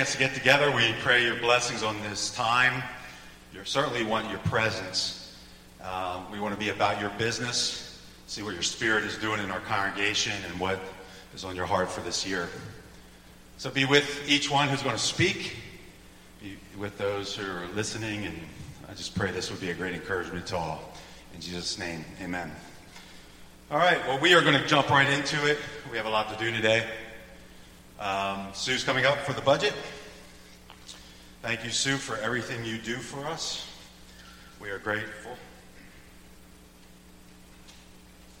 chance 0.00 0.12
to 0.12 0.18
get 0.18 0.32
together. 0.32 0.74
We 0.74 0.94
pray 1.02 1.22
your 1.22 1.36
blessings 1.36 1.82
on 1.82 1.94
this 2.00 2.30
time. 2.30 2.82
You 3.52 3.60
certainly 3.64 4.02
want 4.02 4.30
your 4.30 4.38
presence. 4.38 5.36
Um, 5.82 6.24
we 6.32 6.40
want 6.40 6.54
to 6.54 6.58
be 6.58 6.70
about 6.70 7.02
your 7.02 7.10
business, 7.18 8.02
see 8.26 8.42
what 8.42 8.54
your 8.54 8.62
spirit 8.62 9.04
is 9.04 9.18
doing 9.18 9.42
in 9.42 9.50
our 9.50 9.60
congregation 9.60 10.32
and 10.48 10.58
what 10.58 10.80
is 11.34 11.44
on 11.44 11.54
your 11.54 11.66
heart 11.66 11.90
for 11.90 12.00
this 12.00 12.26
year. 12.26 12.48
So 13.58 13.70
be 13.70 13.84
with 13.84 14.26
each 14.26 14.50
one 14.50 14.68
who's 14.68 14.82
going 14.82 14.96
to 14.96 15.02
speak, 15.02 15.56
be 16.42 16.56
with 16.78 16.96
those 16.96 17.36
who 17.36 17.44
are 17.44 17.66
listening, 17.74 18.24
and 18.24 18.40
I 18.88 18.94
just 18.94 19.14
pray 19.14 19.30
this 19.32 19.50
would 19.50 19.60
be 19.60 19.70
a 19.70 19.74
great 19.74 19.92
encouragement 19.92 20.46
to 20.46 20.56
all. 20.56 20.94
In 21.34 21.42
Jesus' 21.42 21.78
name, 21.78 22.06
amen. 22.22 22.50
All 23.70 23.76
right, 23.76 23.98
well, 24.06 24.18
we 24.18 24.32
are 24.32 24.40
going 24.40 24.58
to 24.58 24.66
jump 24.66 24.88
right 24.88 25.10
into 25.10 25.46
it. 25.46 25.58
We 25.90 25.98
have 25.98 26.06
a 26.06 26.10
lot 26.10 26.32
to 26.32 26.42
do 26.42 26.50
today. 26.50 26.88
Um, 28.00 28.46
Sue's 28.54 28.82
coming 28.82 29.04
up 29.04 29.18
for 29.18 29.34
the 29.34 29.42
budget. 29.42 29.74
Thank 31.42 31.64
you, 31.64 31.70
Sue, 31.70 31.98
for 31.98 32.16
everything 32.16 32.64
you 32.64 32.78
do 32.78 32.96
for 32.96 33.26
us. 33.26 33.70
We 34.58 34.70
are 34.70 34.78
grateful. 34.78 35.36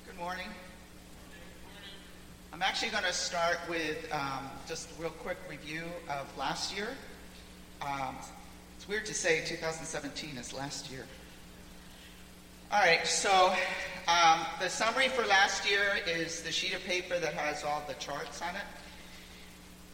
Good 0.06 0.16
morning. 0.16 0.46
I'm 2.54 2.62
actually 2.62 2.88
going 2.88 3.04
to 3.04 3.12
start 3.12 3.58
with 3.68 4.10
um, 4.10 4.48
just 4.66 4.92
a 4.92 5.02
real 5.02 5.10
quick 5.10 5.36
review 5.46 5.82
of 6.08 6.34
last 6.38 6.74
year. 6.74 6.88
Um, 7.82 8.16
it's 8.78 8.88
weird 8.88 9.04
to 9.04 9.14
say 9.14 9.44
2017 9.44 10.38
is 10.38 10.54
last 10.54 10.90
year. 10.90 11.04
All 12.72 12.80
right, 12.80 13.06
so 13.06 13.52
um, 14.08 14.40
the 14.58 14.70
summary 14.70 15.08
for 15.08 15.26
last 15.26 15.68
year 15.68 15.98
is 16.06 16.40
the 16.40 16.50
sheet 16.50 16.72
of 16.72 16.82
paper 16.84 17.18
that 17.18 17.34
has 17.34 17.62
all 17.62 17.82
the 17.86 17.94
charts 17.94 18.40
on 18.40 18.56
it. 18.56 18.62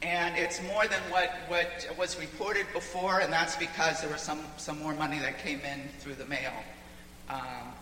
and 0.02 0.36
it's 0.36 0.62
more 0.64 0.88
than 0.88 1.00
what, 1.10 1.32
what 1.48 1.88
was 1.98 2.20
reported 2.20 2.66
before, 2.74 3.20
and 3.20 3.32
that's 3.32 3.56
because 3.56 4.02
there 4.02 4.10
was 4.10 4.22
some, 4.22 4.40
some 4.58 4.80
more 4.80 4.94
money 4.94 5.20
that 5.20 5.40
came 5.40 5.60
in 5.60 5.82
through 6.00 6.16
the 6.16 6.26
mail. 6.26 6.54
Um, 7.30 7.74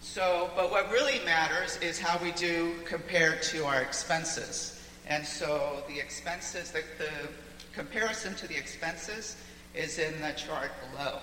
so, 0.00 0.50
but 0.56 0.70
what 0.70 0.90
really 0.90 1.22
matters 1.24 1.78
is 1.82 1.98
how 1.98 2.22
we 2.22 2.32
do 2.32 2.74
compared 2.84 3.42
to 3.42 3.64
our 3.66 3.82
expenses. 3.82 4.82
And 5.06 5.26
so 5.26 5.82
the 5.88 5.98
expenses, 5.98 6.70
the, 6.70 6.82
the 6.98 7.10
comparison 7.74 8.34
to 8.36 8.48
the 8.48 8.56
expenses 8.56 9.36
is 9.74 9.98
in 9.98 10.20
the 10.22 10.32
chart 10.32 10.70
below. 10.90 11.18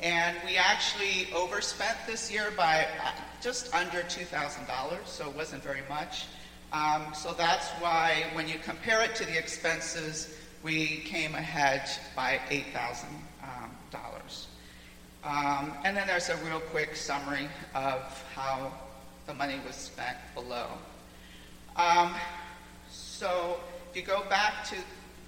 And 0.00 0.36
we 0.46 0.56
actually 0.56 1.32
overspent 1.34 1.96
this 2.06 2.32
year 2.32 2.52
by 2.56 2.86
uh, 3.04 3.10
just 3.40 3.72
under 3.74 3.98
$2,000, 4.02 5.06
so 5.06 5.28
it 5.28 5.36
wasn't 5.36 5.62
very 5.62 5.82
much. 5.88 6.26
Um, 6.74 7.14
so 7.14 7.32
that's 7.32 7.68
why 7.80 8.24
when 8.32 8.48
you 8.48 8.58
compare 8.58 9.00
it 9.04 9.14
to 9.16 9.24
the 9.24 9.38
expenses, 9.38 10.36
we 10.64 11.02
came 11.04 11.36
ahead 11.36 11.88
by 12.16 12.40
$8,000. 12.50 13.04
Um, 13.44 13.70
um, 15.22 15.72
and 15.84 15.96
then 15.96 16.08
there's 16.08 16.30
a 16.30 16.36
real 16.38 16.58
quick 16.58 16.96
summary 16.96 17.48
of 17.76 18.24
how 18.34 18.72
the 19.28 19.34
money 19.34 19.60
was 19.64 19.76
spent 19.76 20.16
below. 20.34 20.66
Um, 21.76 22.12
so 22.90 23.60
if 23.88 23.96
you 23.96 24.02
go 24.02 24.24
back 24.28 24.64
to 24.64 24.76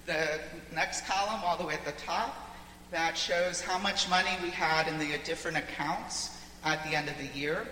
the 0.05 0.41
next 0.75 1.07
column 1.07 1.39
all 1.45 1.55
the 1.55 1.65
way 1.65 1.75
at 1.75 1.85
the 1.85 1.93
top, 1.93 2.57
that 2.91 3.17
shows 3.17 3.61
how 3.61 3.77
much 3.77 4.09
money 4.09 4.31
we 4.43 4.49
had 4.49 4.89
in 4.89 4.99
the 4.99 5.17
different 5.23 5.55
accounts 5.55 6.41
at 6.65 6.83
the 6.83 6.89
end 6.93 7.07
of 7.07 7.17
the 7.17 7.39
year. 7.39 7.65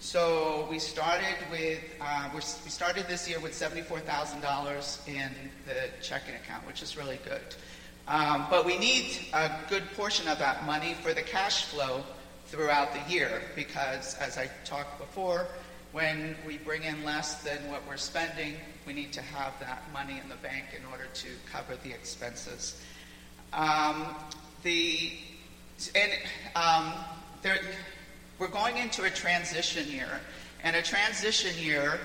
So 0.00 0.68
we 0.70 0.78
started 0.78 1.34
with 1.50 1.80
uh, 2.00 2.30
we 2.32 2.40
started 2.40 3.08
this 3.08 3.28
year 3.28 3.40
with 3.40 3.52
seventy-four 3.52 3.98
thousand 4.00 4.40
dollars 4.42 5.02
in 5.08 5.30
the 5.66 5.90
checking 6.00 6.36
account, 6.36 6.64
which 6.68 6.82
is 6.82 6.96
really 6.96 7.18
good. 7.24 7.42
Um, 8.06 8.46
but 8.48 8.64
we 8.64 8.78
need 8.78 9.18
a 9.34 9.50
good 9.68 9.82
portion 9.96 10.28
of 10.28 10.38
that 10.38 10.64
money 10.64 10.94
for 11.02 11.12
the 11.12 11.22
cash 11.22 11.64
flow 11.64 12.04
throughout 12.46 12.92
the 12.94 13.12
year 13.12 13.42
because, 13.56 14.14
as 14.14 14.38
I 14.38 14.48
talked 14.64 14.98
before, 15.00 15.48
when 15.90 16.36
we 16.46 16.58
bring 16.58 16.84
in 16.84 17.04
less 17.04 17.42
than 17.42 17.58
what 17.68 17.82
we're 17.88 17.96
spending, 17.96 18.54
we 18.86 18.92
need 18.92 19.12
to 19.14 19.20
have 19.20 19.52
that 19.58 19.82
money 19.92 20.20
in 20.22 20.28
the 20.28 20.36
bank 20.36 20.66
in 20.78 20.86
order 20.92 21.06
to 21.12 21.28
cover 21.50 21.74
the 21.82 21.90
expenses. 21.90 22.80
Um, 23.52 24.14
the 24.62 25.12
and 25.94 26.12
um, 26.54 26.92
there 27.42 27.58
we're 28.38 28.48
going 28.48 28.76
into 28.76 29.04
a 29.04 29.10
transition 29.10 29.88
year. 29.88 30.20
And 30.62 30.76
a 30.76 30.82
transition 30.82 31.52
year, 31.62 31.98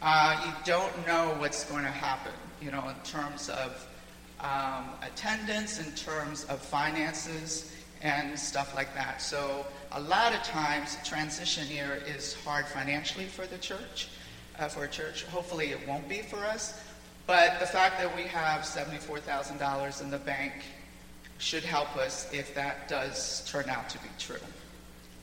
uh, 0.00 0.42
you 0.46 0.52
don't 0.64 1.06
know 1.06 1.34
what's 1.38 1.64
going 1.64 1.84
to 1.84 1.90
happen, 1.90 2.32
you 2.60 2.70
know, 2.70 2.88
in 2.88 2.96
terms 3.04 3.48
of 3.48 3.86
um, 4.40 4.90
attendance, 5.02 5.78
in 5.84 5.92
terms 5.94 6.44
of 6.44 6.60
finances, 6.60 7.72
and 8.00 8.38
stuff 8.38 8.74
like 8.74 8.92
that. 8.94 9.22
So 9.22 9.64
a 9.92 10.00
lot 10.00 10.34
of 10.34 10.42
times, 10.42 10.96
a 11.00 11.04
transition 11.04 11.68
year 11.68 12.02
is 12.06 12.34
hard 12.34 12.66
financially 12.66 13.26
for 13.26 13.46
the 13.46 13.58
church, 13.58 14.08
uh, 14.58 14.68
for 14.68 14.84
a 14.84 14.88
church. 14.88 15.24
Hopefully, 15.24 15.70
it 15.70 15.86
won't 15.86 16.08
be 16.08 16.22
for 16.22 16.38
us. 16.38 16.80
But 17.26 17.60
the 17.60 17.66
fact 17.66 17.98
that 18.00 18.14
we 18.16 18.22
have 18.24 18.62
$74,000 18.62 20.02
in 20.02 20.10
the 20.10 20.18
bank 20.18 20.52
should 21.38 21.62
help 21.62 21.96
us 21.96 22.28
if 22.32 22.52
that 22.56 22.88
does 22.88 23.48
turn 23.48 23.68
out 23.68 23.88
to 23.90 23.98
be 23.98 24.08
true. 24.18 24.36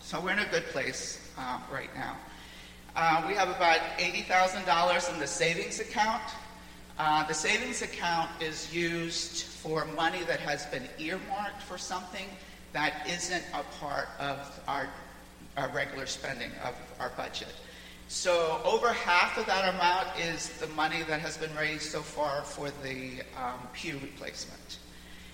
So 0.10 0.20
we're 0.20 0.32
in 0.32 0.40
a 0.40 0.50
good 0.50 0.66
place 0.70 1.20
uh, 1.38 1.60
right 1.72 1.94
now. 1.94 2.18
Uh, 2.96 3.24
we 3.28 3.36
have 3.36 3.48
about 3.48 3.78
$80,000 4.00 5.14
in 5.14 5.20
the 5.20 5.28
savings 5.28 5.80
account. 5.80 6.24
Uh, 6.98 7.28
the 7.28 7.34
savings 7.36 7.84
account 7.84 8.32
is 8.42 8.74
used 8.74 9.44
for 9.44 9.86
money 9.86 10.24
that 10.24 10.40
has 10.40 10.66
been 10.66 10.88
earmarked 10.98 11.62
for 11.62 11.78
something 11.78 12.26
that 12.74 13.08
isn't 13.08 13.44
a 13.54 13.62
part 13.80 14.08
of 14.20 14.60
our 14.68 14.90
our 15.56 15.70
regular 15.70 16.08
spending 16.08 16.50
of 16.64 16.74
our 17.00 17.12
budget. 17.16 17.54
So 18.08 18.62
over 18.66 18.92
half 18.92 19.38
of 19.38 19.46
that 19.46 19.76
amount 19.76 20.08
is 20.20 20.50
the 20.58 20.70
money 20.70 21.04
that 21.04 21.20
has 21.20 21.38
been 21.38 21.56
raised 21.56 21.84
so 21.84 22.02
far 22.02 22.42
for 22.42 22.72
the 22.82 23.22
um, 23.38 23.60
pew 23.74 24.00
replacement. 24.02 24.80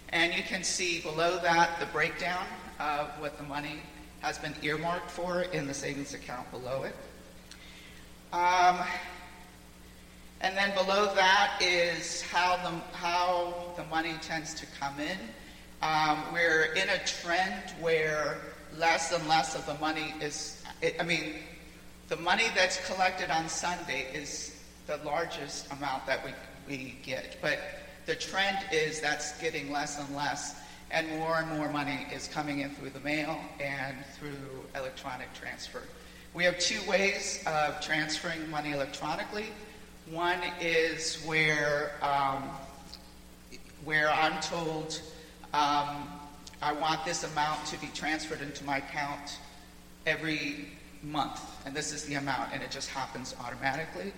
And 0.10 0.34
you 0.34 0.44
can 0.44 0.66
see 0.66 1.00
below 1.00 1.40
that 1.44 1.80
the 1.80 1.86
breakdown 1.86 2.46
of 2.78 3.08
what 3.22 3.38
the 3.38 3.44
money 3.46 3.80
has 4.26 4.40
been 4.40 4.56
earmarked 4.64 5.12
for 5.12 5.44
in 5.54 5.68
the 5.68 5.74
savings 5.74 6.16
account 6.16 6.50
below 6.50 6.82
it. 6.82 6.96
Um, 8.34 8.80
and 10.42 10.58
then 10.58 10.74
below 10.74 11.14
that 11.14 11.60
is 11.62 12.24
how 12.24 12.58
the, 12.58 12.98
how 12.98 13.54
the 13.78 13.84
money 13.84 14.16
tends 14.24 14.56
to 14.56 14.66
come 14.80 15.00
in. 15.00 15.18
Um, 15.84 16.24
we're 16.34 16.74
in 16.74 16.90
a 16.90 16.98
trend 17.06 17.70
where 17.80 18.38
less 18.80 19.12
and 19.12 19.28
less 19.28 19.56
of 19.56 19.64
the 19.68 19.76
money 19.76 20.16
is, 20.20 20.64
I 21.00 21.04
mean, 21.04 21.36
the 22.08 22.18
money 22.18 22.46
that's 22.56 22.84
collected 22.88 23.30
on 23.30 23.48
Sunday 23.48 24.08
is 24.12 24.60
the 24.88 24.98
largest 25.06 25.72
amount 25.72 26.08
that 26.08 26.26
we, 26.26 26.32
we 26.68 26.96
get. 27.04 27.38
But 27.44 27.60
the 28.08 28.16
trend 28.16 28.58
is 28.72 29.02
that's 29.02 29.40
getting 29.40 29.72
less 29.72 30.00
and 30.00 30.16
less, 30.16 30.56
and 30.92 31.08
more 31.10 31.38
and 31.38 31.50
more 31.50 31.70
money 31.70 32.06
is 32.14 32.28
coming 32.28 32.60
in 32.60 32.70
through 32.72 32.92
the 32.92 33.00
mail 33.02 33.40
and 33.60 33.98
through 34.18 34.30
electronic 34.76 35.34
transfer. 35.34 35.82
We 36.34 36.44
have 36.44 36.60
two 36.60 36.80
ways 36.90 37.44
of 37.48 37.82
transferring 37.82 38.50
money 38.50 38.72
electronically. 38.72 39.48
One 40.12 40.40
is 40.60 41.16
where 41.26 41.94
um, 42.02 42.50
where 43.84 44.10
I'm 44.10 44.42
told 44.42 45.02
um, 45.54 46.08
I 46.62 46.74
want 46.74 47.06
this 47.06 47.24
amount 47.24 47.66
to 47.68 47.80
be 47.80 47.88
transferred 47.94 48.42
into 48.42 48.64
my 48.64 48.78
account 48.78 49.38
every 50.06 50.70
month, 51.04 51.40
and 51.66 51.76
this 51.76 51.92
is 51.94 52.04
the 52.06 52.16
amount, 52.16 52.52
and 52.54 52.64
it 52.64 52.72
just 52.72 52.90
happens 52.90 53.36
automatically. 53.40 54.12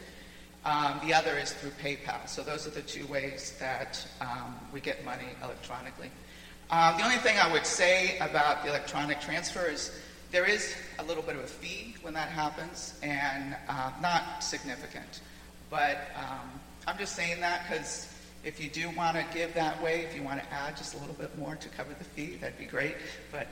Um, 0.65 0.99
the 1.05 1.13
other 1.13 1.37
is 1.37 1.53
through 1.53 1.71
PayPal. 1.81 2.27
So 2.27 2.41
those 2.43 2.67
are 2.67 2.71
the 2.71 2.81
two 2.81 3.05
ways 3.07 3.55
that 3.59 4.05
um, 4.19 4.55
we 4.73 4.81
get 4.81 5.05
money 5.05 5.27
electronically. 5.43 6.11
Um, 6.69 6.97
the 6.97 7.03
only 7.05 7.17
thing 7.17 7.37
I 7.37 7.49
would 7.51 7.65
say 7.65 8.17
about 8.17 8.63
the 8.63 8.69
electronic 8.69 9.21
transfer 9.21 9.67
is 9.67 9.97
there 10.31 10.45
is 10.45 10.75
a 10.99 11.03
little 11.03 11.23
bit 11.23 11.37
of 11.37 11.43
a 11.43 11.47
fee 11.47 11.95
when 12.01 12.13
that 12.15 12.27
happens, 12.27 12.99
and 13.01 13.55
uh, 13.69 13.91
not 14.01 14.43
significant. 14.43 15.21
But 15.69 16.09
um, 16.17 16.59
I'm 16.85 16.97
just 16.97 17.15
saying 17.15 17.39
that 17.39 17.63
because 17.67 18.13
if 18.43 18.61
you 18.61 18.69
do 18.69 18.89
want 18.91 19.15
to 19.15 19.25
give 19.33 19.53
that 19.53 19.81
way, 19.81 20.01
if 20.01 20.13
you 20.13 20.23
want 20.23 20.41
to 20.41 20.53
add 20.53 20.75
just 20.75 20.93
a 20.95 20.97
little 20.97 21.15
bit 21.15 21.37
more 21.37 21.55
to 21.55 21.69
cover 21.69 21.93
the 21.97 22.03
fee, 22.03 22.35
that'd 22.41 22.57
be 22.57 22.65
great. 22.65 22.95
But 23.31 23.47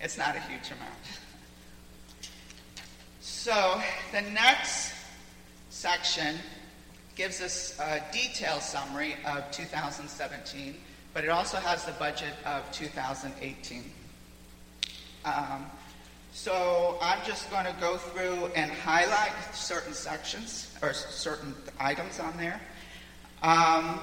it's 0.00 0.16
not 0.16 0.36
a 0.36 0.40
huge 0.40 0.70
amount. 0.70 0.94
So 3.20 3.80
the 4.12 4.22
next 4.30 4.94
section 5.70 6.36
gives 7.16 7.40
us 7.40 7.78
a 7.80 8.00
detailed 8.12 8.62
summary 8.62 9.16
of 9.26 9.50
2017, 9.50 10.76
but 11.12 11.24
it 11.24 11.30
also 11.30 11.56
has 11.58 11.84
the 11.84 11.92
budget 11.92 12.34
of 12.44 12.70
2018. 12.72 13.84
Um, 15.24 15.66
so 16.32 16.98
I'm 17.02 17.18
just 17.26 17.50
going 17.50 17.66
to 17.66 17.74
go 17.80 17.96
through 17.96 18.46
and 18.54 18.70
highlight 18.70 19.32
certain 19.52 19.92
sections 19.92 20.76
or 20.82 20.92
certain 20.92 21.54
items 21.78 22.20
on 22.20 22.36
there. 22.36 22.60
Um, 23.42 23.98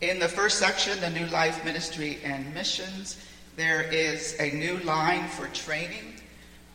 in 0.00 0.18
the 0.18 0.28
first 0.28 0.58
section, 0.58 0.98
the 1.00 1.10
New 1.10 1.26
Life 1.26 1.64
Ministry 1.64 2.18
and 2.24 2.52
Missions, 2.54 3.22
there 3.56 3.82
is 3.82 4.34
a 4.40 4.50
new 4.52 4.78
line 4.78 5.28
for 5.28 5.46
training 5.48 6.14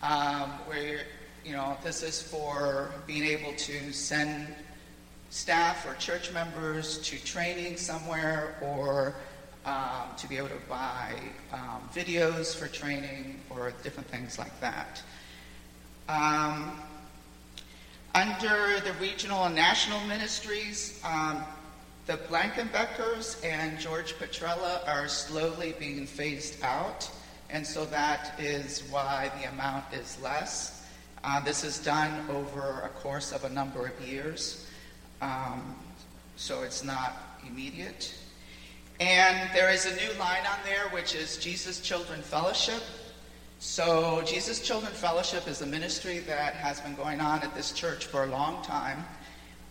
um, 0.03 0.51
where, 0.67 1.01
you 1.43 1.53
know, 1.53 1.75
this 1.83 2.03
is 2.03 2.21
for 2.21 2.91
being 3.07 3.23
able 3.23 3.53
to 3.53 3.91
send 3.91 4.53
staff 5.35 5.85
or 5.85 5.93
church 5.95 6.31
members 6.31 6.97
to 6.99 7.21
training 7.25 7.75
somewhere 7.75 8.55
or 8.61 9.13
um, 9.65 10.07
to 10.17 10.29
be 10.29 10.37
able 10.37 10.47
to 10.47 10.61
buy 10.69 11.13
um, 11.51 11.81
videos 11.93 12.55
for 12.55 12.69
training 12.69 13.37
or 13.49 13.73
different 13.83 14.07
things 14.07 14.39
like 14.39 14.57
that. 14.61 15.03
Um, 16.07 16.79
under 18.13 18.79
the 18.79 18.93
regional 19.01 19.43
and 19.43 19.53
national 19.53 19.99
ministries, 20.07 21.01
um, 21.03 21.43
the 22.05 22.13
Blankenbeckers 22.13 23.43
and 23.43 23.77
George 23.77 24.13
Petrella 24.13 24.87
are 24.87 25.09
slowly 25.09 25.75
being 25.77 26.07
phased 26.07 26.63
out, 26.63 27.11
and 27.49 27.67
so 27.67 27.83
that 27.87 28.39
is 28.39 28.83
why 28.89 29.29
the 29.41 29.49
amount 29.49 29.83
is 29.93 30.17
less. 30.23 30.87
Uh, 31.25 31.41
this 31.41 31.65
is 31.65 31.79
done 31.79 32.25
over 32.29 32.83
a 32.85 32.89
course 33.01 33.33
of 33.33 33.43
a 33.43 33.49
number 33.49 33.85
of 33.85 34.07
years, 34.07 34.65
um, 35.21 35.75
so 36.35 36.63
it's 36.63 36.83
not 36.83 37.39
immediate. 37.47 38.13
And 38.99 39.49
there 39.53 39.69
is 39.69 39.85
a 39.85 39.95
new 39.95 40.17
line 40.19 40.45
on 40.45 40.57
there, 40.63 40.87
which 40.89 41.15
is 41.15 41.37
Jesus 41.37 41.81
Children 41.81 42.21
Fellowship. 42.21 42.81
So, 43.59 44.21
Jesus 44.25 44.61
Children 44.61 44.93
Fellowship 44.93 45.47
is 45.47 45.61
a 45.61 45.65
ministry 45.65 46.19
that 46.19 46.53
has 46.53 46.79
been 46.79 46.95
going 46.95 47.19
on 47.19 47.41
at 47.41 47.53
this 47.55 47.71
church 47.71 48.05
for 48.05 48.23
a 48.23 48.27
long 48.27 48.63
time. 48.63 49.03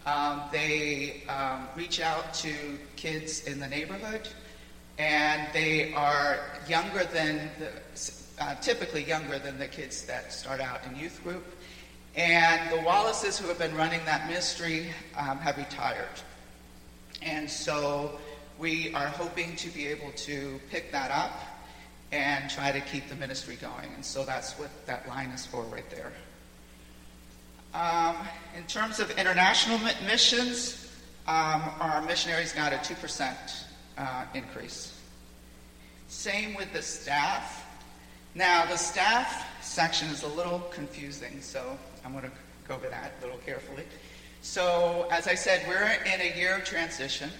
Um, 0.04 0.42
they 0.52 1.22
um, 1.28 1.68
reach 1.74 2.00
out 2.00 2.34
to 2.34 2.54
kids 2.96 3.44
in 3.44 3.60
the 3.60 3.68
neighborhood, 3.68 4.28
and 4.98 5.48
they 5.54 5.94
are 5.94 6.40
younger 6.68 7.04
than 7.04 7.50
the, 7.58 7.70
uh, 8.38 8.54
typically 8.56 9.04
younger 9.04 9.38
than 9.38 9.58
the 9.58 9.68
kids 9.68 10.02
that 10.02 10.32
start 10.32 10.60
out 10.60 10.80
in 10.90 10.96
youth 10.96 11.22
group. 11.22 11.44
And 12.16 12.70
the 12.70 12.80
Wallaces, 12.84 13.38
who 13.38 13.48
have 13.48 13.58
been 13.58 13.74
running 13.74 14.00
that 14.04 14.28
ministry, 14.28 14.86
um, 15.16 15.38
have 15.38 15.56
retired. 15.56 16.06
And 17.22 17.50
so 17.50 18.18
we 18.58 18.94
are 18.94 19.08
hoping 19.08 19.56
to 19.56 19.68
be 19.70 19.86
able 19.88 20.12
to 20.12 20.60
pick 20.70 20.92
that 20.92 21.10
up 21.10 21.40
and 22.12 22.48
try 22.48 22.70
to 22.70 22.80
keep 22.80 23.08
the 23.08 23.16
ministry 23.16 23.56
going. 23.56 23.92
And 23.94 24.04
so 24.04 24.24
that's 24.24 24.52
what 24.58 24.70
that 24.86 25.08
line 25.08 25.30
is 25.30 25.44
for 25.44 25.62
right 25.64 25.88
there. 25.90 26.12
Um, 27.74 28.16
in 28.56 28.62
terms 28.64 29.00
of 29.00 29.10
international 29.18 29.80
missions, 30.06 30.92
um, 31.26 31.62
our 31.80 32.00
missionaries 32.02 32.52
got 32.52 32.72
a 32.72 32.76
2% 32.76 33.64
uh, 33.98 34.24
increase. 34.34 35.00
Same 36.06 36.54
with 36.54 36.72
the 36.72 36.82
staff. 36.82 37.66
Now, 38.36 38.66
the 38.66 38.76
staff 38.76 39.44
section 39.60 40.08
is 40.08 40.22
a 40.22 40.28
little 40.28 40.60
confusing, 40.70 41.40
so 41.40 41.76
I'm 42.04 42.12
going 42.12 42.24
to 42.24 42.30
go 42.68 42.74
over 42.74 42.88
that 42.88 43.12
a 43.18 43.24
little 43.24 43.38
carefully. 43.38 43.84
So, 44.42 45.08
as 45.10 45.26
I 45.26 45.34
said, 45.34 45.64
we're 45.66 45.96
in 46.04 46.20
a 46.20 46.36
year 46.36 46.56
of 46.56 46.64
transition. 46.64 47.30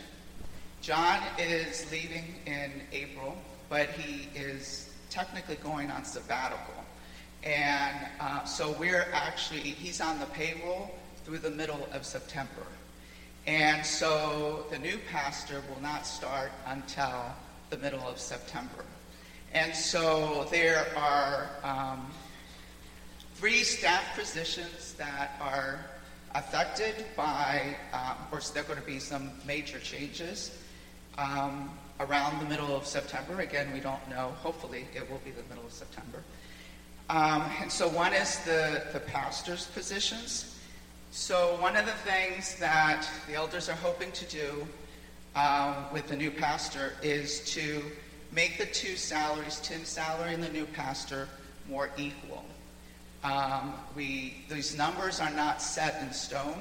John 0.80 1.20
is 1.38 1.90
leaving 1.92 2.36
in 2.46 2.70
April, 2.92 3.36
but 3.68 3.90
he 3.90 4.28
is 4.38 4.90
technically 5.10 5.56
going 5.56 5.90
on 5.90 6.04
sabbatical. 6.04 6.74
And 7.42 7.96
uh, 8.20 8.44
so 8.44 8.74
we're 8.80 9.06
actually, 9.12 9.60
he's 9.60 10.00
on 10.00 10.18
the 10.18 10.26
payroll 10.26 10.94
through 11.24 11.38
the 11.38 11.50
middle 11.50 11.86
of 11.92 12.06
September. 12.06 12.66
And 13.46 13.84
so 13.84 14.64
the 14.70 14.78
new 14.78 14.98
pastor 15.10 15.62
will 15.68 15.82
not 15.82 16.06
start 16.06 16.52
until 16.66 17.34
the 17.68 17.76
middle 17.76 18.08
of 18.08 18.18
September. 18.18 18.84
And 19.52 19.74
so 19.74 20.46
there 20.50 20.86
are 20.96 21.50
um, 21.62 22.10
three 23.34 23.64
staff 23.64 24.16
positions 24.16 24.94
that 24.96 25.32
are 25.40 25.80
affected 26.34 27.04
by, 27.16 27.76
um, 27.92 28.16
of 28.20 28.30
course, 28.30 28.50
there 28.50 28.62
are 28.62 28.66
going 28.66 28.80
to 28.80 28.86
be 28.86 28.98
some 28.98 29.30
major 29.46 29.78
changes 29.80 30.56
um, 31.18 31.70
around 32.00 32.40
the 32.40 32.48
middle 32.48 32.74
of 32.76 32.86
September. 32.86 33.40
Again, 33.40 33.72
we 33.72 33.80
don't 33.80 34.08
know. 34.08 34.32
Hopefully, 34.42 34.86
it 34.94 35.08
will 35.10 35.20
be 35.24 35.30
the 35.30 35.42
middle 35.48 35.64
of 35.64 35.72
September. 35.72 36.22
Um, 37.10 37.44
and 37.60 37.70
so, 37.70 37.88
one 37.88 38.12
is 38.12 38.38
the, 38.40 38.84
the 38.92 39.00
pastor's 39.00 39.66
positions. 39.66 40.58
So, 41.10 41.56
one 41.60 41.76
of 41.76 41.86
the 41.86 41.92
things 41.92 42.56
that 42.58 43.06
the 43.28 43.34
elders 43.34 43.68
are 43.68 43.76
hoping 43.76 44.10
to 44.12 44.24
do 44.26 44.66
um, 45.36 45.74
with 45.92 46.08
the 46.08 46.16
new 46.16 46.30
pastor 46.30 46.92
is 47.02 47.40
to 47.52 47.82
make 48.32 48.58
the 48.58 48.66
two 48.66 48.96
salaries, 48.96 49.60
Tim's 49.60 49.88
salary 49.88 50.34
and 50.34 50.42
the 50.42 50.48
new 50.48 50.66
pastor, 50.66 51.28
more 51.68 51.90
equal. 51.96 52.44
Um, 53.24 53.72
we, 53.96 54.34
these 54.50 54.76
numbers 54.76 55.18
are 55.18 55.30
not 55.30 55.62
set 55.62 56.02
in 56.02 56.12
stone, 56.12 56.58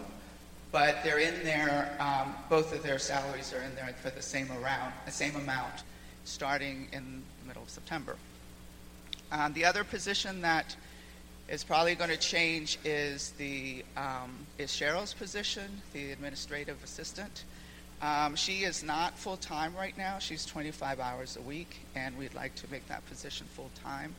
but 0.71 1.03
they're 1.03 1.19
in 1.19 1.43
there. 1.43 1.95
Um, 1.99 2.33
both 2.49 2.73
of 2.73 2.81
their 2.83 2.99
salaries 2.99 3.53
are 3.53 3.61
in 3.61 3.75
there 3.75 3.93
for 4.01 4.09
the 4.09 4.21
same 4.21 4.49
around, 4.49 4.93
the 5.05 5.11
same 5.11 5.35
amount, 5.35 5.83
starting 6.23 6.87
in 6.93 7.21
the 7.41 7.47
middle 7.47 7.63
of 7.63 7.69
September. 7.69 8.15
Um, 9.31 9.51
the 9.53 9.65
other 9.65 9.83
position 9.83 10.41
that 10.41 10.75
is 11.49 11.65
probably 11.65 11.95
going 11.95 12.09
to 12.09 12.17
change 12.17 12.79
is 12.85 13.31
the 13.31 13.83
um, 13.97 14.47
is 14.57 14.71
Cheryl's 14.71 15.13
position, 15.13 15.81
the 15.91 16.11
administrative 16.11 16.81
assistant. 16.81 17.43
Um, 18.01 18.35
she 18.35 18.63
is 18.63 18.83
not 18.83 19.17
full 19.17 19.37
time 19.37 19.75
right 19.75 19.97
now. 19.97 20.19
She's 20.19 20.45
25 20.45 20.99
hours 20.99 21.37
a 21.37 21.41
week, 21.41 21.79
and 21.95 22.17
we'd 22.17 22.33
like 22.33 22.55
to 22.55 22.71
make 22.71 22.87
that 22.87 23.05
position 23.09 23.47
full 23.53 23.71
time. 23.83 24.15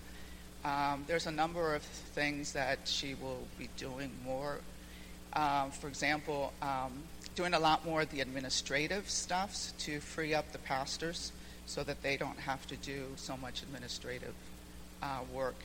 Um, 0.64 1.04
there's 1.06 1.26
a 1.26 1.30
number 1.30 1.74
of 1.74 1.82
things 1.82 2.52
that 2.52 2.80
she 2.84 3.14
will 3.14 3.46
be 3.58 3.68
doing 3.76 4.10
more. 4.24 4.58
Um, 5.34 5.70
for 5.70 5.88
example, 5.88 6.52
um, 6.62 7.02
doing 7.34 7.54
a 7.54 7.58
lot 7.58 7.84
more 7.84 8.02
of 8.02 8.10
the 8.10 8.20
administrative 8.20 9.10
stuff 9.10 9.72
to 9.78 10.00
free 10.00 10.32
up 10.32 10.52
the 10.52 10.58
pastors 10.58 11.32
so 11.66 11.82
that 11.82 12.02
they 12.02 12.16
don't 12.16 12.38
have 12.38 12.66
to 12.68 12.76
do 12.76 13.06
so 13.16 13.36
much 13.36 13.62
administrative 13.62 14.34
uh, 15.02 15.20
work. 15.32 15.56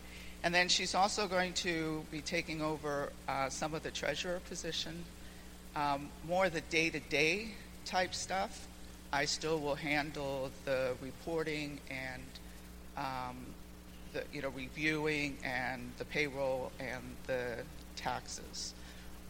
And 0.44 0.54
then 0.54 0.70
she's 0.70 0.96
also 0.96 1.28
going 1.28 1.54
to 1.54 2.06
be 2.12 2.22
taking 2.22 2.62
over 2.62 3.12
uh, 3.28 3.50
some 3.50 3.74
of 3.74 3.84
the 3.84 3.92
treasurer 3.92 4.40
position, 4.48 5.04
um, 5.76 6.10
more 6.28 6.50
the 6.50 6.62
day 6.62 6.90
to 6.90 7.00
day 7.00 7.50
type 7.86 8.14
stuff. 8.14 8.68
I 9.12 9.26
still 9.26 9.60
will 9.60 9.76
handle 9.76 10.52
the 10.66 10.94
reporting 11.02 11.80
and 11.90 12.24
um, 12.96 13.46
the 14.14 14.24
you 14.34 14.42
know 14.42 14.50
reviewing 14.50 15.38
and 15.44 15.92
the 15.98 16.06
payroll 16.06 16.72
and 16.80 17.16
the 17.28 17.58
taxes, 17.96 18.74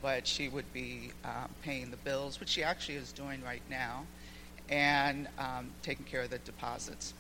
but 0.02 0.28
she 0.28 0.50
would 0.50 0.72
be 0.74 1.12
um, 1.26 1.50
paying 1.64 1.92
the 1.92 1.98
bills, 1.98 2.40
which 2.40 2.50
she 2.50 2.64
actually 2.64 2.96
is 2.96 3.12
doing 3.12 3.44
right 3.44 3.62
now, 3.70 4.06
and 4.70 5.28
um, 5.38 5.70
taking 5.84 6.06
care 6.06 6.22
of 6.22 6.30
the 6.30 6.40
deposits. 6.40 7.14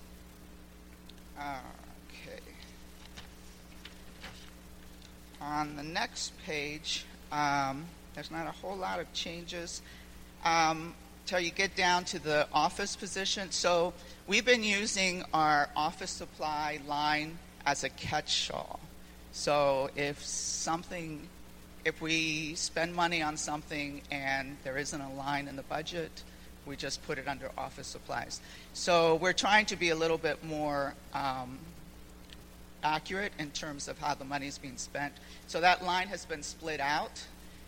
Okay. 1.37 2.39
On 5.41 5.75
the 5.75 5.83
next 5.83 6.33
page, 6.45 7.05
um, 7.31 7.85
there's 8.13 8.31
not 8.31 8.45
a 8.47 8.51
whole 8.51 8.75
lot 8.75 8.99
of 8.99 9.11
changes. 9.13 9.81
Um, 10.43 10.93
till 11.29 11.39
you 11.39 11.51
get 11.51 11.75
down 11.75 12.03
to 12.03 12.17
the 12.17 12.47
office 12.51 12.95
position. 12.95 13.51
So 13.51 13.93
we've 14.25 14.45
been 14.45 14.63
using 14.63 15.23
our 15.31 15.69
office 15.75 16.09
supply 16.09 16.79
line 16.87 17.37
as 17.69 17.83
a 17.83 17.89
catch-all. 17.89 18.79
So 19.31 19.91
if 19.95 20.25
something, 20.25 21.27
if 21.85 22.01
we 22.01 22.55
spend 22.55 22.95
money 22.95 23.21
on 23.21 23.37
something 23.37 24.01
and 24.09 24.57
there 24.63 24.75
isn't 24.79 24.99
a 24.99 25.13
line 25.13 25.47
in 25.47 25.55
the 25.55 25.61
budget, 25.61 26.23
we 26.65 26.75
just 26.75 27.05
put 27.05 27.19
it 27.19 27.27
under 27.27 27.51
office 27.55 27.85
supplies. 27.85 28.41
So 28.73 29.15
we're 29.15 29.33
trying 29.33 29.67
to 29.67 29.75
be 29.75 29.89
a 29.89 29.95
little 29.95 30.17
bit 30.17 30.43
more 30.43 30.95
um, 31.13 31.59
accurate 32.83 33.33
in 33.37 33.51
terms 33.51 33.87
of 33.87 33.99
how 33.99 34.15
the 34.15 34.25
money 34.25 34.47
is 34.47 34.57
being 34.57 34.77
spent. 34.77 35.13
So 35.45 35.61
that 35.61 35.85
line 35.85 36.07
has 36.07 36.25
been 36.25 36.41
split 36.41 36.79
out. 36.79 37.23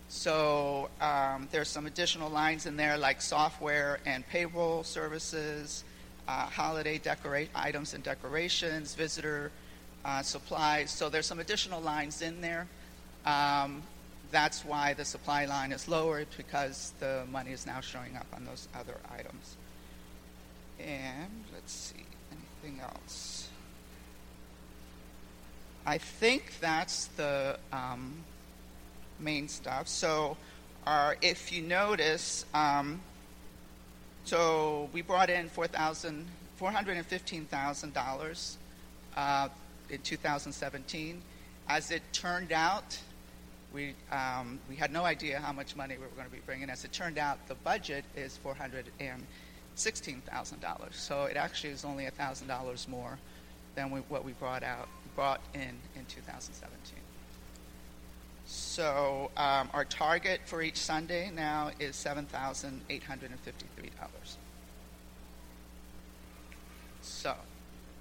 So 0.08 0.90
um, 1.00 1.48
there's 1.52 1.68
some 1.68 1.86
additional 1.86 2.28
lines 2.28 2.66
in 2.66 2.76
there 2.76 2.98
like 2.98 3.22
software 3.22 4.00
and 4.04 4.26
payroll 4.28 4.82
services, 4.82 5.84
uh, 6.26 6.46
holiday 6.46 6.98
decorate 6.98 7.50
items 7.54 7.94
and 7.94 8.02
decorations, 8.02 8.96
visitor 8.96 9.52
uh, 10.04 10.22
supplies. 10.22 10.90
So 10.90 11.08
there's 11.08 11.26
some 11.26 11.40
additional 11.40 11.80
lines 11.80 12.22
in 12.22 12.40
there. 12.40 12.66
Um, 13.24 13.82
that's 14.30 14.64
why 14.64 14.94
the 14.94 15.04
supply 15.04 15.44
line 15.44 15.72
is 15.72 15.88
lowered 15.88 16.26
because 16.36 16.92
the 16.98 17.24
money 17.30 17.52
is 17.52 17.66
now 17.66 17.80
showing 17.80 18.16
up 18.16 18.26
on 18.34 18.44
those 18.44 18.66
other 18.74 18.96
items. 19.16 19.56
And 20.80 21.44
let's 21.52 21.72
see, 21.72 22.04
anything 22.32 22.80
else? 22.80 23.48
I 25.84 25.98
think 25.98 26.54
that's 26.60 27.06
the 27.16 27.58
um, 27.72 28.14
main 29.20 29.48
stuff. 29.48 29.88
So, 29.88 30.36
uh, 30.86 31.14
if 31.20 31.52
you 31.52 31.62
notice, 31.62 32.44
um, 32.54 33.00
so 34.24 34.88
we 34.92 35.02
brought 35.02 35.28
in 35.28 35.48
four 35.48 35.66
thousand 35.66 36.26
four 36.56 36.70
hundred 36.70 36.96
and 36.96 37.06
fifteen 37.06 37.44
thousand 37.46 37.96
uh, 37.96 38.02
dollars 38.04 38.56
in 39.92 40.00
2017. 40.00 41.22
As 41.68 41.90
it 41.90 42.02
turned 42.12 42.52
out, 42.52 42.98
we 43.72 43.94
um, 44.10 44.58
we 44.68 44.76
had 44.76 44.92
no 44.92 45.04
idea 45.04 45.38
how 45.38 45.52
much 45.52 45.76
money 45.76 45.94
we 45.96 46.02
were 46.02 46.16
going 46.16 46.26
to 46.26 46.32
be 46.32 46.42
bringing. 46.44 46.68
As 46.70 46.84
it 46.84 46.92
turned 46.92 47.18
out, 47.18 47.46
the 47.48 47.54
budget 47.54 48.04
is 48.16 48.36
four 48.36 48.54
hundred 48.54 48.86
and 49.00 49.24
sixteen 49.74 50.20
thousand 50.22 50.60
dollars. 50.60 50.96
So 50.96 51.24
it 51.24 51.36
actually 51.36 51.70
is 51.70 51.84
only 51.84 52.06
thousand 52.10 52.48
dollars 52.48 52.86
more 52.88 53.18
than 53.74 53.90
we, 53.90 54.00
what 54.00 54.24
we 54.24 54.32
brought 54.32 54.62
out 54.62 54.88
brought 55.14 55.40
in 55.54 55.78
in 55.94 56.04
2017. 56.08 56.98
So 58.46 59.30
um, 59.36 59.70
our 59.72 59.84
target 59.84 60.40
for 60.46 60.62
each 60.62 60.76
Sunday 60.76 61.30
now 61.34 61.70
is 61.78 61.96
seven 61.96 62.26
thousand 62.26 62.80
eight 62.90 63.04
hundred 63.04 63.30
and 63.30 63.40
fifty-three 63.40 63.90
dollars. 63.98 64.36
So, 67.02 67.34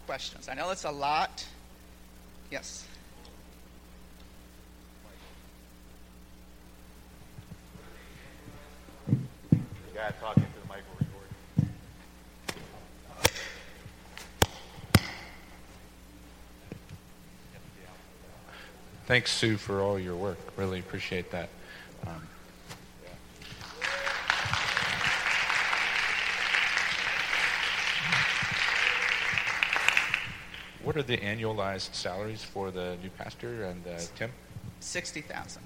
questions? 0.06 0.48
I 0.48 0.54
know 0.54 0.70
it's 0.70 0.84
a 0.84 0.92
lot. 0.92 1.46
Yes. 2.52 2.86
Talking 10.20 10.44
to 10.44 10.50
the. 10.50 10.72
Thanks, 19.08 19.32
Sue, 19.32 19.58
for 19.58 19.82
all 19.82 20.00
your 20.00 20.16
work. 20.16 20.38
Really 20.56 20.80
appreciate 20.80 21.32
that. 21.32 21.50
Um, 22.08 22.28
what 30.84 30.98
are 30.98 31.04
the 31.04 31.18
annualized 31.18 31.94
salaries 31.94 32.44
for 32.44 32.72
the 32.72 32.98
new 33.02 33.10
pastor 33.18 33.66
and 33.66 33.86
uh, 33.88 34.00
Tim? 34.16 34.32
Sixty 34.80 35.22
thousand. 35.22 35.64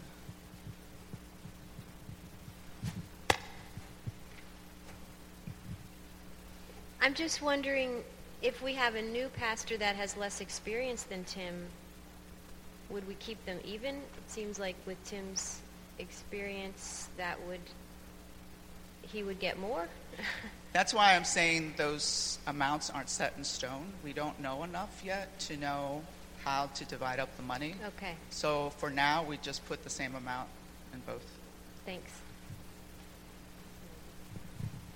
I'm 7.02 7.14
just 7.14 7.42
wondering 7.42 8.04
if 8.42 8.64
we 8.64 8.74
have 8.74 8.96
a 8.96 9.02
new 9.02 9.30
pastor 9.30 9.78
that 9.78 9.96
has 9.96 10.18
less 10.18 10.42
experience 10.42 11.04
than 11.04 11.24
Tim, 11.24 11.66
would 12.90 13.08
we 13.08 13.14
keep 13.16 13.44
them 13.46 13.60
even? 13.64 13.96
It 13.96 14.28
seems 14.28 14.60
like 14.60 14.76
with 14.86 15.04
Tim's 15.06 15.62
experience, 16.00 17.10
that 17.18 17.38
would 17.48 17.62
he 19.04 19.24
would 19.24 19.40
get 19.40 19.60
more. 19.60 19.88
That's 20.76 20.94
why 20.94 21.16
I'm 21.16 21.24
saying 21.24 21.76
those 21.78 22.38
amounts 22.48 22.90
aren't 22.90 23.08
set 23.08 23.34
in 23.38 23.46
stone. 23.46 23.94
We 24.04 24.12
don't 24.12 24.38
know 24.42 24.66
enough 24.66 25.02
yet 25.06 25.40
to 25.48 25.56
know 25.56 26.02
how 26.44 26.66
to 26.66 26.84
divide 26.84 27.18
up 27.18 27.34
the 27.38 27.44
money. 27.44 27.76
okay, 27.96 28.16
So 28.30 28.72
for 28.72 28.90
now, 28.90 29.24
we 29.24 29.38
just 29.38 29.66
put 29.68 29.86
the 29.86 29.90
same 29.90 30.16
amount 30.16 30.50
in 30.94 31.00
both. 31.08 31.24
thanks. 31.86 32.12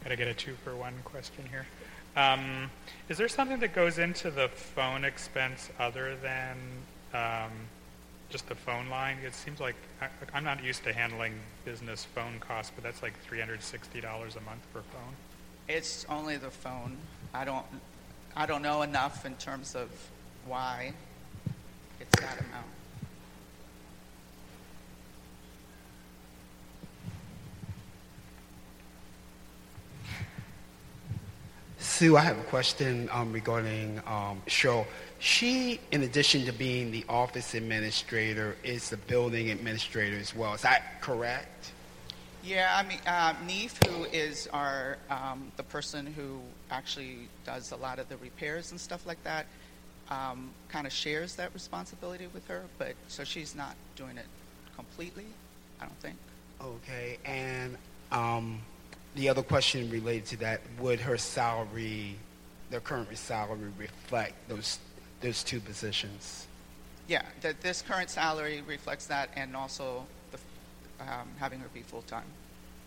Got 0.04 0.10
to 0.10 0.18
get 0.18 0.28
a 0.28 0.34
two 0.34 0.56
for 0.66 0.76
one 0.76 0.96
question 1.06 1.46
here. 1.50 1.66
Um, 2.18 2.70
is 3.08 3.18
there 3.18 3.30
something 3.30 3.62
that 3.62 3.74
goes 3.74 4.00
into 4.00 4.32
the 4.32 4.50
phone 4.50 5.06
expense 5.06 5.70
other 5.80 6.18
than 6.22 6.58
um, 7.14 7.52
just 8.30 8.50
the 8.50 8.56
phone 8.56 8.90
line? 8.90 9.20
It 9.26 9.34
seems 9.34 9.62
like 9.62 9.76
I, 10.02 10.10
I'm 10.34 10.44
not 10.44 10.62
used 10.62 10.84
to 10.84 10.92
handling 10.92 11.36
business 11.64 12.04
phone 12.04 12.42
costs, 12.42 12.74
but 12.76 12.84
that's 12.84 13.02
like 13.02 13.14
$360 13.32 14.04
a 14.04 14.42
month 14.42 14.68
per 14.74 14.82
phone. 14.82 15.16
It's 15.70 16.04
only 16.10 16.36
the 16.36 16.50
phone. 16.50 16.98
I 17.32 17.46
don't, 17.46 17.66
I 18.36 18.48
don't 18.48 18.64
know 18.64 18.82
enough 18.82 19.24
in 19.24 19.36
terms 19.36 19.76
of 19.76 19.88
why 20.48 20.94
it's 22.02 22.20
that 22.20 22.40
amount. 22.40 22.66
Sue, 31.78 32.18
I 32.18 32.22
have 32.22 32.40
a 32.40 32.44
question 32.44 33.08
um, 33.12 33.32
regarding 33.32 34.00
um, 34.08 34.42
Cheryl. 34.48 34.88
She, 35.20 35.80
in 35.92 36.02
addition 36.02 36.46
to 36.46 36.52
being 36.52 36.90
the 36.90 37.06
office 37.08 37.54
administrator, 37.54 38.56
is 38.64 38.90
the 38.90 38.98
building 38.98 39.52
administrator 39.52 40.18
as 40.18 40.36
well. 40.36 40.56
Is 40.56 40.62
that 40.64 41.00
correct? 41.02 41.74
Yeah, 42.44 42.74
I 42.76 42.88
mean, 42.88 43.00
uh, 43.06 43.34
Neef, 43.46 43.78
who 43.86 44.06
is 44.06 44.48
our 44.54 44.98
um, 45.10 45.52
the 45.58 45.64
person 45.64 46.06
who 46.06 46.40
actually 46.72 47.28
does 47.46 47.72
a 47.72 47.76
lot 47.76 48.00
of 48.00 48.08
the 48.10 48.18
repairs 48.18 48.72
and 48.72 48.80
stuff 48.80 49.06
like 49.06 49.22
that, 49.24 49.46
um, 50.10 50.50
kind 50.70 50.88
of 50.88 50.94
shares 50.94 51.36
that 51.36 51.54
responsibility 51.54 52.28
with 52.34 52.48
her. 52.48 52.64
But 52.78 52.94
so 53.08 53.24
she's 53.24 53.56
not 53.56 53.76
doing 53.96 54.18
it 54.18 54.26
completely. 54.76 55.26
I 55.82 55.86
don't 55.86 56.00
think. 56.00 56.16
Okay, 56.62 57.18
and 57.26 57.78
um, 58.12 58.62
the 59.16 59.30
other 59.30 59.44
question 59.44 59.90
related 59.90 60.26
to 60.28 60.38
that: 60.38 60.62
Would 60.80 61.02
her 61.02 61.18
salary, 61.18 62.16
the 62.70 62.80
current 62.80 63.16
salary, 63.18 63.60
reflect 63.78 64.34
those 64.48 64.80
those 65.22 65.44
two 65.44 65.60
positions? 65.60 66.48
Yeah, 67.08 67.24
that 67.42 67.60
this 67.62 67.82
current 67.82 68.10
salary 68.10 68.64
reflects 68.66 69.08
that, 69.08 69.30
and 69.36 69.56
also 69.56 70.06
um, 71.02 71.28
having 71.40 71.60
her 71.60 71.68
be 71.74 71.82
full 71.82 72.02
time. 72.04 72.26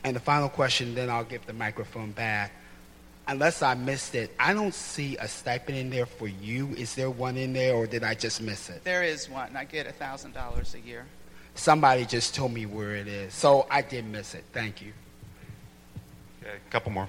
And 0.05 0.17
the 0.17 0.21
final 0.21 0.49
question, 0.49 0.95
then 0.95 1.11
I'll 1.11 1.25
give 1.25 1.47
the 1.47 1.53
microphone 1.53 2.13
back. 2.13 2.53
unless 3.29 3.63
I 3.63 3.75
missed 3.75 4.17
it, 4.17 4.35
I 4.39 4.53
don't 4.53 4.75
see 4.75 5.17
a 5.17 5.29
stipend 5.29 5.79
in 5.79 5.91
there 5.91 6.07
for 6.07 6.27
you. 6.27 6.71
Is 6.71 6.97
there 6.97 7.09
one 7.09 7.37
in 7.37 7.53
there, 7.53 7.75
or 7.75 7.87
did 7.87 8.03
I 8.03 8.15
just 8.15 8.43
miss 8.43 8.69
it? 8.69 8.83
There 8.83 9.05
is 9.05 9.31
one. 9.31 9.57
I 9.57 9.65
get 9.65 9.87
$1,000 9.87 10.75
a 10.75 10.81
year. 10.81 11.07
Somebody 11.55 12.05
just 12.05 12.35
told 12.35 12.53
me 12.53 12.67
where 12.67 12.97
it 12.97 13.07
is, 13.07 13.33
so 13.33 13.67
I 13.71 13.83
did 13.83 14.07
miss 14.07 14.35
it. 14.35 14.45
Thank 14.53 14.83
you. 14.83 14.93
Okay, 16.43 16.57
a 16.57 16.71
couple 16.71 16.91
more. 16.91 17.09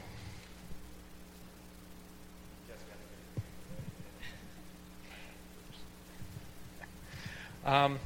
Um, 7.65 7.97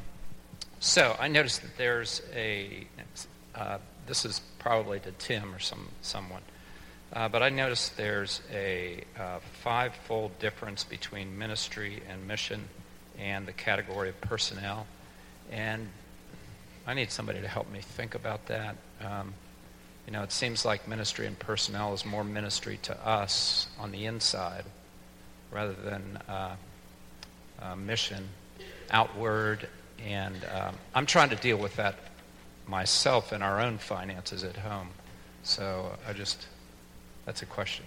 so 0.80 1.16
I 1.20 1.28
noticed 1.28 1.62
that 1.62 1.78
there's 1.78 2.22
a, 2.34 2.86
uh, 3.56 3.78
this 4.06 4.26
is 4.26 4.42
probably 4.60 5.00
to 5.02 5.12
Tim 5.14 5.54
or 5.54 5.60
some 5.60 5.90
someone, 6.02 6.42
uh, 7.14 7.30
but 7.30 7.42
I 7.42 7.50
noticed 7.50 7.98
there's 7.98 8.42
a 8.52 9.04
uh, 9.20 9.40
five-fold 9.64 10.40
difference 10.40 10.84
between 10.84 11.38
ministry 11.38 12.02
and 12.10 12.28
mission 12.28 12.66
and 13.18 13.46
the 13.46 13.54
category 13.54 14.10
of 14.10 14.20
personnel, 14.22 14.86
and 15.52 15.88
I 16.86 16.94
need 16.94 17.12
somebody 17.12 17.42
to 17.42 17.48
help 17.48 17.72
me 17.72 17.80
think 17.80 18.16
about 18.16 18.46
that. 18.48 18.76
Um, 19.02 19.34
you 20.06 20.14
know, 20.14 20.24
it 20.24 20.32
seems 20.32 20.64
like 20.64 20.88
ministry 20.88 21.28
and 21.28 21.38
personnel 21.38 21.94
is 21.94 22.06
more 22.06 22.24
ministry 22.24 22.80
to 22.84 23.08
us 23.08 23.68
on 23.78 23.92
the 23.92 24.06
inside 24.06 24.64
rather 25.52 25.74
than 25.74 26.20
uh, 26.30 26.56
uh, 27.62 27.76
mission 27.76 28.30
outward. 28.90 29.68
And 30.06 30.36
um, 30.54 30.76
I'm 30.94 31.06
trying 31.06 31.30
to 31.30 31.36
deal 31.36 31.58
with 31.58 31.76
that 31.78 31.96
myself 32.68 33.34
in 33.34 33.42
our 33.42 33.62
own 33.62 33.78
finances 33.78 34.44
at 34.44 34.56
home. 34.58 34.90
So 35.44 35.98
I 36.08 36.14
just, 36.14 36.48
that's 37.26 37.42
a 37.42 37.46
question. 37.46 37.86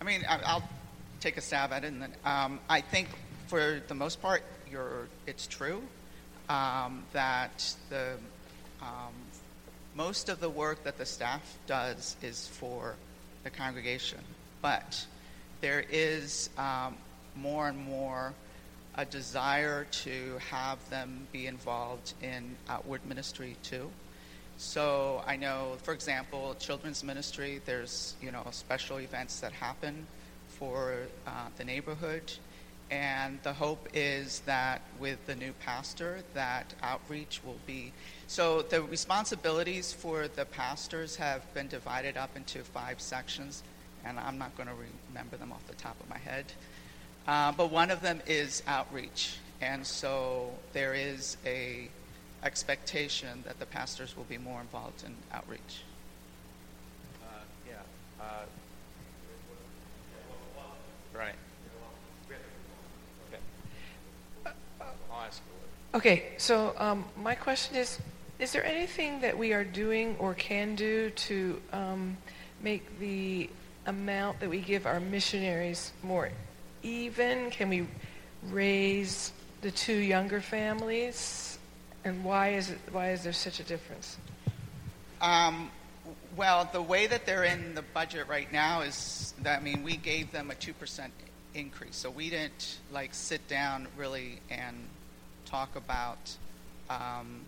I 0.00 0.04
mean, 0.04 0.24
I'll 0.28 0.68
take 1.20 1.36
a 1.36 1.40
stab 1.40 1.72
at 1.72 1.84
it. 1.84 1.88
And 1.88 2.02
then, 2.02 2.12
um, 2.24 2.60
I 2.68 2.80
think 2.80 3.08
for 3.48 3.80
the 3.88 3.94
most 3.94 4.22
part, 4.22 4.42
it's 5.26 5.46
true 5.46 5.82
um, 6.48 7.02
that 7.12 7.74
the 7.90 8.14
um, 8.80 9.12
most 9.94 10.28
of 10.28 10.40
the 10.40 10.48
work 10.48 10.84
that 10.84 10.98
the 10.98 11.06
staff 11.06 11.58
does 11.66 12.16
is 12.22 12.46
for 12.46 12.94
the 13.44 13.50
congregation, 13.50 14.20
but 14.62 15.04
there 15.60 15.84
is 15.90 16.50
um, 16.56 16.96
more 17.34 17.68
and 17.68 17.78
more 17.78 18.32
a 18.98 19.04
desire 19.04 19.86
to 19.92 20.36
have 20.50 20.78
them 20.90 21.28
be 21.30 21.46
involved 21.46 22.14
in 22.20 22.56
outward 22.68 23.00
ministry 23.06 23.56
too. 23.62 23.88
So 24.56 25.22
I 25.24 25.36
know, 25.36 25.76
for 25.84 25.94
example, 25.94 26.56
children's 26.58 27.04
ministry. 27.04 27.60
There's 27.64 28.16
you 28.20 28.32
know 28.32 28.44
special 28.50 28.98
events 28.98 29.38
that 29.38 29.52
happen 29.52 30.04
for 30.48 30.96
uh, 31.28 31.30
the 31.56 31.64
neighborhood, 31.64 32.32
and 32.90 33.38
the 33.44 33.52
hope 33.52 33.88
is 33.94 34.40
that 34.46 34.82
with 34.98 35.24
the 35.26 35.36
new 35.36 35.52
pastor, 35.64 36.18
that 36.34 36.74
outreach 36.82 37.40
will 37.46 37.60
be. 37.68 37.92
So 38.26 38.62
the 38.62 38.82
responsibilities 38.82 39.92
for 39.92 40.26
the 40.26 40.44
pastors 40.44 41.14
have 41.16 41.42
been 41.54 41.68
divided 41.68 42.16
up 42.16 42.36
into 42.36 42.64
five 42.64 43.00
sections, 43.00 43.62
and 44.04 44.18
I'm 44.18 44.38
not 44.38 44.56
going 44.56 44.68
to 44.68 44.74
remember 45.08 45.36
them 45.36 45.52
off 45.52 45.64
the 45.68 45.76
top 45.76 46.00
of 46.00 46.10
my 46.10 46.18
head. 46.18 46.46
Uh, 47.28 47.52
but 47.52 47.70
one 47.70 47.90
of 47.90 48.00
them 48.00 48.22
is 48.26 48.62
outreach, 48.66 49.36
and 49.60 49.86
so 49.86 50.50
there 50.72 50.94
is 50.94 51.36
a 51.44 51.90
expectation 52.42 53.42
that 53.44 53.58
the 53.60 53.66
pastors 53.66 54.16
will 54.16 54.24
be 54.24 54.38
more 54.38 54.62
involved 54.62 55.04
in 55.04 55.14
outreach. 55.30 55.82
Uh, 57.22 57.26
yeah. 57.68 57.74
Uh, 58.18 58.46
right. 61.14 61.34
Okay. 63.28 64.52
I'll 64.80 65.26
ask 65.26 65.42
you. 65.46 65.98
Okay, 65.98 66.28
so 66.38 66.72
um, 66.78 67.04
my 67.14 67.34
question 67.34 67.76
is, 67.76 67.98
is 68.38 68.52
there 68.52 68.64
anything 68.64 69.20
that 69.20 69.36
we 69.36 69.52
are 69.52 69.64
doing 69.64 70.16
or 70.18 70.32
can 70.32 70.74
do 70.74 71.10
to 71.10 71.60
um, 71.74 72.16
make 72.62 72.98
the 72.98 73.50
amount 73.84 74.40
that 74.40 74.48
we 74.48 74.62
give 74.62 74.86
our 74.86 74.98
missionaries 74.98 75.92
more 76.02 76.30
even? 76.88 77.50
Can 77.50 77.68
we 77.68 77.86
raise 78.50 79.32
the 79.60 79.70
two 79.70 79.96
younger 79.96 80.40
families? 80.40 81.58
And 82.04 82.24
why 82.24 82.50
is 82.50 82.70
it, 82.70 82.78
why 82.92 83.10
is 83.10 83.22
there 83.22 83.32
such 83.32 83.60
a 83.60 83.64
difference? 83.64 84.16
Um, 85.20 85.70
well, 86.36 86.68
the 86.72 86.82
way 86.82 87.06
that 87.06 87.26
they're 87.26 87.44
in 87.44 87.74
the 87.74 87.82
budget 87.82 88.28
right 88.28 88.50
now 88.52 88.82
is 88.82 89.34
that 89.42 89.60
I 89.60 89.62
mean 89.62 89.82
we 89.82 89.96
gave 89.96 90.30
them 90.32 90.50
a 90.50 90.54
two 90.54 90.72
percent 90.72 91.12
increase, 91.54 91.96
so 91.96 92.10
we 92.10 92.30
didn't 92.30 92.78
like 92.92 93.12
sit 93.12 93.46
down 93.48 93.88
really 93.96 94.40
and 94.48 94.76
talk 95.44 95.74
about 95.76 96.36
um, 96.88 97.40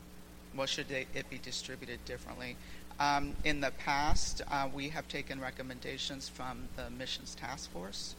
what 0.54 0.68
should 0.68 0.88
they, 0.88 1.06
it 1.14 1.30
be 1.30 1.38
distributed 1.38 2.04
differently. 2.04 2.56
Um, 2.98 3.34
in 3.44 3.60
the 3.60 3.70
past, 3.78 4.42
uh, 4.50 4.68
we 4.74 4.88
have 4.90 5.08
taken 5.08 5.40
recommendations 5.40 6.28
from 6.28 6.68
the 6.76 6.90
missions 6.90 7.34
task 7.34 7.70
force. 7.70 8.14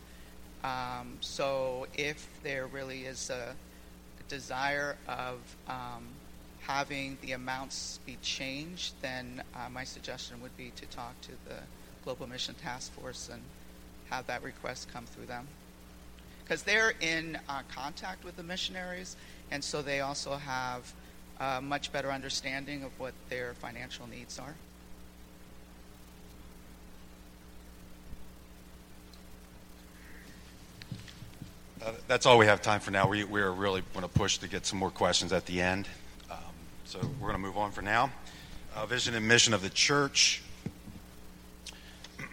Um, 0.64 1.18
so 1.22 1.88
if 1.96 2.28
there 2.44 2.68
really 2.68 3.06
is 3.06 3.30
a, 3.30 3.56
desire 4.32 4.96
of 5.10 5.40
um, 5.68 6.08
having 6.62 7.18
the 7.22 7.34
amounts 7.34 8.00
be 8.06 8.18
changed, 8.22 8.94
then 9.02 9.44
uh, 9.54 9.70
my 9.70 9.84
suggestion 9.84 10.42
would 10.42 10.56
be 10.56 10.72
to 10.78 10.86
talk 10.86 11.20
to 11.20 11.32
the 11.50 11.58
Global 12.06 12.28
Mission 12.28 12.56
Task 12.56 12.94
Force 12.94 13.30
and 13.32 13.42
have 14.10 14.26
that 14.28 14.42
request 14.42 14.88
come 14.94 15.06
through 15.06 15.26
them. 15.26 15.50
Because 16.44 16.64
they're 16.64 16.94
in 17.02 17.38
uh, 17.50 17.64
contact 17.76 18.24
with 18.24 18.38
the 18.38 18.44
missionaries, 18.44 19.18
and 19.52 19.62
so 19.62 19.82
they 19.82 20.00
also 20.00 20.36
have 20.38 20.94
a 21.42 21.62
much 21.62 21.92
better 21.92 22.10
understanding 22.10 22.84
of 22.84 22.98
what 23.00 23.14
their 23.28 23.54
financial 23.56 24.08
needs 24.08 24.40
are. 24.40 24.56
That's 32.08 32.28
all 32.28 32.38
we 32.38 32.46
have 32.46 32.62
time 32.62 32.80
for 32.80 32.92
now. 32.92 33.08
We, 33.08 33.24
we 33.24 33.42
are 33.42 33.52
really 33.52 33.82
going 33.94 34.04
to 34.04 34.10
push 34.10 34.38
to 34.40 34.48
get 34.48 34.68
some 34.68 34.78
more 34.78 34.92
questions 34.92 35.34
at 35.34 35.48
the 35.48 35.62
end. 35.62 35.88
Um, 36.30 36.38
so 36.86 37.00
we're 37.20 37.30
going 37.30 37.34
to 37.34 37.40
move 37.40 37.58
on 37.58 37.72
for 37.72 37.82
now. 37.82 38.12
Uh, 38.76 38.86
vision 38.86 39.16
and 39.16 39.28
mission 39.28 39.54
of 39.54 39.62
the 39.62 39.70
church. 39.70 40.44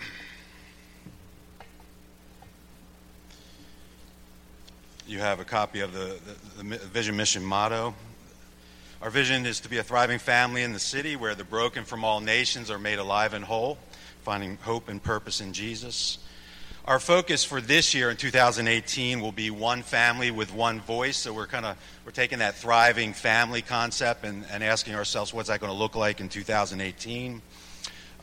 You 5.07 5.21
have 5.21 5.41
a 5.41 5.45
copy 5.45 5.81
of 5.81 5.95
the, 5.95 6.19
the, 6.59 6.63
the 6.63 6.77
vision 6.77 7.17
mission 7.17 7.43
motto. 7.43 7.95
Our 9.01 9.09
vision 9.09 9.47
is 9.47 9.61
to 9.61 9.71
be 9.71 9.79
a 9.79 9.83
thriving 9.83 10.19
family 10.19 10.63
in 10.63 10.75
the 10.75 10.79
city 10.79 11.17
where 11.17 11.35
the 11.35 11.45
broken 11.45 11.85
from 11.85 12.05
all 12.05 12.21
nations 12.21 12.71
are 12.71 12.79
made 12.79 12.99
alive 12.99 13.33
and 13.33 13.43
whole, 13.43 13.79
finding 14.21 14.59
hope 14.59 14.91
and 14.91 15.03
purpose 15.03 15.41
in 15.41 15.55
Jesus. 15.55 16.19
Our 16.88 16.98
focus 16.98 17.44
for 17.44 17.61
this 17.61 17.92
year 17.92 18.09
in 18.09 18.16
2018 18.16 19.20
will 19.20 19.31
be 19.31 19.51
one 19.51 19.83
family 19.83 20.31
with 20.31 20.55
one 20.55 20.81
voice. 20.81 21.18
So 21.18 21.35
we're 21.35 21.46
kind 21.46 21.66
of 21.66 21.77
we're 22.07 22.12
taking 22.12 22.38
that 22.38 22.55
thriving 22.55 23.12
family 23.12 23.61
concept 23.61 24.24
and, 24.24 24.46
and 24.51 24.64
asking 24.64 24.94
ourselves 24.94 25.35
what's 25.35 25.51
that 25.51 25.61
going 25.61 25.70
to 25.70 25.79
look 25.79 25.96
like 25.96 26.20
in 26.20 26.31
2018. 26.31 27.42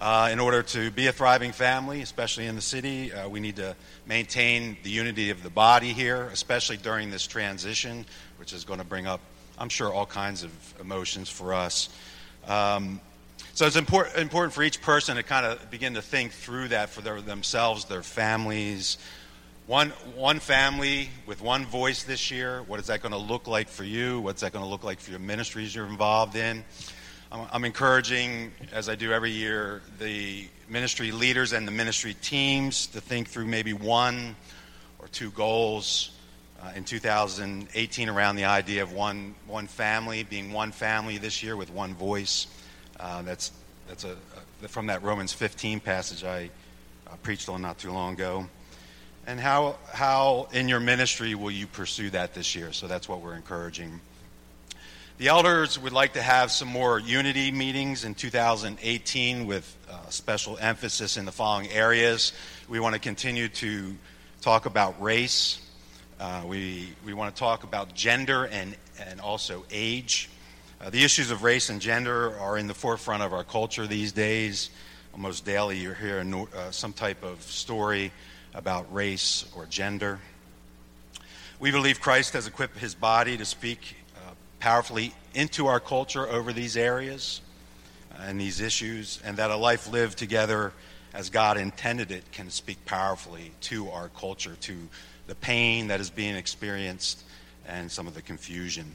Uh, 0.02 0.30
in 0.32 0.40
order 0.40 0.64
to 0.64 0.90
be 0.90 1.06
a 1.06 1.12
thriving 1.12 1.52
family, 1.52 2.02
especially 2.02 2.48
in 2.48 2.56
the 2.56 2.62
city, 2.62 3.14
uh, 3.14 3.30
we 3.30 3.40
need 3.40 3.58
to 3.58 3.76
maintain 4.08 4.78
the 4.82 4.90
unity 4.90 5.30
of 5.30 5.44
the 5.44 5.52
body 5.52 5.94
here, 5.94 6.24
especially 6.34 6.78
during 6.78 7.12
this 7.12 7.28
transition, 7.28 8.04
which 8.40 8.52
is 8.52 8.66
going 8.66 8.80
to 8.80 8.86
bring 8.86 9.06
up, 9.06 9.22
I'm 9.60 9.70
sure, 9.70 9.94
all 9.94 10.08
kinds 10.08 10.42
of 10.42 10.52
emotions 10.82 11.30
for 11.30 11.54
us. 11.54 11.90
Um, 12.48 13.00
so 13.54 13.66
it's 13.66 13.76
important, 13.76 14.18
important 14.18 14.54
for 14.54 14.64
each 14.64 14.82
person 14.82 15.16
to 15.16 15.24
kind 15.24 15.46
of 15.46 15.72
begin 15.72 15.94
to 15.94 16.02
think 16.02 16.34
through 16.34 16.70
that 16.70 16.90
for 16.90 17.02
their, 17.02 17.22
themselves, 17.22 17.86
their 17.86 18.04
families. 18.04 18.98
One, 19.68 19.90
one 20.16 20.40
family 20.40 21.10
with 21.26 21.42
one 21.42 21.66
voice 21.66 22.04
this 22.04 22.30
year. 22.30 22.64
What 22.64 22.80
is 22.80 22.88
that 22.88 23.02
going 23.02 23.14
to 23.14 23.18
look 23.18 23.48
like 23.48 23.70
for 23.70 23.84
you? 23.84 24.20
What's 24.20 24.42
that 24.42 24.52
going 24.52 24.64
to 24.64 24.70
look 24.70 24.84
like 24.84 25.00
for 25.00 25.12
your 25.12 25.20
ministries 25.20 25.74
you're 25.74 25.88
involved 25.88 26.36
in? 26.36 26.64
I'm, 27.32 27.48
I'm 27.52 27.66
encouraging, 27.66 28.52
as 28.72 28.90
I 28.90 28.96
do 28.96 29.12
every 29.12 29.32
year, 29.32 29.82
the 30.00 30.48
ministry 30.70 31.12
leaders 31.12 31.54
and 31.54 31.68
the 31.68 31.72
ministry 31.72 32.16
teams 32.22 32.88
to 32.88 33.02
think 33.02 33.30
through 33.30 33.46
maybe 33.46 33.74
one 33.74 34.36
or 35.00 35.08
two 35.08 35.32
goals 35.32 36.12
uh, 36.62 36.72
in 36.76 36.84
2018 36.84 38.10
around 38.10 38.36
the 38.36 38.46
idea 38.46 38.84
of 38.84 38.92
one, 38.92 39.36
one 39.48 39.68
family, 39.68 40.24
being 40.24 40.52
one 40.52 40.72
family 40.72 41.18
this 41.18 41.42
year 41.42 41.56
with 41.56 41.72
one 41.72 41.94
voice. 41.94 42.48
Uh, 43.00 43.22
that's 43.22 43.52
that's 43.88 44.04
a, 44.04 44.16
a, 44.64 44.68
from 44.68 44.88
that 44.88 45.04
Romans 45.04 45.34
15 45.34 45.80
passage 45.80 46.24
I 46.24 46.50
uh, 47.08 47.16
preached 47.24 47.50
on 47.50 47.62
not 47.62 47.78
too 47.78 47.92
long 47.92 48.14
ago. 48.14 48.48
And 49.28 49.40
how 49.40 49.78
how 49.92 50.48
in 50.54 50.70
your 50.70 50.80
ministry 50.80 51.36
will 51.36 51.52
you 51.52 51.68
pursue 51.68 52.10
that 52.12 52.34
this 52.34 52.56
year? 52.56 52.72
So 52.74 52.88
that's 52.88 53.10
what 53.10 53.22
we're 53.22 53.36
encouraging. 53.36 54.00
The 55.18 55.30
elders 55.30 55.80
would 55.80 55.94
like 55.94 56.14
to 56.14 56.22
have 56.22 56.52
some 56.52 56.68
more 56.68 57.00
unity 57.00 57.50
meetings 57.50 58.04
in 58.04 58.16
2018 58.16 59.48
with 59.48 59.78
uh, 59.90 60.10
special 60.10 60.58
emphasis 60.60 61.16
in 61.16 61.24
the 61.24 61.32
following 61.32 61.70
areas. 61.70 62.34
We 62.68 62.82
want 62.82 62.96
to 62.96 63.00
continue 63.00 63.48
to 63.48 63.96
talk 64.42 64.66
about 64.66 65.02
race. 65.02 65.62
Uh, 66.20 66.44
we, 66.46 66.90
we 67.06 67.14
want 67.14 67.34
to 67.34 67.40
talk 67.40 67.64
about 67.64 67.94
gender 67.94 68.44
and, 68.44 68.76
and 69.00 69.22
also 69.22 69.64
age. 69.72 70.30
Uh, 70.86 70.92
the 70.92 71.04
issues 71.04 71.32
of 71.32 71.42
race 71.42 71.72
and 71.72 71.82
gender 71.82 72.38
are 72.38 72.60
in 72.60 72.68
the 72.68 72.74
forefront 72.74 73.24
of 73.24 73.34
our 73.34 73.44
culture 73.44 73.88
these 73.88 74.12
days. 74.12 74.70
Almost 75.16 75.44
daily, 75.44 75.80
you 75.80 75.94
hear 75.94 76.20
uh, 76.20 76.70
some 76.70 76.94
type 76.94 77.24
of 77.24 77.42
story 77.42 78.12
about 78.54 78.94
race 78.94 79.46
or 79.56 79.66
gender. 79.66 80.20
We 81.60 81.72
believe 81.72 82.00
Christ 82.00 82.34
has 82.34 82.46
equipped 82.46 82.78
his 82.78 82.94
body 82.94 83.36
to 83.36 83.46
speak 83.46 83.96
powerfully 84.60 85.16
into 85.34 85.66
our 85.66 85.80
culture 85.80 86.28
over 86.28 86.54
these 86.54 86.78
areas 86.78 87.42
and 88.20 88.40
these 88.40 88.62
issues, 88.62 89.20
and 89.26 89.38
that 89.38 89.50
a 89.50 89.56
life 89.56 89.92
lived 89.92 90.20
together 90.20 90.72
as 91.16 91.32
God 91.32 91.58
intended 91.58 92.12
it 92.12 92.32
can 92.32 92.52
speak 92.52 92.86
powerfully 92.86 93.54
to 93.62 93.90
our 93.90 94.10
culture, 94.10 94.56
to 94.62 94.76
the 95.26 95.36
pain 95.36 95.88
that 95.88 96.00
is 96.00 96.12
being 96.12 96.36
experienced 96.36 97.24
and 97.68 97.92
some 97.92 98.06
of 98.06 98.14
the 98.14 98.22
confusion. 98.22 98.86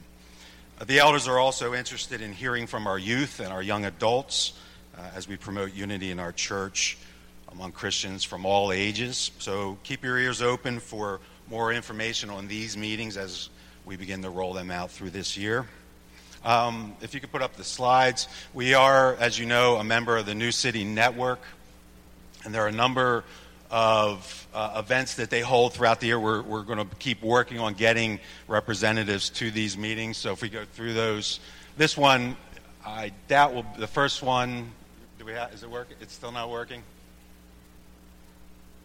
The 0.87 0.97
elders 0.97 1.27
are 1.27 1.37
also 1.37 1.75
interested 1.75 2.21
in 2.21 2.33
hearing 2.33 2.65
from 2.65 2.87
our 2.87 2.97
youth 2.97 3.39
and 3.39 3.53
our 3.53 3.61
young 3.61 3.85
adults 3.85 4.53
uh, 4.97 5.11
as 5.13 5.27
we 5.27 5.37
promote 5.37 5.75
unity 5.75 6.09
in 6.09 6.19
our 6.19 6.31
church 6.31 6.97
among 7.51 7.73
Christians 7.73 8.23
from 8.23 8.47
all 8.47 8.71
ages. 8.71 9.29
So 9.37 9.77
keep 9.83 10.03
your 10.03 10.17
ears 10.17 10.41
open 10.41 10.79
for 10.79 11.19
more 11.51 11.71
information 11.71 12.31
on 12.31 12.47
these 12.47 12.75
meetings 12.75 13.15
as 13.15 13.49
we 13.85 13.95
begin 13.95 14.23
to 14.23 14.31
roll 14.31 14.53
them 14.53 14.71
out 14.71 14.89
through 14.89 15.11
this 15.11 15.37
year. 15.37 15.67
Um, 16.43 16.95
if 16.99 17.13
you 17.13 17.19
could 17.19 17.31
put 17.31 17.43
up 17.43 17.55
the 17.57 17.63
slides, 17.63 18.27
we 18.51 18.73
are, 18.73 19.13
as 19.19 19.37
you 19.37 19.45
know, 19.45 19.75
a 19.75 19.83
member 19.83 20.17
of 20.17 20.25
the 20.25 20.33
New 20.33 20.51
City 20.51 20.83
Network, 20.83 21.41
and 22.43 22.55
there 22.55 22.63
are 22.63 22.69
a 22.69 22.71
number 22.71 23.23
of 23.71 24.47
uh, 24.53 24.75
events 24.77 25.15
that 25.15 25.29
they 25.29 25.39
hold 25.39 25.73
throughout 25.73 26.01
the 26.01 26.07
year. 26.07 26.19
We're, 26.19 26.41
we're 26.41 26.63
going 26.63 26.77
to 26.77 26.95
keep 26.97 27.23
working 27.23 27.57
on 27.59 27.73
getting 27.73 28.19
representatives 28.47 29.29
to 29.31 29.49
these 29.49 29.77
meetings. 29.77 30.17
So 30.17 30.33
if 30.33 30.41
we 30.41 30.49
go 30.49 30.65
through 30.73 30.93
those, 30.93 31.39
this 31.77 31.97
one, 31.97 32.35
I 32.85 33.13
doubt 33.27 33.53
will 33.53 33.65
the 33.77 33.87
first 33.87 34.21
one. 34.21 34.71
Do 35.17 35.25
we 35.25 35.31
have? 35.33 35.53
Is 35.53 35.63
it 35.63 35.69
working? 35.69 35.95
It's 36.01 36.13
still 36.13 36.31
not 36.31 36.49
working. 36.49 36.83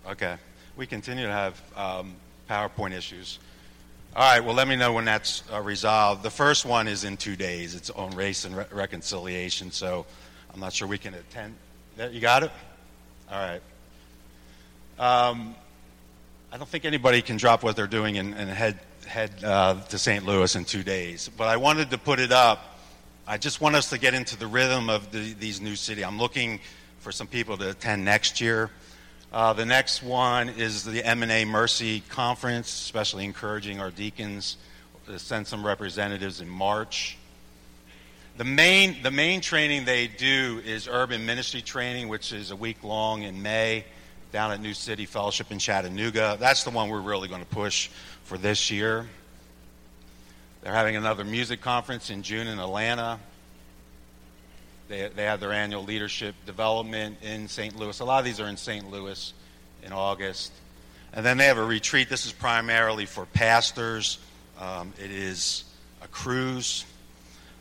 Okay, 0.09 0.37
we 0.77 0.87
continue 0.87 1.27
to 1.27 1.33
have 1.33 1.61
um, 1.75 2.15
PowerPoint 2.49 2.93
issues. 2.93 3.41
All 4.15 4.23
right, 4.23 4.43
well, 4.43 4.55
let 4.55 4.69
me 4.69 4.77
know 4.77 4.93
when 4.93 5.05
that's 5.05 5.43
uh, 5.53 5.61
resolved. 5.61 6.23
The 6.23 6.31
first 6.31 6.65
one 6.65 6.89
is 6.89 7.05
in 7.05 7.17
two 7.17 7.37
days. 7.37 7.75
It's 7.75 7.91
on 7.91 8.11
race 8.13 8.45
and 8.45 8.57
re- 8.57 8.65
reconciliation, 8.71 9.71
so 9.73 10.07
I'm 10.55 10.61
not 10.61 10.73
sure 10.73 10.87
we 10.87 10.97
can 10.97 11.15
attend. 11.15 11.55
You 11.99 12.21
got 12.21 12.43
it? 12.43 12.51
All 13.31 13.39
right. 13.39 13.61
Um, 14.99 15.55
I 16.51 16.57
don't 16.57 16.69
think 16.69 16.87
anybody 16.87 17.21
can 17.21 17.37
drop 17.37 17.63
what 17.63 17.77
they're 17.77 17.87
doing 17.87 18.17
and, 18.17 18.35
and 18.35 18.49
head, 18.49 18.79
head 19.07 19.45
uh, 19.45 19.75
to 19.91 19.99
St. 19.99 20.25
Louis 20.25 20.57
in 20.57 20.65
two 20.65 20.83
days. 20.83 21.29
But 21.37 21.49
I 21.49 21.59
wanted 21.59 21.91
to 21.91 21.99
put 21.99 22.19
it 22.19 22.33
up. 22.33 22.79
I 23.27 23.37
just 23.37 23.61
want 23.61 23.77
us 23.77 23.91
to 23.91 23.99
get 23.99 24.15
into 24.15 24.39
the 24.39 24.47
rhythm 24.47 24.89
of 24.89 25.13
the, 25.13 25.35
these 25.35 25.61
new 25.61 25.77
city. 25.77 26.03
I'm 26.03 26.17
looking 26.17 26.61
for 27.01 27.13
some 27.13 27.27
people 27.27 27.59
to 27.59 27.71
attend 27.71 28.07
next 28.07 28.41
year. 28.41 28.71
Uh, 29.31 29.53
the 29.53 29.67
next 29.67 30.03
one 30.03 30.49
is 30.49 30.83
the 30.83 31.05
M&A 31.05 31.45
Mercy 31.45 32.01
Conference, 32.09 32.69
especially 32.69 33.27
encouraging 33.27 33.79
our 33.79 33.91
deacons 33.91 34.57
to 35.09 35.19
send 35.19 35.47
some 35.47 35.67
representatives 35.67 36.41
in 36.41 36.49
March. 36.49 37.19
The 38.39 38.45
main, 38.45 39.03
the 39.03 39.11
main 39.11 39.43
training 39.43 39.85
they 39.85 40.07
do 40.07 40.63
is 40.65 40.89
urban 40.91 41.27
ministry 41.27 41.61
training, 41.61 42.09
which 42.09 42.33
is 42.33 42.51
a 42.51 42.57
week 42.57 42.83
long 42.83 43.25
in 43.25 43.43
May 43.43 43.85
down 44.37 44.53
at 44.53 44.61
New 44.61 44.75
City 44.75 45.07
Fellowship 45.07 45.51
in 45.51 45.59
Chattanooga. 45.59 46.37
That's 46.39 46.63
the 46.63 46.69
one 46.69 46.91
we're 46.91 47.01
really 47.01 47.27
going 47.27 47.41
to 47.41 47.49
push 47.49 47.89
for 48.25 48.37
this 48.37 48.71
year. 48.71 49.07
They're 50.61 50.75
having 50.75 50.95
another 50.95 51.25
music 51.25 51.63
conference 51.63 52.11
in 52.11 52.23
June 52.23 52.47
in 52.47 52.59
Atlanta. 52.59 53.19
They, 54.91 55.09
they 55.09 55.25
have 55.25 55.41
their 55.41 55.53
annual 55.53 55.85
leadership 55.85 56.35
development 56.45 57.17
in 57.23 57.49
St. 57.49 57.79
Louis. 57.79 57.99
A 57.99 58.05
lot 58.05 58.19
of 58.19 58.27
these 58.27 58.39
are 58.39 58.47
in 58.47 58.59
St. 58.59 58.91
Louis 58.91 59.33
in 59.83 59.95
August. 59.95 60.53
And 61.15 61.25
then 61.25 61.39
they 61.39 61.47
have 61.47 61.57
a 61.57 61.65
retreat. 61.65 62.11
This 62.11 62.27
is 62.27 62.33
primarily 62.33 63.07
for 63.07 63.25
pastors. 63.25 64.19
Um, 64.61 64.93
it 65.03 65.11
is 65.11 65.65
a 66.03 66.09
cruise. 66.09 66.85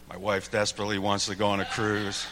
My 0.09 0.17
wife 0.17 0.51
desperately 0.51 0.97
wants 0.97 1.27
to 1.27 1.35
go 1.35 1.47
on 1.47 1.61
a 1.61 1.65
cruise. 1.65 2.27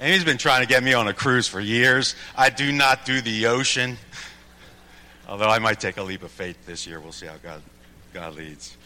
And 0.00 0.12
he's 0.12 0.24
been 0.24 0.38
trying 0.38 0.62
to 0.62 0.66
get 0.66 0.82
me 0.82 0.92
on 0.92 1.06
a 1.06 1.14
cruise 1.14 1.46
for 1.46 1.60
years. 1.60 2.16
I 2.36 2.50
do 2.50 2.72
not 2.72 3.04
do 3.04 3.20
the 3.20 3.46
ocean, 3.46 3.96
although 5.28 5.48
I 5.48 5.60
might 5.60 5.80
take 5.80 5.98
a 5.98 6.02
leap 6.02 6.24
of 6.24 6.32
faith 6.32 6.66
this 6.66 6.86
year. 6.86 7.00
We'll 7.00 7.12
see 7.12 7.26
how 7.26 7.36
God, 7.42 7.62
God 8.12 8.34
leads. 8.34 8.76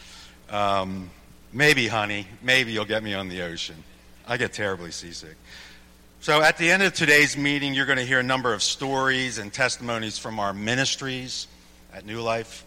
Um, 0.50 1.10
maybe, 1.52 1.88
honey, 1.88 2.26
maybe 2.42 2.72
you'll 2.72 2.84
get 2.84 3.02
me 3.02 3.14
on 3.14 3.28
the 3.28 3.42
ocean. 3.42 3.82
I 4.26 4.36
get 4.36 4.52
terribly 4.52 4.90
seasick. 4.90 5.36
So, 6.20 6.42
at 6.42 6.58
the 6.58 6.70
end 6.70 6.82
of 6.82 6.92
today's 6.92 7.36
meeting, 7.36 7.72
you're 7.72 7.86
going 7.86 7.98
to 7.98 8.04
hear 8.04 8.18
a 8.18 8.24
number 8.24 8.52
of 8.52 8.62
stories 8.62 9.38
and 9.38 9.52
testimonies 9.52 10.18
from 10.18 10.38
our 10.38 10.52
ministries 10.52 11.46
at 11.94 12.04
New 12.04 12.20
Life. 12.20 12.64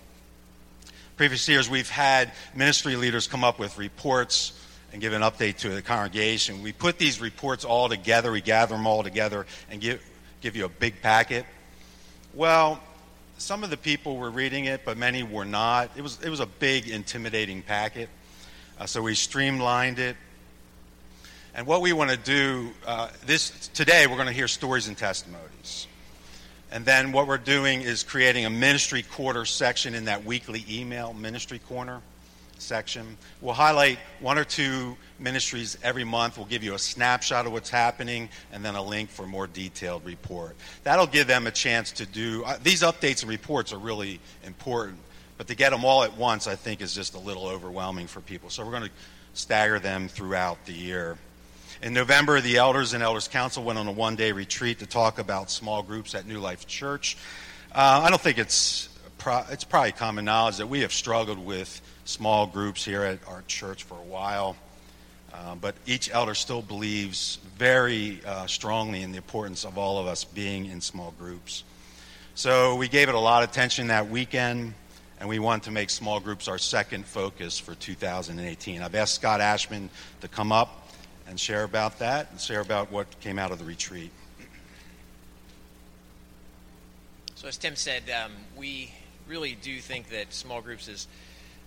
Previous 1.16 1.48
years, 1.48 1.70
we've 1.70 1.90
had 1.90 2.32
ministry 2.56 2.96
leaders 2.96 3.28
come 3.28 3.44
up 3.44 3.60
with 3.60 3.78
reports 3.78 4.54
and 4.92 5.02
give 5.02 5.14
an 5.14 5.22
update 5.22 5.58
to 5.60 5.70
the 5.70 5.82
congregation. 5.82 6.62
We 6.62 6.72
put 6.72 6.98
these 6.98 7.22
reports 7.22 7.66
all 7.66 7.90
together, 7.90 8.32
we 8.32 8.42
gather 8.42 8.76
them 8.76 8.86
all 8.86 9.04
together, 9.04 9.46
and 9.70 9.80
give, 9.80 10.02
give 10.42 10.56
you 10.56 10.66
a 10.66 10.70
big 10.70 11.02
packet. 11.02 11.46
Well, 12.34 12.82
some 13.38 13.64
of 13.64 13.70
the 13.70 13.78
people 13.78 14.18
were 14.18 14.30
reading 14.30 14.66
it, 14.66 14.82
but 14.86 14.98
many 14.98 15.24
were 15.24 15.46
not. 15.46 15.92
It 15.96 16.02
was, 16.02 16.20
it 16.22 16.30
was 16.30 16.40
a 16.40 16.46
big, 16.46 16.88
intimidating 16.88 17.62
packet. 17.62 18.10
Uh, 18.80 18.86
so 18.86 19.02
we 19.02 19.16
streamlined 19.16 20.00
it 20.00 20.16
and 21.54 21.68
what 21.68 21.82
we 21.82 21.92
want 21.92 22.10
to 22.12 22.18
do 22.18 22.72
uh, 22.86 23.10
this 23.26 23.68
today, 23.74 24.08
we're 24.08 24.16
going 24.16 24.28
to 24.28 24.34
hear 24.34 24.48
stories 24.48 24.88
and 24.88 24.98
testimonies. 24.98 25.88
And 26.72 26.86
then 26.86 27.12
what 27.12 27.28
we're 27.28 27.38
doing 27.38 27.82
is 27.82 28.04
creating 28.04 28.46
a 28.46 28.50
ministry 28.50 29.04
quarter 29.04 29.44
section 29.44 29.94
in 29.94 30.06
that 30.06 30.24
weekly 30.24 30.64
email 30.70 31.14
ministry 31.14 31.60
corner 31.60 32.02
section. 32.62 33.18
We'll 33.42 33.54
highlight 33.54 34.00
one 34.20 34.38
or 34.38 34.44
two 34.44 34.96
ministries 35.20 35.78
every 35.84 36.04
month. 36.04 36.38
We'll 36.38 36.46
give 36.46 36.64
you 36.64 36.74
a 36.74 36.80
snapshot 36.80 37.46
of 37.46 37.52
what's 37.52 37.70
happening 37.70 38.30
and 38.52 38.64
then 38.64 38.76
a 38.76 38.84
link 38.84 39.10
for 39.10 39.28
more 39.28 39.48
detailed 39.48 40.06
report. 40.06 40.56
That'll 40.84 41.08
give 41.08 41.28
them 41.28 41.48
a 41.48 41.52
chance 41.52 41.92
to 41.94 42.06
do 42.06 42.44
uh, 42.44 42.58
these 42.64 42.82
updates 42.82 43.22
and 43.22 43.30
reports 43.30 43.74
are 43.74 43.80
really 43.80 44.20
important, 44.44 45.00
but 45.38 45.48
to 45.48 45.56
get 45.56 45.72
them 45.72 45.84
all 45.84 46.04
at 46.04 46.16
once, 46.18 46.48
I 46.48 46.56
think, 46.56 46.82
is 46.82 46.94
just 46.94 47.16
a 47.16 47.20
little 47.20 47.48
overwhelming 47.48 48.08
for 48.08 48.22
people. 48.22 48.50
So 48.50 48.64
we're 48.64 48.72
going 48.72 48.84
to 48.84 48.92
stagger 49.34 49.80
them 49.80 50.08
throughout 50.08 50.66
the 50.66 50.74
year. 50.74 51.18
In 51.82 51.94
November, 51.94 52.42
the 52.42 52.58
elders 52.58 52.94
and 52.94 53.02
elders 53.02 53.28
council 53.28 53.64
went 53.64 53.80
on 53.80 53.88
a 53.88 53.92
one-day 53.92 54.34
retreat 54.34 54.80
to 54.80 54.86
talk 54.86 55.18
about 55.18 55.50
small 55.50 55.82
groups 55.82 56.14
at 56.14 56.28
New 56.28 56.40
Life 56.40 56.68
Church. 56.68 57.18
Uh, 57.72 58.02
I 58.04 58.10
don't 58.10 58.22
think 58.22 58.38
it's 58.38 58.90
pro- 59.18 59.46
it's 59.50 59.64
probably 59.64 59.92
common 59.94 60.26
knowledge 60.26 60.58
that 60.58 60.68
we 60.68 60.82
have 60.82 60.94
struggled 60.94 61.40
with 61.40 61.82
small 62.06 62.48
groups 62.48 62.84
here 62.84 63.04
at 63.04 63.20
our 63.28 63.44
church 63.48 63.84
for 63.84 63.96
a 63.96 64.04
while. 64.04 64.56
Uh, 65.34 65.56
but 65.56 65.76
each 65.86 66.12
elder 66.12 66.36
still 66.36 66.62
believes 66.62 67.40
very 67.58 68.20
uh, 68.26 68.46
strongly 68.48 69.02
in 69.02 69.12
the 69.12 69.18
importance 69.18 69.64
of 69.64 69.78
all 69.78 69.98
of 69.98 70.06
us 70.06 70.24
being 70.24 70.66
in 70.66 70.82
small 70.82 71.14
groups. 71.18 71.64
So 72.36 72.76
we 72.76 72.88
gave 72.88 73.08
it 73.08 73.16
a 73.16 73.20
lot 73.20 73.44
of 73.44 73.50
attention 73.50 73.88
that 73.88 74.10
weekend, 74.10 74.74
and 75.20 75.30
we 75.30 75.40
want 75.40 75.64
to 75.64 75.72
make 75.72 75.90
small 75.90 76.20
groups 76.20 76.48
our 76.48 76.58
second 76.58 77.06
focus 77.06 77.60
for 77.60 77.76
2018. 77.76 78.82
I've 78.82 78.96
asked 78.96 79.16
Scott 79.16 79.40
Ashman 79.40 79.90
to 80.22 80.28
come 80.28 80.52
up 80.52 80.90
and 81.28 81.40
share 81.40 81.64
about 81.64 82.00
that 82.00 82.30
and 82.32 82.40
share 82.40 82.60
about 82.60 82.92
what 82.92 83.20
came 83.22 83.40
out 83.40 83.52
of 83.52 83.60
the 83.60 83.66
retreat. 83.66 84.12
So, 87.36 87.48
as 87.48 87.58
Tim 87.58 87.76
said, 87.76 88.04
um, 88.10 88.32
we 88.58 88.92
really 89.28 89.58
do 89.62 89.80
think 89.80 90.10
that 90.10 90.34
small 90.34 90.62
groups 90.62 90.88
is 90.88 91.08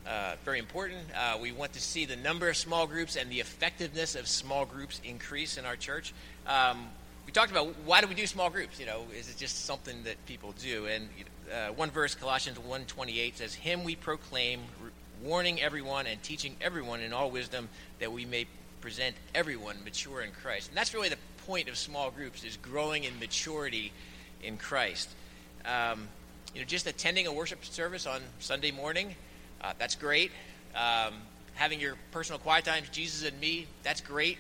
uh, 0.06 0.34
very 0.44 0.58
important. 0.58 1.00
Uh, 1.16 1.38
we 1.40 1.52
want 1.52 1.72
to 1.72 1.80
see 1.80 2.04
the 2.04 2.16
number 2.16 2.48
of 2.48 2.56
small 2.56 2.86
groups 2.86 3.16
and 3.16 3.30
the 3.30 3.40
effectiveness 3.40 4.14
of 4.14 4.28
small 4.28 4.64
groups 4.64 5.00
increase 5.04 5.56
in 5.56 5.64
our 5.64 5.76
church. 5.76 6.12
Um, 6.46 6.88
we 7.26 7.32
talked 7.32 7.50
about 7.50 7.74
why 7.86 8.00
do 8.00 8.06
we 8.06 8.14
do 8.14 8.26
small 8.26 8.50
groups? 8.50 8.78
You 8.78 8.86
know, 8.86 9.04
is 9.16 9.30
it 9.30 9.36
just 9.36 9.64
something 9.64 10.02
that 10.04 10.24
people 10.26 10.54
do? 10.60 10.86
And 10.86 11.08
uh, 11.52 11.68
one 11.72 11.90
verse, 11.90 12.14
Colossians 12.14 12.58
1.28 12.58 13.36
says, 13.36 13.54
Him 13.54 13.84
we 13.84 13.96
proclaim, 13.96 14.60
warning 15.22 15.60
everyone 15.60 16.06
and 16.06 16.22
teaching 16.22 16.54
everyone 16.60 17.00
in 17.00 17.12
all 17.12 17.30
wisdom 17.30 17.68
that 17.98 18.12
we 18.12 18.26
may 18.26 18.46
present 18.80 19.16
everyone 19.34 19.76
mature 19.84 20.20
in 20.20 20.30
Christ. 20.30 20.68
And 20.68 20.76
that's 20.76 20.92
really 20.92 21.08
the 21.08 21.16
point 21.46 21.68
of 21.68 21.76
small 21.76 22.10
groups 22.10 22.44
is 22.44 22.58
growing 22.58 23.04
in 23.04 23.18
maturity 23.18 23.92
in 24.42 24.58
Christ. 24.58 25.08
Um, 25.64 26.08
you 26.54 26.60
know, 26.60 26.66
just 26.66 26.86
attending 26.86 27.26
a 27.26 27.32
worship 27.32 27.64
service 27.64 28.06
on 28.06 28.20
Sunday 28.38 28.70
morning, 28.70 29.14
uh, 29.64 29.72
that's 29.78 29.94
great. 29.94 30.30
Um, 30.74 31.14
having 31.54 31.80
your 31.80 31.96
personal 32.12 32.38
quiet 32.38 32.64
times, 32.64 32.88
Jesus 32.90 33.26
and 33.26 33.38
me, 33.40 33.66
that's 33.82 34.00
great. 34.00 34.38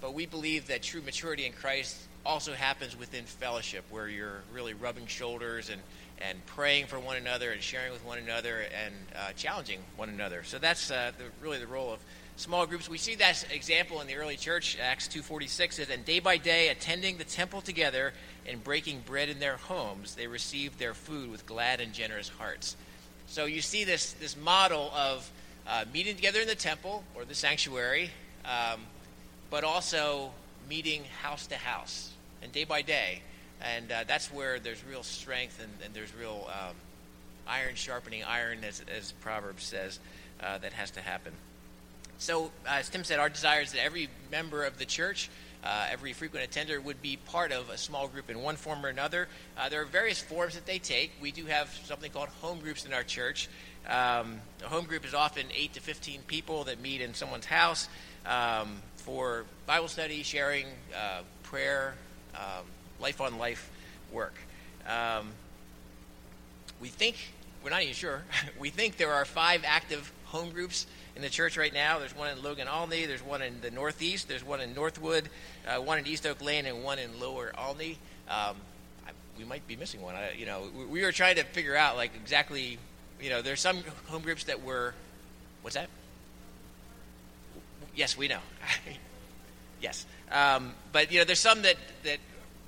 But 0.00 0.14
we 0.14 0.26
believe 0.26 0.66
that 0.68 0.82
true 0.82 1.02
maturity 1.02 1.46
in 1.46 1.52
Christ 1.52 1.96
also 2.24 2.54
happens 2.54 2.98
within 2.98 3.24
fellowship, 3.24 3.84
where 3.90 4.08
you're 4.08 4.42
really 4.52 4.74
rubbing 4.74 5.06
shoulders 5.06 5.70
and, 5.70 5.80
and 6.18 6.44
praying 6.46 6.86
for 6.86 6.98
one 6.98 7.16
another 7.16 7.50
and 7.50 7.60
sharing 7.60 7.92
with 7.92 8.04
one 8.04 8.18
another 8.18 8.64
and 8.84 8.94
uh, 9.14 9.32
challenging 9.36 9.80
one 9.96 10.08
another. 10.08 10.42
So 10.44 10.58
that's 10.58 10.90
uh, 10.90 11.12
the, 11.18 11.24
really 11.44 11.58
the 11.58 11.66
role 11.66 11.92
of 11.92 12.00
small 12.36 12.66
groups. 12.66 12.88
We 12.88 12.98
see 12.98 13.16
that 13.16 13.44
example 13.52 14.00
in 14.00 14.06
the 14.06 14.16
early 14.16 14.36
church. 14.36 14.78
Acts 14.80 15.08
2.46 15.08 15.72
says, 15.74 15.90
And 15.90 16.04
day 16.04 16.20
by 16.20 16.38
day, 16.38 16.68
attending 16.68 17.18
the 17.18 17.24
temple 17.24 17.60
together 17.60 18.12
and 18.46 18.62
breaking 18.62 19.02
bread 19.06 19.28
in 19.28 19.38
their 19.38 19.56
homes, 19.56 20.14
they 20.14 20.26
received 20.26 20.78
their 20.78 20.94
food 20.94 21.30
with 21.30 21.44
glad 21.44 21.80
and 21.80 21.92
generous 21.92 22.28
hearts. 22.28 22.76
So 23.32 23.46
you 23.46 23.62
see 23.62 23.84
this, 23.84 24.12
this 24.12 24.36
model 24.36 24.92
of 24.94 25.30
uh, 25.66 25.86
meeting 25.90 26.16
together 26.16 26.42
in 26.42 26.46
the 26.46 26.54
temple 26.54 27.02
or 27.14 27.24
the 27.24 27.34
sanctuary, 27.34 28.10
um, 28.44 28.82
but 29.48 29.64
also 29.64 30.32
meeting 30.68 31.04
house 31.22 31.46
to 31.46 31.56
house 31.56 32.12
and 32.42 32.52
day 32.52 32.64
by 32.64 32.82
day. 32.82 33.22
And 33.62 33.90
uh, 33.90 34.04
that's 34.06 34.30
where 34.30 34.58
there's 34.58 34.84
real 34.84 35.02
strength 35.02 35.62
and, 35.62 35.72
and 35.82 35.94
there's 35.94 36.14
real 36.14 36.46
um, 36.50 36.76
iron 37.48 37.74
sharpening 37.74 38.22
iron, 38.22 38.64
as, 38.64 38.84
as 38.94 39.12
Proverbs 39.12 39.64
says, 39.64 39.98
uh, 40.42 40.58
that 40.58 40.74
has 40.74 40.90
to 40.90 41.00
happen. 41.00 41.32
So, 42.18 42.50
uh, 42.66 42.80
as 42.80 42.90
Tim 42.90 43.02
said, 43.02 43.18
our 43.18 43.30
desire 43.30 43.62
is 43.62 43.72
that 43.72 43.82
every 43.82 44.10
member 44.30 44.62
of 44.62 44.76
the 44.76 44.84
church, 44.84 45.30
uh, 45.64 45.86
every 45.90 46.12
frequent 46.12 46.44
attender, 46.44 46.80
would 46.80 47.00
be 47.00 47.16
part 47.16 47.52
of 47.52 47.70
a 47.70 47.78
small 47.78 48.08
group 48.08 48.30
in 48.30 48.42
one 48.42 48.56
form 48.56 48.84
or 48.84 48.88
another. 48.88 49.28
Uh, 49.56 49.68
there 49.68 49.82
are 49.82 49.86
various 49.86 50.20
forms 50.20 50.54
that 50.54 50.66
they 50.66 50.78
take. 50.78 51.12
We 51.20 51.30
do 51.30 51.46
have 51.46 51.68
something 51.84 52.10
called 52.10 52.28
home 52.40 52.60
groups 52.60 52.84
in 52.84 52.92
our 52.92 53.02
church. 53.02 53.48
Um, 53.86 54.40
a 54.64 54.68
home 54.68 54.84
group 54.84 55.04
is 55.04 55.14
often 55.14 55.46
8 55.54 55.74
to 55.74 55.80
15 55.80 56.20
people 56.26 56.64
that 56.64 56.80
meet 56.80 57.00
in 57.00 57.14
someone's 57.14 57.46
house 57.46 57.88
um, 58.26 58.80
for 58.96 59.44
Bible 59.66 59.88
study, 59.88 60.22
sharing, 60.22 60.66
uh, 60.96 61.22
prayer, 61.42 61.94
um, 62.34 62.64
life 63.00 63.20
on 63.20 63.38
life 63.38 63.70
work. 64.12 64.34
Um, 64.86 65.30
we 66.80 66.88
think, 66.88 67.16
we're 67.62 67.70
not 67.70 67.82
even 67.82 67.94
sure, 67.94 68.22
we 68.58 68.70
think 68.70 68.96
there 68.96 69.12
are 69.12 69.24
five 69.24 69.62
active 69.64 70.12
home 70.32 70.50
groups 70.50 70.86
in 71.14 71.22
the 71.22 71.28
church 71.28 71.56
right 71.56 71.72
now. 71.72 71.98
There's 71.98 72.16
one 72.16 72.30
in 72.30 72.42
Logan 72.42 72.66
Olney, 72.66 73.04
there's 73.04 73.22
one 73.22 73.42
in 73.42 73.60
the 73.60 73.70
Northeast, 73.70 74.28
there's 74.28 74.42
one 74.42 74.60
in 74.60 74.74
Northwood, 74.74 75.28
uh, 75.68 75.80
one 75.80 75.98
in 75.98 76.06
East 76.06 76.26
Oak 76.26 76.42
Lane, 76.42 76.64
and 76.66 76.82
one 76.82 76.98
in 76.98 77.20
Lower 77.20 77.52
Olney. 77.56 77.98
Um, 78.28 78.56
I, 79.06 79.10
we 79.38 79.44
might 79.44 79.66
be 79.68 79.76
missing 79.76 80.00
one. 80.00 80.14
I, 80.14 80.32
you 80.32 80.46
know, 80.46 80.64
we, 80.76 80.86
we 80.86 81.02
were 81.02 81.12
trying 81.12 81.36
to 81.36 81.44
figure 81.44 81.76
out 81.76 81.96
like 81.96 82.12
exactly. 82.16 82.78
You 83.20 83.30
know, 83.30 83.40
there's 83.40 83.60
some 83.60 83.84
home 84.06 84.22
groups 84.22 84.44
that 84.44 84.64
were. 84.64 84.94
What's 85.60 85.76
that? 85.76 85.88
Yes, 87.94 88.16
we 88.16 88.26
know. 88.26 88.40
yes, 89.80 90.06
um, 90.32 90.72
but 90.92 91.12
you 91.12 91.18
know, 91.18 91.24
there's 91.24 91.38
some 91.38 91.62
that 91.62 91.76
that 92.04 92.18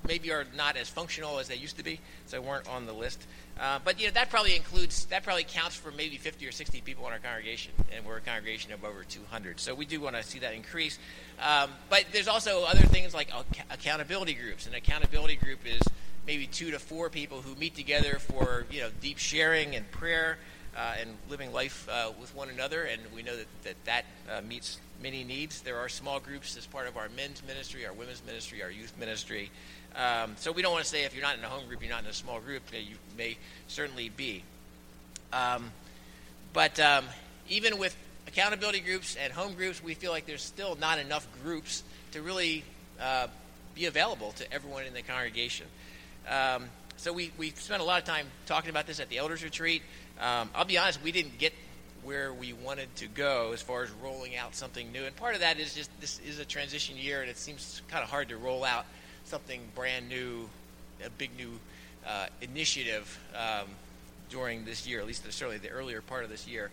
maybe 0.07 0.31
are 0.31 0.45
not 0.55 0.77
as 0.77 0.89
functional 0.89 1.39
as 1.39 1.47
they 1.47 1.55
used 1.55 1.77
to 1.77 1.83
be, 1.83 1.99
so 2.25 2.41
weren't 2.41 2.67
on 2.67 2.85
the 2.85 2.93
list. 2.93 3.25
Uh, 3.59 3.79
but 3.83 3.99
you 3.99 4.07
know 4.07 4.13
that 4.13 4.29
probably 4.29 4.55
includes 4.55 5.05
that 5.05 5.23
probably 5.23 5.45
counts 5.45 5.75
for 5.75 5.91
maybe 5.91 6.17
50 6.17 6.45
or 6.45 6.51
60 6.51 6.81
people 6.81 7.07
in 7.07 7.13
our 7.13 7.19
congregation, 7.19 7.71
and 7.95 8.05
we're 8.05 8.17
a 8.17 8.21
congregation 8.21 8.73
of 8.73 8.83
over 8.83 9.03
200. 9.03 9.59
So 9.59 9.73
we 9.73 9.85
do 9.85 10.01
want 10.01 10.15
to 10.15 10.23
see 10.23 10.39
that 10.39 10.53
increase. 10.53 10.99
Um, 11.41 11.71
but 11.89 12.05
there's 12.11 12.27
also 12.27 12.63
other 12.63 12.85
things 12.87 13.13
like 13.13 13.31
accountability 13.69 14.33
groups. 14.33 14.67
An 14.67 14.73
accountability 14.73 15.37
group 15.37 15.59
is 15.65 15.81
maybe 16.27 16.47
two 16.47 16.71
to 16.71 16.79
four 16.79 17.09
people 17.09 17.41
who 17.41 17.55
meet 17.55 17.75
together 17.75 18.19
for 18.19 18.65
you 18.69 18.81
know 18.81 18.89
deep 19.01 19.17
sharing 19.17 19.75
and 19.75 19.89
prayer 19.91 20.37
uh, 20.75 20.95
and 20.99 21.11
living 21.29 21.53
life 21.53 21.87
uh, 21.89 22.11
with 22.19 22.35
one 22.35 22.49
another. 22.49 22.83
And 22.83 23.01
we 23.15 23.23
know 23.23 23.37
that 23.37 23.47
that, 23.63 23.75
that 23.85 24.05
uh, 24.29 24.41
meets 24.41 24.79
many 25.01 25.23
needs. 25.23 25.61
There 25.61 25.77
are 25.77 25.89
small 25.89 26.19
groups 26.19 26.57
as 26.57 26.65
part 26.65 26.87
of 26.87 26.97
our 26.97 27.09
men's 27.15 27.41
ministry, 27.45 27.85
our 27.85 27.93
women's 27.93 28.23
ministry, 28.25 28.63
our 28.63 28.71
youth 28.71 28.93
ministry. 28.99 29.51
Um, 29.95 30.35
so 30.37 30.51
we 30.51 30.61
don't 30.61 30.71
want 30.71 30.83
to 30.83 30.89
say 30.89 31.03
if 31.03 31.13
you're 31.13 31.23
not 31.23 31.37
in 31.37 31.43
a 31.43 31.47
home 31.47 31.67
group, 31.67 31.81
you're 31.81 31.91
not 31.91 32.03
in 32.03 32.09
a 32.09 32.13
small 32.13 32.39
group. 32.39 32.63
You 32.73 32.95
may 33.17 33.37
certainly 33.67 34.09
be. 34.09 34.43
Um, 35.31 35.71
but 36.53 36.79
um, 36.79 37.05
even 37.49 37.77
with 37.77 37.95
accountability 38.27 38.81
groups 38.81 39.15
and 39.15 39.31
home 39.31 39.53
groups, 39.53 39.83
we 39.83 39.93
feel 39.93 40.11
like 40.11 40.25
there's 40.25 40.43
still 40.43 40.75
not 40.75 40.99
enough 40.99 41.27
groups 41.43 41.83
to 42.11 42.21
really 42.21 42.63
uh, 42.99 43.27
be 43.73 43.85
available 43.85 44.31
to 44.33 44.51
everyone 44.53 44.83
in 44.85 44.93
the 44.93 45.01
congregation. 45.01 45.67
Um, 46.29 46.65
so 46.97 47.13
we, 47.13 47.31
we 47.37 47.51
spent 47.51 47.81
a 47.81 47.85
lot 47.85 47.99
of 47.99 48.05
time 48.05 48.27
talking 48.45 48.69
about 48.69 48.87
this 48.87 48.99
at 48.99 49.09
the 49.09 49.17
elders 49.17 49.43
retreat. 49.43 49.81
Um, 50.19 50.49
I'll 50.55 50.65
be 50.65 50.77
honest, 50.77 51.01
we 51.03 51.11
didn't 51.11 51.37
get 51.37 51.53
where 52.03 52.33
we 52.33 52.53
wanted 52.53 52.93
to 52.97 53.07
go 53.07 53.51
as 53.53 53.61
far 53.61 53.83
as 53.83 53.91
rolling 54.03 54.35
out 54.35 54.55
something 54.55 54.91
new. 54.91 55.03
And 55.03 55.15
part 55.15 55.35
of 55.35 55.41
that 55.41 55.59
is 55.59 55.73
just 55.73 55.89
this 55.99 56.19
is 56.25 56.39
a 56.39 56.45
transition 56.45 56.97
year, 56.97 57.21
and 57.21 57.29
it 57.29 57.37
seems 57.37 57.81
kind 57.89 58.03
of 58.03 58.09
hard 58.09 58.29
to 58.29 58.37
roll 58.37 58.63
out 58.63 58.85
something 59.25 59.61
brand 59.75 60.07
new, 60.09 60.49
a 61.05 61.09
big 61.09 61.35
new 61.37 61.59
uh, 62.07 62.27
initiative 62.41 63.19
um, 63.35 63.67
during 64.29 64.65
this 64.65 64.87
year, 64.87 64.99
at 64.99 65.07
least 65.07 65.23
certainly 65.31 65.57
the 65.57 65.69
earlier 65.69 66.01
part 66.01 66.23
of 66.23 66.29
this 66.29 66.47
year. 66.47 66.71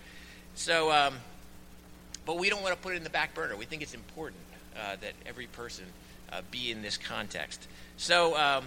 So, 0.55 0.93
um, 0.93 1.15
but 2.25 2.38
we 2.38 2.51
don't 2.51 2.62
want 2.62 2.75
to 2.75 2.81
put 2.81 2.93
it 2.93 2.97
in 2.97 3.05
the 3.05 3.11
back 3.11 3.35
burner. 3.35 3.57
We 3.57 3.65
think 3.65 3.83
it's 3.83 3.95
important 3.95 4.41
uh, 4.77 4.97
that 5.01 5.15
every 5.27 5.47
person 5.47 5.85
uh, 6.31 6.43
be 6.51 6.71
in 6.71 6.83
this 6.83 6.97
context. 6.97 7.67
So, 7.97 8.37
um, 8.37 8.65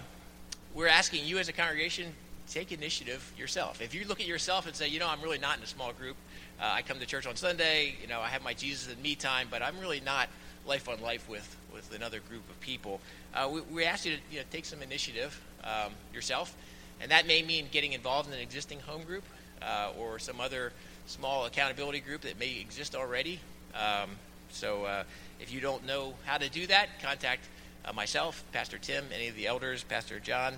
we're 0.74 0.88
asking 0.88 1.24
you 1.24 1.38
as 1.38 1.48
a 1.48 1.54
congregation 1.54 2.12
take 2.48 2.70
initiative 2.70 3.32
yourself. 3.36 3.80
If 3.80 3.94
you 3.94 4.04
look 4.06 4.20
at 4.20 4.26
yourself 4.26 4.66
and 4.66 4.76
say, 4.76 4.88
you 4.88 4.98
know, 4.98 5.08
I'm 5.08 5.20
really 5.20 5.38
not 5.38 5.56
in 5.56 5.64
a 5.64 5.66
small 5.66 5.92
group. 5.92 6.16
Uh, 6.60 6.64
I 6.66 6.82
come 6.82 6.98
to 6.98 7.06
church 7.06 7.26
on 7.26 7.36
Sunday. 7.36 7.94
You 8.00 8.08
know, 8.08 8.20
I 8.20 8.28
have 8.28 8.42
my 8.44 8.54
Jesus 8.54 8.92
and 8.92 9.02
me 9.02 9.14
time, 9.14 9.48
but 9.50 9.62
I'm 9.62 9.78
really 9.80 10.00
not 10.00 10.28
life 10.66 10.88
on 10.88 11.00
life 11.00 11.28
with 11.28 11.56
with 11.72 11.94
another 11.94 12.20
group 12.20 12.48
of 12.48 12.58
people. 12.60 13.00
Uh, 13.34 13.48
we, 13.52 13.60
we 13.60 13.84
ask 13.84 14.04
you 14.06 14.12
to 14.12 14.18
you 14.30 14.38
know, 14.38 14.44
take 14.50 14.64
some 14.64 14.82
initiative 14.82 15.40
um, 15.62 15.92
yourself, 16.14 16.56
and 17.00 17.10
that 17.10 17.26
may 17.26 17.42
mean 17.42 17.66
getting 17.70 17.92
involved 17.92 18.28
in 18.28 18.34
an 18.34 18.40
existing 18.40 18.80
home 18.80 19.02
group 19.02 19.24
uh, 19.62 19.92
or 19.98 20.18
some 20.18 20.40
other 20.40 20.72
small 21.06 21.46
accountability 21.46 22.00
group 22.00 22.22
that 22.22 22.38
may 22.38 22.58
exist 22.58 22.94
already. 22.94 23.38
Um, 23.74 24.10
so 24.50 24.84
uh, 24.84 25.04
if 25.40 25.52
you 25.52 25.60
don't 25.60 25.86
know 25.86 26.14
how 26.24 26.38
to 26.38 26.48
do 26.48 26.66
that, 26.66 27.00
contact 27.02 27.44
uh, 27.84 27.92
myself, 27.92 28.42
Pastor 28.52 28.78
Tim, 28.78 29.04
any 29.14 29.28
of 29.28 29.36
the 29.36 29.46
elders, 29.46 29.84
Pastor 29.84 30.18
John. 30.18 30.54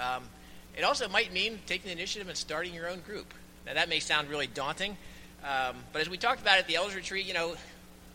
Um, 0.00 0.24
it 0.76 0.84
also 0.84 1.08
might 1.08 1.32
mean 1.32 1.60
taking 1.66 1.86
the 1.86 1.92
initiative 1.92 2.28
and 2.28 2.36
starting 2.36 2.74
your 2.74 2.88
own 2.88 3.00
group. 3.00 3.32
Now, 3.64 3.74
that 3.74 3.88
may 3.88 4.00
sound 4.00 4.28
really 4.28 4.46
daunting, 4.46 4.96
um, 5.42 5.76
but 5.92 6.02
as 6.02 6.08
we 6.08 6.18
talked 6.18 6.40
about 6.40 6.58
at 6.58 6.66
the 6.66 6.76
elders 6.76 6.94
retreat, 6.94 7.26
you 7.26 7.34
know, 7.34 7.56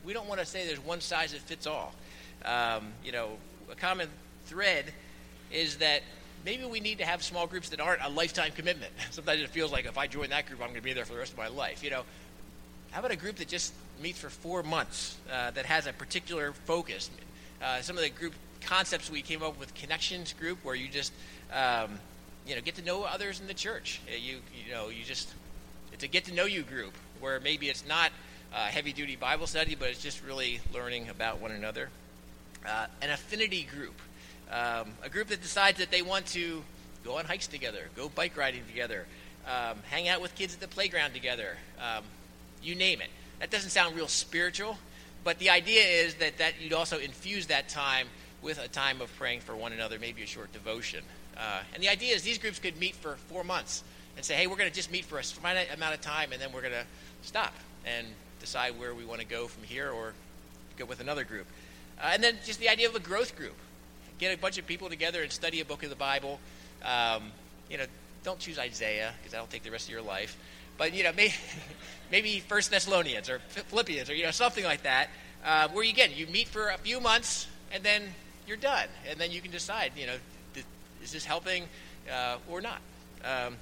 we 0.06 0.14
don't 0.14 0.28
want 0.28 0.40
to 0.40 0.46
say 0.46 0.66
there's 0.66 0.84
one 0.84 1.02
size 1.02 1.32
that 1.34 1.42
fits 1.42 1.68
all. 1.68 1.94
Um, 2.46 2.94
you 3.04 3.12
know, 3.12 3.38
a 3.72 3.76
common 3.76 4.10
thread 4.46 4.86
is 5.52 5.78
that 5.78 6.02
maybe 6.46 6.66
we 6.66 6.80
need 6.80 6.98
to 7.00 7.06
have 7.06 7.22
small 7.22 7.48
groups 7.48 7.70
that 7.70 7.80
aren't 7.80 8.02
a 8.04 8.10
lifetime 8.10 8.52
commitment. 8.56 8.92
Sometimes 9.12 9.42
it 9.42 9.50
feels 9.50 9.72
like 9.72 9.86
if 9.86 9.98
I 9.98 10.08
join 10.08 10.30
that 10.30 10.48
group, 10.48 10.62
I'm 10.62 10.68
going 10.68 10.80
to 10.80 10.84
be 10.84 10.94
there 10.94 11.06
for 11.06 11.14
the 11.14 11.20
rest 11.20 11.32
of 11.32 11.38
my 11.38 11.48
life. 11.48 11.84
You 11.84 11.92
know, 11.92 12.04
how 12.92 13.00
about 13.00 13.12
a 13.12 13.16
group 13.16 13.38
that 13.38 13.48
just 13.48 13.74
meets 14.02 14.20
for 14.20 14.30
four 14.30 14.64
months 14.64 15.18
uh, 15.32 15.52
that 15.52 15.66
has 15.66 15.88
a 15.88 15.94
particular 15.94 16.52
focus? 16.52 17.10
Uh, 17.62 17.82
some 17.82 17.96
of 17.96 18.04
the 18.04 18.10
group 18.10 18.34
concepts 18.62 19.10
we 19.10 19.22
came 19.22 19.44
up 19.44 19.60
with, 19.60 19.74
connections 19.76 20.34
group, 20.34 20.58
where 20.64 20.76
you 20.76 20.88
just 20.88 21.14
um, 21.54 22.00
you 22.48 22.56
know 22.56 22.62
get 22.62 22.76
to 22.76 22.82
know 22.82 23.04
others 23.04 23.40
in 23.40 23.48
the 23.48 23.54
church. 23.54 24.02
Uh, 24.08 24.16
you 24.16 24.40
you 24.66 24.72
know 24.72 24.90
you 24.90 25.04
just 25.04 25.34
it's 25.94 26.04
a 26.04 26.08
get 26.08 26.26
to 26.26 26.34
know 26.34 26.46
you 26.46 26.64
group 26.64 26.94
where 27.20 27.40
maybe 27.40 27.70
it's 27.70 27.88
not 27.88 28.12
uh, 28.54 28.66
heavy 28.66 28.94
duty 28.94 29.16
Bible 29.16 29.48
study, 29.48 29.76
but 29.76 29.90
it's 29.90 30.02
just 30.02 30.24
really 30.24 30.60
learning 30.74 31.10
about 31.10 31.40
one 31.40 31.52
another. 31.52 31.90
Uh, 32.66 32.86
an 33.02 33.10
affinity 33.10 33.64
group, 33.64 33.96
um, 34.52 34.92
a 35.04 35.10
group 35.10 35.28
that 35.28 35.42
decides 35.42 35.80
that 35.80 35.90
they 35.92 36.02
want 36.02 36.26
to 36.28 36.64
go 37.04 37.18
on 37.18 37.26
hikes 37.26 37.48
together, 37.48 37.90
go 37.96 38.10
bike 38.10 38.38
riding 38.38 38.64
together, 38.68 39.08
um, 39.48 39.78
hang 39.90 40.08
out 40.08 40.22
with 40.22 40.36
kids 40.36 40.54
at 40.54 40.60
the 40.60 40.68
playground 40.68 41.14
together, 41.14 41.58
um, 41.80 42.04
you 42.62 42.76
name 42.76 43.02
it. 43.02 43.10
That 43.40 43.50
doesn't 43.50 43.72
sound 43.72 43.96
real 43.96 44.08
spiritual, 44.08 44.78
but 45.24 45.40
the 45.40 45.50
idea 45.50 45.82
is 45.82 46.16
that, 46.16 46.38
that 46.38 46.62
you'd 46.62 46.74
also 46.74 47.00
infuse 47.00 47.48
that 47.48 47.70
time 47.70 48.08
with 48.44 48.60
a 48.60 48.68
time 48.68 49.02
of 49.02 49.16
praying 49.18 49.40
for 49.40 49.56
one 49.56 49.72
another, 49.72 49.98
maybe 49.98 50.22
a 50.22 50.28
short 50.28 50.52
devotion. 50.54 51.04
Uh, 51.38 51.62
and 51.74 51.82
the 51.82 51.90
idea 51.90 52.14
is 52.14 52.22
these 52.22 52.38
groups 52.38 52.60
could 52.60 52.78
meet 52.78 52.96
for 52.96 53.16
four 53.16 53.44
months 53.44 53.84
and 54.16 54.26
say, 54.26 54.36
hey, 54.36 54.46
we're 54.46 54.58
going 54.58 54.70
to 54.70 54.76
just 54.76 54.92
meet 54.92 55.06
for 55.06 55.18
a 55.18 55.24
finite 55.24 55.74
amount 55.74 55.96
of 55.96 56.02
time, 56.02 56.32
and 56.34 56.42
then 56.42 56.52
we're 56.52 56.62
going 56.62 56.74
to 56.74 56.86
stop 57.24 57.54
and 57.86 58.08
decide 58.42 58.78
where 58.80 58.94
we 58.94 59.06
want 59.06 59.22
to 59.22 59.26
go 59.26 59.48
from 59.48 59.64
here 59.64 59.90
or 59.90 60.14
go 60.78 60.86
with 60.86 61.00
another 61.00 61.24
group. 61.24 61.46
Uh, 62.02 62.10
and 62.14 62.24
then 62.24 62.38
just 62.46 62.60
the 62.60 62.68
idea 62.68 62.90
of 62.90 62.96
a 62.96 63.00
growth 63.00 63.38
group. 63.38 63.56
Get 64.20 64.34
a 64.34 64.38
bunch 64.38 64.58
of 64.58 64.68
people 64.68 64.90
together 64.90 65.24
and 65.24 65.32
study 65.32 65.62
a 65.62 65.66
book 65.66 65.84
of 65.84 65.90
the 65.90 65.96
Bible. 65.96 66.40
Um, 66.84 67.32
you 67.70 67.78
know, 67.78 67.86
don't 68.24 68.40
choose 68.40 68.60
Isaiah 68.60 69.14
because 69.18 69.32
that'll 69.32 69.48
take 69.48 69.64
the 69.64 69.72
rest 69.72 69.88
of 69.88 69.92
your 69.92 70.02
life. 70.02 70.38
But 70.78 70.94
you 70.94 71.04
know, 71.04 71.12
maybe, 71.16 71.34
maybe 72.12 72.40
First 72.40 72.72
Thessalonians 72.72 73.30
or 73.30 73.40
Philippians 73.40 74.10
or 74.10 74.16
you 74.16 74.24
know 74.24 74.32
something 74.32 74.64
like 74.64 74.84
that, 74.84 75.10
uh, 75.46 75.70
where 75.70 75.84
you 75.84 75.94
get 75.94 76.16
you 76.16 76.28
meet 76.28 76.48
for 76.48 76.70
a 76.70 76.78
few 76.78 77.00
months 77.00 77.48
and 77.74 77.84
then 77.84 78.04
you're 78.48 78.58
done, 78.58 78.88
and 79.10 79.20
then 79.20 79.32
you 79.32 79.42
can 79.42 79.52
decide. 79.52 79.92
You 79.96 80.08
know, 80.08 80.16
is 81.04 81.12
this 81.12 81.26
helping 81.26 81.64
uh, 82.12 82.38
or 82.50 82.62
not? 82.62 82.82
Um, 83.24 83.56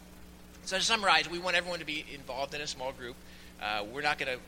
so 0.66 0.78
to 0.78 0.84
summarize, 0.84 1.30
we 1.30 1.40
want 1.40 1.56
everyone 1.56 1.80
to 1.80 1.86
be 1.86 2.06
involved 2.14 2.54
in 2.54 2.62
a 2.62 2.68
small 2.68 2.92
group. 2.92 3.16
Uh, 3.62 3.84
we're 3.92 4.02
not 4.02 4.18
going 4.18 4.38
to 4.38 4.40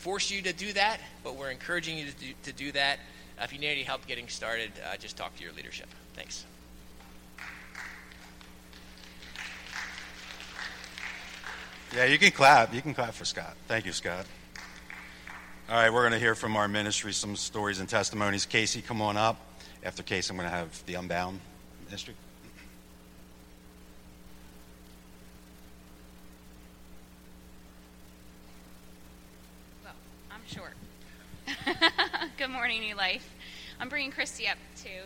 force 0.00 0.30
you 0.30 0.42
to 0.42 0.52
do 0.52 0.72
that, 0.72 0.98
but 1.22 1.36
we're 1.36 1.50
encouraging 1.50 1.98
you 1.98 2.06
to 2.06 2.16
do, 2.16 2.32
to 2.44 2.52
do 2.52 2.72
that. 2.72 2.98
Uh, 3.38 3.44
if 3.44 3.52
you 3.52 3.58
need 3.58 3.68
any 3.68 3.82
help 3.82 4.06
getting 4.06 4.28
started, 4.28 4.72
uh, 4.90 4.96
just 4.96 5.16
talk 5.16 5.36
to 5.36 5.44
your 5.44 5.52
leadership. 5.52 5.88
Thanks. 6.14 6.44
Yeah, 11.94 12.04
you 12.04 12.18
can 12.18 12.30
clap. 12.30 12.72
You 12.72 12.80
can 12.80 12.94
clap 12.94 13.14
for 13.14 13.24
Scott. 13.24 13.54
Thank 13.66 13.84
you, 13.84 13.92
Scott. 13.92 14.24
All 15.68 15.76
right, 15.76 15.92
we're 15.92 16.02
going 16.02 16.12
to 16.12 16.18
hear 16.18 16.34
from 16.34 16.56
our 16.56 16.66
ministry 16.66 17.12
some 17.12 17.36
stories 17.36 17.78
and 17.78 17.88
testimonies. 17.88 18.46
Casey, 18.46 18.80
come 18.80 19.02
on 19.02 19.16
up. 19.16 19.38
After 19.84 20.02
Casey, 20.02 20.30
I'm 20.30 20.36
going 20.36 20.48
to 20.48 20.54
have 20.54 20.82
the 20.86 20.94
Unbound 20.94 21.40
ministry. 21.86 22.14
Well, 29.84 29.94
I'm 30.30 30.40
short. 30.46 32.26
Good 32.40 32.48
morning, 32.48 32.80
New 32.80 32.94
Life. 32.94 33.34
I'm 33.78 33.90
bringing 33.90 34.10
Christy 34.10 34.48
up 34.48 34.56
too. 34.74 35.02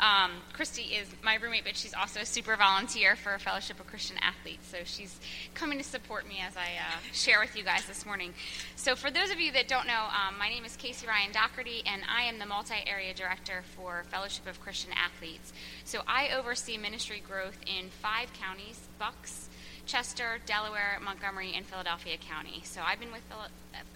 Um, 0.00 0.32
Christy 0.52 0.82
is 0.82 1.08
my 1.22 1.36
roommate, 1.36 1.64
but 1.64 1.74
she's 1.74 1.94
also 1.94 2.20
a 2.20 2.26
super 2.26 2.56
volunteer 2.56 3.16
for 3.16 3.38
Fellowship 3.38 3.80
of 3.80 3.86
Christian 3.86 4.18
Athletes. 4.20 4.68
So 4.70 4.76
she's 4.84 5.18
coming 5.54 5.78
to 5.78 5.84
support 5.84 6.28
me 6.28 6.42
as 6.46 6.58
I 6.58 6.66
uh, 6.76 6.98
share 7.14 7.40
with 7.40 7.56
you 7.56 7.64
guys 7.64 7.86
this 7.86 8.04
morning. 8.04 8.34
So, 8.76 8.96
for 8.96 9.10
those 9.10 9.30
of 9.30 9.40
you 9.40 9.50
that 9.52 9.66
don't 9.66 9.86
know, 9.86 10.08
um, 10.12 10.38
my 10.38 10.50
name 10.50 10.66
is 10.66 10.76
Casey 10.76 11.06
Ryan 11.06 11.32
Doherty, 11.32 11.84
and 11.86 12.02
I 12.06 12.24
am 12.24 12.38
the 12.38 12.44
multi 12.44 12.74
area 12.86 13.14
director 13.14 13.62
for 13.74 14.04
Fellowship 14.10 14.46
of 14.46 14.60
Christian 14.60 14.90
Athletes. 14.92 15.54
So, 15.84 16.02
I 16.06 16.36
oversee 16.36 16.76
ministry 16.76 17.22
growth 17.26 17.56
in 17.66 17.88
five 17.88 18.30
counties 18.34 18.78
Bucks, 18.98 19.48
Chester, 19.88 20.36
Delaware, 20.44 20.98
Montgomery, 21.02 21.54
and 21.56 21.64
Philadelphia 21.64 22.18
County. 22.18 22.60
So 22.62 22.82
I've 22.84 23.00
been 23.00 23.10
with 23.10 23.22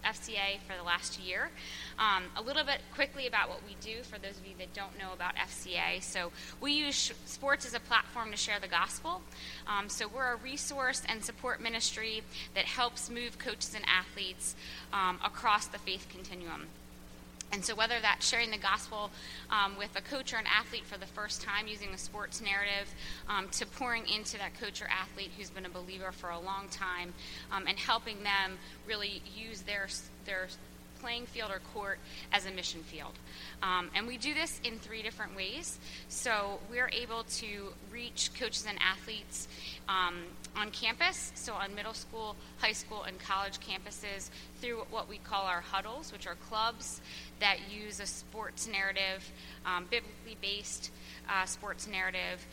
FCA 0.02 0.58
for 0.66 0.74
the 0.74 0.82
last 0.82 1.20
year. 1.20 1.50
Um, 1.98 2.24
a 2.34 2.40
little 2.40 2.64
bit 2.64 2.80
quickly 2.94 3.26
about 3.26 3.50
what 3.50 3.60
we 3.66 3.76
do 3.82 4.02
for 4.02 4.18
those 4.18 4.38
of 4.38 4.46
you 4.46 4.54
that 4.58 4.72
don't 4.72 4.98
know 4.98 5.12
about 5.12 5.36
FCA. 5.36 6.02
So 6.02 6.32
we 6.62 6.72
use 6.72 7.12
sports 7.26 7.66
as 7.66 7.74
a 7.74 7.80
platform 7.80 8.30
to 8.30 8.38
share 8.38 8.58
the 8.58 8.68
gospel. 8.68 9.20
Um, 9.66 9.90
so 9.90 10.08
we're 10.08 10.32
a 10.32 10.36
resource 10.36 11.02
and 11.06 11.22
support 11.22 11.60
ministry 11.60 12.22
that 12.54 12.64
helps 12.64 13.10
move 13.10 13.38
coaches 13.38 13.74
and 13.74 13.84
athletes 13.86 14.56
um, 14.94 15.20
across 15.22 15.66
the 15.66 15.78
faith 15.78 16.06
continuum. 16.10 16.68
And 17.52 17.62
so, 17.62 17.74
whether 17.74 17.96
that's 18.00 18.26
sharing 18.26 18.50
the 18.50 18.58
gospel 18.58 19.10
um, 19.50 19.76
with 19.76 19.94
a 19.94 20.00
coach 20.00 20.32
or 20.32 20.38
an 20.38 20.46
athlete 20.46 20.86
for 20.86 20.96
the 20.96 21.06
first 21.06 21.42
time 21.42 21.66
using 21.66 21.90
a 21.90 21.98
sports 21.98 22.40
narrative, 22.40 22.92
um, 23.28 23.48
to 23.50 23.66
pouring 23.66 24.08
into 24.08 24.38
that 24.38 24.58
coach 24.58 24.80
or 24.80 24.88
athlete 24.88 25.30
who's 25.36 25.50
been 25.50 25.66
a 25.66 25.70
believer 25.70 26.12
for 26.12 26.30
a 26.30 26.40
long 26.40 26.68
time, 26.70 27.12
um, 27.50 27.64
and 27.68 27.78
helping 27.78 28.22
them 28.22 28.58
really 28.88 29.22
use 29.36 29.62
their 29.62 29.86
their 30.24 30.48
playing 31.02 31.26
field 31.26 31.50
or 31.50 31.60
court 31.74 31.98
as 32.32 32.46
a 32.46 32.50
mission 32.50 32.80
field. 32.82 33.12
Um, 33.62 33.90
and 33.94 34.06
we 34.06 34.16
do 34.16 34.32
this 34.32 34.60
in 34.64 34.78
three 34.78 35.02
different 35.02 35.36
ways. 35.36 35.78
So 36.08 36.60
we're 36.70 36.90
able 36.92 37.24
to 37.24 37.72
reach 37.90 38.30
coaches 38.38 38.66
and 38.68 38.78
athletes 38.80 39.48
um, 39.88 40.22
on 40.56 40.70
campus, 40.70 41.32
so 41.34 41.54
on 41.54 41.74
middle 41.74 41.94
school, 41.94 42.36
high 42.58 42.72
school, 42.72 43.02
and 43.02 43.18
college 43.18 43.58
campuses 43.60 44.30
through 44.60 44.84
what 44.90 45.08
we 45.08 45.18
call 45.18 45.44
our 45.44 45.60
huddles, 45.60 46.12
which 46.12 46.26
are 46.26 46.36
clubs 46.48 47.00
that 47.40 47.58
use 47.70 48.00
a 48.00 48.06
sports 48.06 48.68
narrative, 48.68 49.30
um, 49.66 49.86
biblically 49.90 50.36
based 50.40 50.90
uh, 51.28 51.44
sports 51.44 51.86
narrative. 51.86 52.46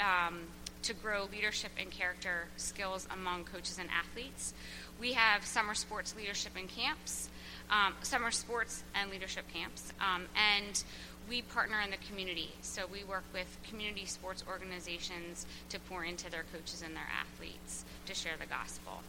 Um, 0.00 0.42
to 0.82 0.94
grow 0.94 1.26
leadership 1.32 1.72
and 1.76 1.90
character 1.90 2.46
skills 2.56 3.08
among 3.12 3.44
coaches 3.44 3.78
and 3.80 3.88
athletes. 3.90 4.54
We 5.00 5.12
have 5.14 5.44
summer 5.44 5.74
sports 5.74 6.14
leadership 6.16 6.52
and 6.56 6.68
camps 6.68 7.28
um, 7.70 7.94
summer 8.02 8.30
sports 8.30 8.84
and 8.94 9.10
leadership 9.10 9.44
camps. 9.52 9.92
Um, 10.00 10.26
and 10.36 10.82
we 11.28 11.42
partner 11.42 11.80
in 11.80 11.90
the 11.90 11.98
community. 12.08 12.50
So 12.62 12.86
we 12.90 13.04
work 13.04 13.24
with 13.32 13.58
community 13.68 14.06
sports 14.06 14.42
organizations 14.48 15.46
to 15.68 15.78
pour 15.78 16.04
into 16.04 16.30
their 16.30 16.44
coaches 16.52 16.82
and 16.82 16.96
their 16.96 17.08
athletes 17.20 17.84
to 18.06 18.14
share 18.14 18.34
the 18.40 18.46
gospel. 18.46 19.02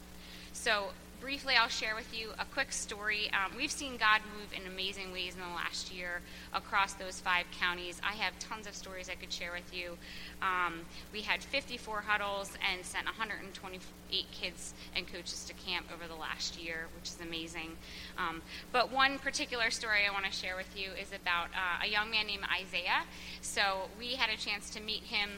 So 0.52 0.89
briefly, 1.19 1.55
I'll 1.55 1.67
share 1.67 1.95
with 1.95 2.17
you 2.17 2.32
a 2.39 2.45
quick 2.45 2.71
story. 2.71 3.29
Um, 3.32 3.55
we've 3.58 3.71
seen 3.71 3.97
God 3.97 4.21
move 4.38 4.53
in 4.53 4.71
amazing 4.71 5.12
ways 5.12 5.34
in 5.36 5.41
the 5.41 5.55
last 5.55 5.93
year 5.93 6.21
across 6.53 6.93
those 6.93 7.19
five 7.19 7.45
counties. 7.60 7.99
I 8.03 8.13
have 8.13 8.38
tons 8.39 8.67
of 8.67 8.75
stories 8.75 9.10
I 9.10 9.15
could 9.15 9.32
share 9.32 9.51
with 9.51 9.73
you. 9.73 9.97
Um, 10.41 10.82
we 11.12 11.21
had 11.21 11.43
54 11.43 12.01
huddles 12.01 12.51
and 12.71 12.86
sent 12.86 13.05
128 13.05 14.25
kids 14.32 14.73
and 14.95 15.12
coaches 15.12 15.45
to 15.45 15.53
camp 15.53 15.88
over 15.93 16.08
the 16.08 16.19
last 16.19 16.62
year, 16.62 16.88
which 16.95 17.10
is 17.10 17.19
amazing. 17.21 17.71
Um, 18.17 18.41
but 18.71 18.91
one 18.91 19.19
particular 19.19 19.71
story 19.71 20.01
I 20.10 20.13
want 20.13 20.25
to 20.25 20.32
share 20.32 20.55
with 20.55 20.73
you 20.77 20.91
is 20.99 21.10
about 21.13 21.47
uh, 21.47 21.86
a 21.86 21.88
young 21.89 22.12
man 22.12 22.27
named 22.27 22.43
Isaiah. 22.62 23.03
So 23.41 23.89
we 23.99 24.15
had 24.15 24.29
a 24.29 24.38
chance 24.38 24.69
to 24.71 24.79
meet 24.79 25.03
him 25.03 25.29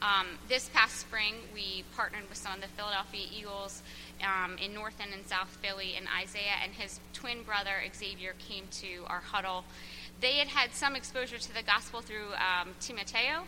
um, 0.00 0.26
this 0.48 0.68
past 0.72 0.96
spring, 0.96 1.34
we 1.52 1.84
partnered 1.96 2.28
with 2.28 2.38
some 2.38 2.54
of 2.54 2.60
the 2.60 2.68
Philadelphia 2.68 3.26
Eagles 3.36 3.82
um, 4.22 4.56
in 4.58 4.74
North 4.74 5.00
End 5.00 5.12
and 5.14 5.26
South 5.26 5.48
Philly, 5.62 5.94
and 5.96 6.06
Isaiah 6.20 6.58
and 6.62 6.72
his 6.72 7.00
twin 7.12 7.42
brother 7.42 7.72
Xavier 7.94 8.34
came 8.38 8.64
to 8.82 9.04
our 9.06 9.20
huddle. 9.20 9.64
They 10.20 10.38
had 10.38 10.48
had 10.48 10.74
some 10.74 10.96
exposure 10.96 11.38
to 11.38 11.54
the 11.54 11.62
gospel 11.62 12.00
through 12.00 12.34
um, 12.34 12.70
Timoteo, 12.80 13.44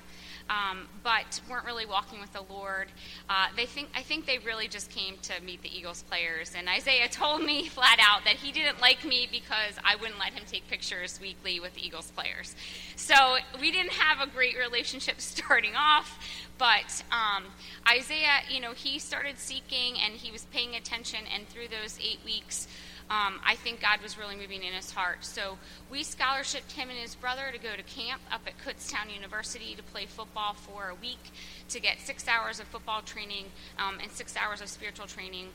um, 0.50 0.88
but 1.04 1.40
weren't 1.48 1.64
really 1.64 1.86
walking 1.86 2.20
with 2.20 2.32
the 2.32 2.42
Lord. 2.42 2.88
Uh, 3.28 3.46
they 3.56 3.66
think 3.66 3.88
I 3.94 4.02
think 4.02 4.26
they 4.26 4.38
really 4.38 4.66
just 4.66 4.90
came 4.90 5.16
to 5.22 5.40
meet 5.42 5.62
the 5.62 5.74
Eagles 5.74 6.02
players. 6.02 6.52
And 6.56 6.68
Isaiah 6.68 7.08
told 7.08 7.42
me 7.42 7.68
flat 7.68 7.98
out 8.00 8.24
that 8.24 8.34
he 8.34 8.50
didn't 8.50 8.80
like 8.80 9.04
me 9.04 9.28
because 9.30 9.74
I 9.84 9.94
wouldn't 9.96 10.18
let 10.18 10.32
him 10.32 10.42
take 10.50 10.68
pictures 10.68 11.20
weekly 11.22 11.60
with 11.60 11.74
the 11.74 11.86
Eagles 11.86 12.10
players. 12.10 12.56
So 12.96 13.36
we 13.60 13.70
didn't 13.70 13.92
have 13.92 14.26
a 14.26 14.30
great 14.30 14.58
relationship 14.58 15.14
starting 15.20 15.76
off. 15.76 16.18
But 16.58 17.02
um, 17.10 17.44
Isaiah, 17.88 18.40
you 18.50 18.60
know, 18.60 18.72
he 18.72 18.98
started 18.98 19.38
seeking 19.38 19.94
and 20.04 20.12
he 20.14 20.30
was 20.30 20.44
paying 20.46 20.74
attention, 20.74 21.20
and 21.34 21.48
through 21.48 21.68
those 21.68 21.98
eight 22.02 22.20
weeks 22.22 22.68
um, 23.10 23.40
I 23.44 23.56
think 23.56 23.80
God 23.80 24.00
was 24.02 24.16
really 24.16 24.36
moving 24.36 24.62
in 24.62 24.72
his 24.72 24.92
heart. 24.92 25.24
So 25.24 25.58
we 25.90 26.04
scholarshiped 26.04 26.70
him 26.72 26.90
and 26.90 26.98
his 26.98 27.16
brother 27.16 27.50
to 27.52 27.58
go 27.58 27.74
to 27.74 27.82
camp 27.82 28.22
up 28.30 28.42
at 28.46 28.54
Kutztown 28.58 29.12
University 29.12 29.74
to 29.74 29.82
play 29.82 30.06
football 30.06 30.54
for 30.54 30.90
a 30.90 30.94
week, 30.94 31.32
to 31.70 31.80
get 31.80 31.98
six 31.98 32.28
hours 32.28 32.60
of 32.60 32.66
football 32.68 33.02
training 33.02 33.46
um, 33.78 33.98
and 34.00 34.12
six 34.12 34.36
hours 34.36 34.60
of 34.60 34.68
spiritual 34.68 35.06
training. 35.06 35.48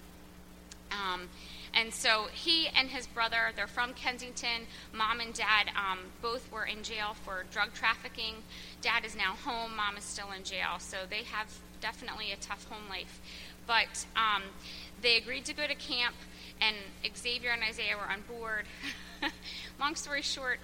Um, 0.92 1.30
and 1.74 1.94
so 1.94 2.28
he 2.32 2.68
and 2.68 2.90
his 2.90 3.08
brother, 3.08 3.52
they're 3.56 3.68
from 3.68 3.94
Kensington. 3.94 4.68
Mom 4.94 5.22
and 5.22 5.34
dad 5.34 5.70
um, 5.78 6.00
both 6.22 6.52
were 6.52 6.66
in 6.66 6.84
jail 6.84 7.16
for 7.24 7.46
drug 7.52 7.74
trafficking. 7.74 8.36
Dad 8.82 9.06
is 9.06 9.16
now 9.16 9.36
home, 9.46 9.78
mom 9.78 9.98
is 9.98 10.04
still 10.04 10.32
in 10.36 10.44
jail. 10.44 10.80
So 10.80 10.98
they 11.10 11.24
have 11.24 11.48
definitely 11.80 12.34
a 12.34 12.38
tough 12.38 12.68
home 12.70 12.90
life. 12.90 13.22
But 13.66 14.06
um, 14.16 14.44
they 15.02 15.18
agreed 15.18 15.46
to 15.46 15.54
go 15.54 15.68
to 15.68 15.76
camp 15.76 16.16
and 16.62 16.76
Xavier 17.16 17.52
and 17.52 17.64
Isaiah 17.64 17.96
were 17.98 18.12
on 18.12 18.22
board. 18.28 18.66
Long 19.80 19.96
story 19.96 20.22
short, 20.22 20.60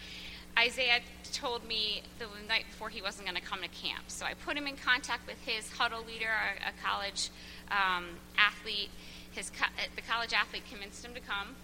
Isaiah 0.58 1.00
told 1.32 1.66
me 1.68 2.04
the 2.20 2.26
night 2.48 2.66
before 2.70 2.90
he 2.90 3.02
wasn't 3.02 3.28
going 3.28 3.40
to 3.40 3.44
come 3.44 3.62
to 3.62 3.68
camp. 3.70 4.04
So 4.08 4.26
I 4.26 4.34
put 4.34 4.58
him 4.58 4.68
in 4.68 4.76
contact 4.76 5.26
with 5.28 5.38
his 5.46 5.70
huddle 5.72 6.04
leader, 6.06 6.30
a, 6.30 6.70
a 6.70 6.74
college 6.84 7.30
um, 7.70 8.06
athlete. 8.38 8.90
His 9.32 9.50
co- 9.50 9.66
uh, 9.66 9.88
the 9.96 10.02
college 10.02 10.34
athlete 10.34 10.64
convinced 10.70 11.06
him 11.06 11.14
to 11.14 11.22
come. 11.22 11.56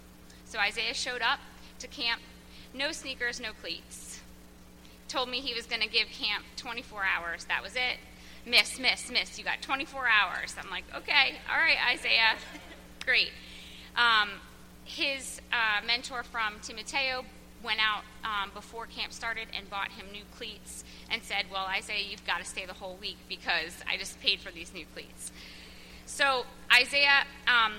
So 0.46 0.60
Isaiah 0.60 0.94
showed 0.94 1.22
up 1.22 1.40
to 1.80 1.88
camp, 1.88 2.22
no 2.74 2.92
sneakers, 2.92 3.40
no 3.40 3.52
cleats. 3.62 4.22
Told 5.10 5.30
me 5.30 5.40
he 5.42 5.54
was 5.54 5.66
going 5.66 5.82
to 5.82 5.90
give 5.90 6.08
camp 6.08 6.44
24 6.56 7.02
hours. 7.04 7.46
That 7.46 7.64
was 7.64 7.76
it. 7.76 7.98
Miss, 8.46 8.80
miss, 8.80 9.12
miss. 9.12 9.38
You 9.38 9.44
got 9.44 9.62
24 9.62 10.08
hours. 10.08 10.56
I'm 10.62 10.70
like, 10.70 10.86
okay, 10.96 11.36
all 11.52 11.58
right, 11.58 11.78
Isaiah. 11.92 12.38
Great. 13.06 13.32
Um, 13.98 14.30
his 14.86 15.42
uh, 15.52 15.86
mentor 15.86 16.24
from 16.24 16.60
Timoteo 16.62 17.26
went 17.64 17.80
out 17.80 18.04
um, 18.24 18.52
before 18.54 18.86
camp 18.86 19.12
started 19.12 19.48
and 19.58 19.70
bought 19.70 19.92
him 19.92 20.06
new 20.12 20.24
cleats 20.38 20.84
and 21.10 21.24
said, 21.24 21.46
Well, 21.52 21.66
Isaiah, 21.66 22.06
you've 22.08 22.26
got 22.26 22.38
to 22.38 22.46
stay 22.46 22.66
the 22.66 22.74
whole 22.74 22.96
week 23.02 23.18
because 23.28 23.84
I 23.90 23.98
just 23.98 24.20
paid 24.22 24.40
for 24.40 24.52
these 24.52 24.74
new 24.74 24.86
cleats. 24.94 25.32
So 26.06 26.46
Isaiah 26.74 27.26
um, 27.48 27.74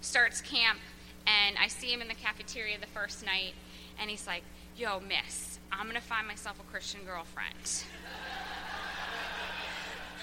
starts 0.00 0.40
camp, 0.40 0.80
and 1.26 1.56
I 1.58 1.68
see 1.68 1.92
him 1.92 2.00
in 2.00 2.08
the 2.08 2.14
cafeteria 2.14 2.78
the 2.80 2.86
first 2.86 3.24
night, 3.24 3.54
and 4.00 4.10
he's 4.10 4.26
like, 4.26 4.42
Yo, 4.76 4.98
miss, 5.00 5.58
I'm 5.70 5.84
going 5.84 5.94
to 5.94 6.02
find 6.02 6.26
myself 6.26 6.58
a 6.58 6.70
Christian 6.72 7.00
girlfriend. 7.06 7.54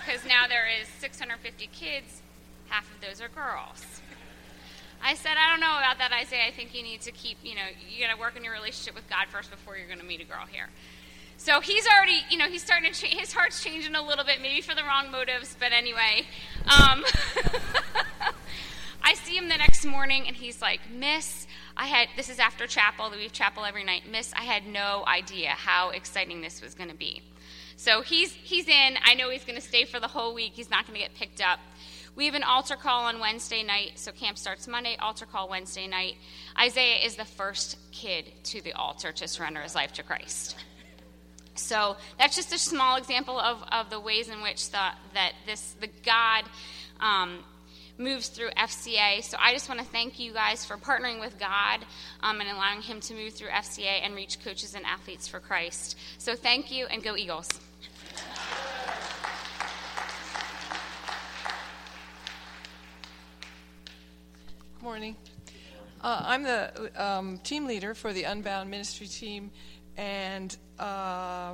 Because 0.04 0.26
now 0.26 0.48
there 0.48 0.68
is 0.68 0.88
650 1.00 1.70
kids, 1.72 2.24
half 2.70 2.92
of 2.92 3.02
those 3.02 3.22
are 3.22 3.30
girls. 3.30 4.02
I 5.04 5.16
said, 5.16 5.34
I 5.38 5.50
don't 5.52 5.60
know 5.60 5.78
about 5.78 5.98
that, 5.98 6.12
Isaiah. 6.12 6.46
I 6.48 6.52
think 6.52 6.76
you 6.76 6.84
need 6.84 7.02
to 7.02 7.12
keep, 7.12 7.38
you 7.44 7.56
know, 7.56 7.66
you 7.90 8.06
got 8.06 8.14
to 8.14 8.20
work 8.20 8.36
on 8.36 8.44
your 8.44 8.54
relationship 8.54 8.94
with 8.94 9.10
God 9.10 9.28
first 9.30 9.50
before 9.50 9.78
you're 9.78 9.88
going 9.88 10.00
to 10.00 10.06
meet 10.06 10.22
a 10.22 10.26
girl 10.26 10.46
here. 10.50 10.70
So 11.38 11.60
he's 11.60 11.88
already, 11.88 12.24
you 12.30 12.38
know, 12.38 12.46
he's 12.46 12.64
starting 12.64 12.92
to 12.92 13.00
change, 13.00 13.20
his 13.20 13.34
heart's 13.34 13.64
changing 13.64 13.96
a 13.96 14.02
little 14.02 14.24
bit, 14.24 14.42
maybe 14.42 14.62
for 14.62 14.76
the 14.76 14.84
wrong 14.84 15.12
motives, 15.12 15.56
but 15.60 15.72
anyway. 15.72 16.28
Um, 16.66 17.04
I 19.04 19.16
see 19.16 19.38
him 19.38 19.50
the 19.50 19.58
next 19.58 19.84
morning, 19.84 20.28
and 20.28 20.36
he's 20.36 20.62
like, 20.62 20.82
Miss, 20.92 21.48
I 21.76 21.88
had, 21.88 22.10
this 22.16 22.30
is 22.30 22.38
after 22.38 22.68
chapel, 22.68 23.10
we 23.10 23.24
have 23.24 23.32
chapel 23.32 23.66
every 23.66 23.84
night. 23.84 24.04
Miss, 24.10 24.32
I 24.34 24.44
had 24.44 24.68
no 24.68 25.04
idea 25.08 25.50
how 25.50 25.90
exciting 25.90 26.42
this 26.42 26.62
was 26.62 26.76
going 26.76 26.90
to 26.90 26.96
be. 26.96 27.24
So 27.76 28.04
he's, 28.04 28.32
he's 28.32 28.68
in. 28.68 28.98
I 29.04 29.16
know 29.16 29.32
he's 29.32 29.44
going 29.44 29.60
to 29.60 29.68
stay 29.68 29.86
for 29.86 30.00
the 30.00 30.08
whole 30.08 30.36
week. 30.36 30.52
He's 30.54 30.70
not 30.70 30.86
going 30.86 31.00
to 31.00 31.02
get 31.02 31.16
picked 31.16 31.42
up. 31.42 31.58
We 32.22 32.28
have 32.28 32.36
an 32.36 32.44
altar 32.44 32.76
call 32.76 33.06
on 33.06 33.20
Wednesday 33.20 33.64
night. 33.64 33.94
So 33.96 34.12
camp 34.12 34.38
starts 34.38 34.68
Monday, 34.68 34.96
altar 34.98 35.26
call 35.26 35.50
Wednesday 35.50 35.88
night. 35.88 36.18
Isaiah 36.56 37.04
is 37.04 37.16
the 37.16 37.26
first 37.26 37.80
kid 37.92 38.32
to 38.44 38.62
the 38.62 38.74
altar 38.74 39.12
to 39.12 39.28
surrender 39.28 39.60
his 39.62 39.74
life 39.74 39.92
to 39.94 40.04
Christ. 40.04 40.56
So 41.56 41.98
that's 42.20 42.36
just 42.36 42.54
a 42.54 42.60
small 42.60 42.98
example 42.98 43.40
of, 43.40 43.64
of 43.72 43.90
the 43.90 44.00
ways 44.00 44.30
in 44.30 44.44
which 44.44 44.70
the, 44.70 44.90
that 45.16 45.32
this 45.48 45.74
the 45.82 45.90
God 46.06 46.44
um, 47.00 47.40
moves 47.98 48.28
through 48.28 48.52
FCA. 48.52 49.24
So 49.24 49.36
I 49.40 49.52
just 49.52 49.68
want 49.68 49.80
to 49.80 49.88
thank 49.88 50.20
you 50.20 50.32
guys 50.32 50.64
for 50.64 50.78
partnering 50.78 51.20
with 51.20 51.40
God 51.40 51.80
um, 52.22 52.40
and 52.40 52.52
allowing 52.52 52.84
Him 52.84 53.00
to 53.00 53.16
move 53.16 53.34
through 53.34 53.50
FCA 53.50 54.06
and 54.06 54.14
reach 54.14 54.44
coaches 54.44 54.76
and 54.76 54.86
athletes 54.86 55.28
for 55.28 55.40
Christ. 55.40 55.98
So 56.20 56.36
thank 56.36 56.72
you 56.72 56.86
and 56.86 57.02
go 57.02 57.18
Eagles. 57.18 57.50
Morning. 64.82 65.16
Uh, 66.02 66.24
I'm 66.26 66.42
the 66.42 66.92
um, 66.96 67.38
team 67.38 67.68
leader 67.68 67.94
for 67.94 68.14
the 68.14 68.24
Unbound 68.24 68.68
Ministry 68.72 69.06
team, 69.06 69.52
and 69.96 70.58
uh, 70.80 71.54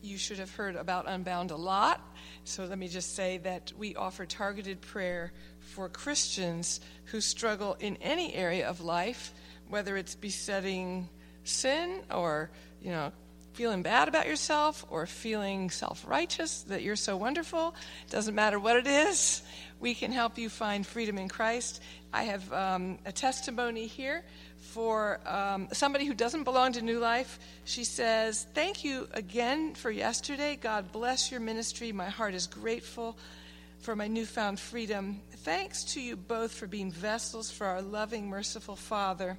you 0.00 0.16
should 0.16 0.38
have 0.38 0.50
heard 0.54 0.74
about 0.74 1.06
Unbound 1.06 1.50
a 1.50 1.56
lot. 1.56 2.00
So 2.44 2.64
let 2.64 2.78
me 2.78 2.88
just 2.88 3.14
say 3.14 3.36
that 3.38 3.74
we 3.76 3.94
offer 3.94 4.24
targeted 4.24 4.80
prayer 4.80 5.34
for 5.58 5.90
Christians 5.90 6.80
who 7.06 7.20
struggle 7.20 7.76
in 7.78 7.98
any 7.98 8.34
area 8.34 8.66
of 8.66 8.80
life, 8.80 9.34
whether 9.68 9.98
it's 9.98 10.14
besetting 10.14 11.10
sin 11.44 12.00
or, 12.10 12.50
you 12.80 12.90
know, 12.90 13.12
feeling 13.52 13.82
bad 13.82 14.08
about 14.08 14.26
yourself 14.26 14.86
or 14.90 15.06
feeling 15.06 15.70
self 15.70 16.06
righteous 16.06 16.62
that 16.62 16.82
you're 16.82 16.96
so 16.96 17.16
wonderful. 17.16 17.74
Doesn't 18.08 18.34
matter 18.34 18.58
what 18.58 18.76
it 18.76 18.86
is, 18.86 19.42
we 19.80 19.94
can 19.94 20.12
help 20.12 20.38
you 20.38 20.48
find 20.48 20.86
freedom 20.86 21.18
in 21.18 21.28
Christ. 21.28 21.82
I 22.12 22.24
have 22.24 22.52
um, 22.52 22.98
a 23.06 23.12
testimony 23.12 23.86
here 23.86 24.22
for 24.58 25.20
um, 25.26 25.68
somebody 25.72 26.06
who 26.06 26.14
doesn't 26.14 26.44
belong 26.44 26.72
to 26.72 26.82
New 26.82 26.98
Life. 26.98 27.38
She 27.64 27.84
says, 27.84 28.46
Thank 28.52 28.84
you 28.84 29.08
again 29.12 29.74
for 29.74 29.90
yesterday. 29.90 30.58
God 30.60 30.90
bless 30.92 31.30
your 31.30 31.40
ministry. 31.40 31.92
My 31.92 32.08
heart 32.08 32.34
is 32.34 32.46
grateful 32.46 33.16
for 33.78 33.94
my 33.94 34.08
newfound 34.08 34.58
freedom. 34.58 35.20
Thanks 35.38 35.84
to 35.94 36.00
you 36.00 36.16
both 36.16 36.52
for 36.52 36.66
being 36.66 36.90
vessels 36.90 37.50
for 37.50 37.66
our 37.66 37.80
loving, 37.80 38.28
merciful 38.28 38.76
Father 38.76 39.38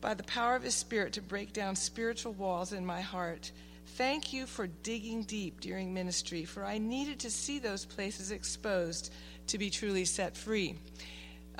by 0.00 0.14
the 0.14 0.22
power 0.24 0.56
of 0.56 0.62
His 0.62 0.74
Spirit 0.74 1.14
to 1.14 1.22
break 1.22 1.52
down 1.52 1.74
spiritual 1.74 2.32
walls 2.32 2.72
in 2.72 2.84
my 2.84 3.00
heart. 3.00 3.50
Thank 3.96 4.32
you 4.32 4.46
for 4.46 4.66
digging 4.66 5.24
deep 5.24 5.60
during 5.60 5.92
ministry, 5.92 6.44
for 6.44 6.64
I 6.64 6.78
needed 6.78 7.18
to 7.20 7.30
see 7.30 7.58
those 7.58 7.84
places 7.84 8.30
exposed 8.30 9.12
to 9.48 9.58
be 9.58 9.68
truly 9.68 10.04
set 10.04 10.36
free. 10.36 10.76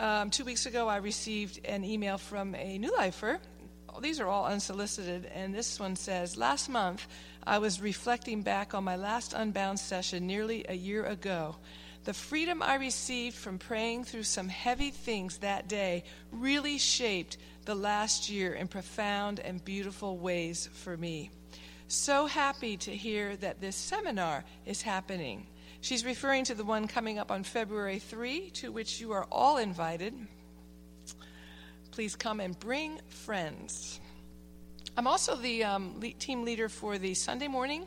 Um, 0.01 0.31
two 0.31 0.47
weeks 0.47 0.65
ago, 0.65 0.89
I 0.89 0.97
received 0.97 1.61
an 1.67 1.85
email 1.85 2.17
from 2.17 2.55
a 2.55 2.79
New 2.79 2.91
Lifer. 2.97 3.39
These 4.01 4.19
are 4.19 4.29
all 4.29 4.47
unsolicited, 4.47 5.27
and 5.27 5.55
this 5.55 5.79
one 5.79 5.95
says 5.95 6.39
Last 6.39 6.71
month, 6.71 7.07
I 7.47 7.59
was 7.59 7.83
reflecting 7.83 8.41
back 8.41 8.73
on 8.73 8.83
my 8.83 8.97
last 8.97 9.35
Unbound 9.35 9.79
session 9.79 10.27
nearly 10.27 10.65
a 10.67 10.75
year 10.75 11.05
ago. 11.05 11.57
The 12.05 12.15
freedom 12.15 12.63
I 12.63 12.77
received 12.77 13.37
from 13.37 13.59
praying 13.59 14.05
through 14.05 14.23
some 14.23 14.49
heavy 14.49 14.89
things 14.89 15.37
that 15.39 15.69
day 15.69 16.05
really 16.33 16.79
shaped 16.79 17.37
the 17.67 17.75
last 17.75 18.31
year 18.31 18.55
in 18.55 18.69
profound 18.69 19.39
and 19.39 19.63
beautiful 19.63 20.17
ways 20.17 20.71
for 20.73 20.97
me. 20.97 21.31
So 21.89 22.25
happy 22.25 22.79
to 22.79 22.97
hear 22.97 23.37
that 23.37 23.61
this 23.61 23.77
seminar 23.77 24.45
is 24.65 24.81
happening. 24.81 25.47
She's 25.81 26.05
referring 26.05 26.45
to 26.45 26.55
the 26.55 26.65
one 26.65 26.87
coming 26.87 27.19
up 27.19 27.31
on 27.31 27.43
February 27.43 27.99
3, 27.99 28.51
to 28.51 28.73
which 28.73 29.01
you 29.01 29.13
are 29.13 29.27
all 29.31 29.57
invited. 29.57 30.15
Please 31.91 32.15
come 32.15 32.41
and 32.41 32.59
bring 32.59 33.01
friends. 33.09 34.01
I'm 34.97 35.07
also 35.07 35.37
the 35.37 35.65
um, 35.65 36.01
team 36.19 36.45
leader 36.45 36.69
for 36.69 36.99
the 36.99 37.15
Sunday 37.15 37.49
morning 37.49 37.87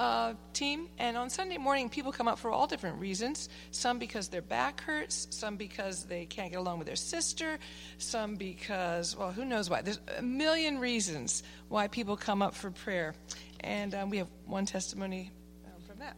uh, 0.00 0.32
team. 0.54 0.88
And 0.98 1.16
on 1.16 1.28
Sunday 1.28 1.58
morning, 1.58 1.90
people 1.90 2.10
come 2.10 2.26
up 2.26 2.38
for 2.38 2.50
all 2.50 2.66
different 2.66 2.98
reasons. 2.98 3.50
Some 3.70 3.98
because 3.98 4.28
their 4.28 4.40
back 4.40 4.80
hurts, 4.80 5.26
some 5.30 5.56
because 5.56 6.04
they 6.04 6.24
can't 6.24 6.50
get 6.50 6.58
along 6.58 6.78
with 6.78 6.86
their 6.86 6.96
sister, 6.96 7.58
some 7.98 8.36
because, 8.36 9.14
well, 9.14 9.30
who 9.30 9.44
knows 9.44 9.68
why. 9.68 9.82
There's 9.82 10.00
a 10.16 10.22
million 10.22 10.78
reasons 10.78 11.42
why 11.68 11.86
people 11.86 12.16
come 12.16 12.40
up 12.40 12.54
for 12.54 12.70
prayer. 12.70 13.14
And 13.60 13.94
um, 13.94 14.08
we 14.08 14.16
have 14.16 14.28
one 14.46 14.64
testimony 14.64 15.30
um, 15.66 15.82
from 15.86 15.98
that. 15.98 16.16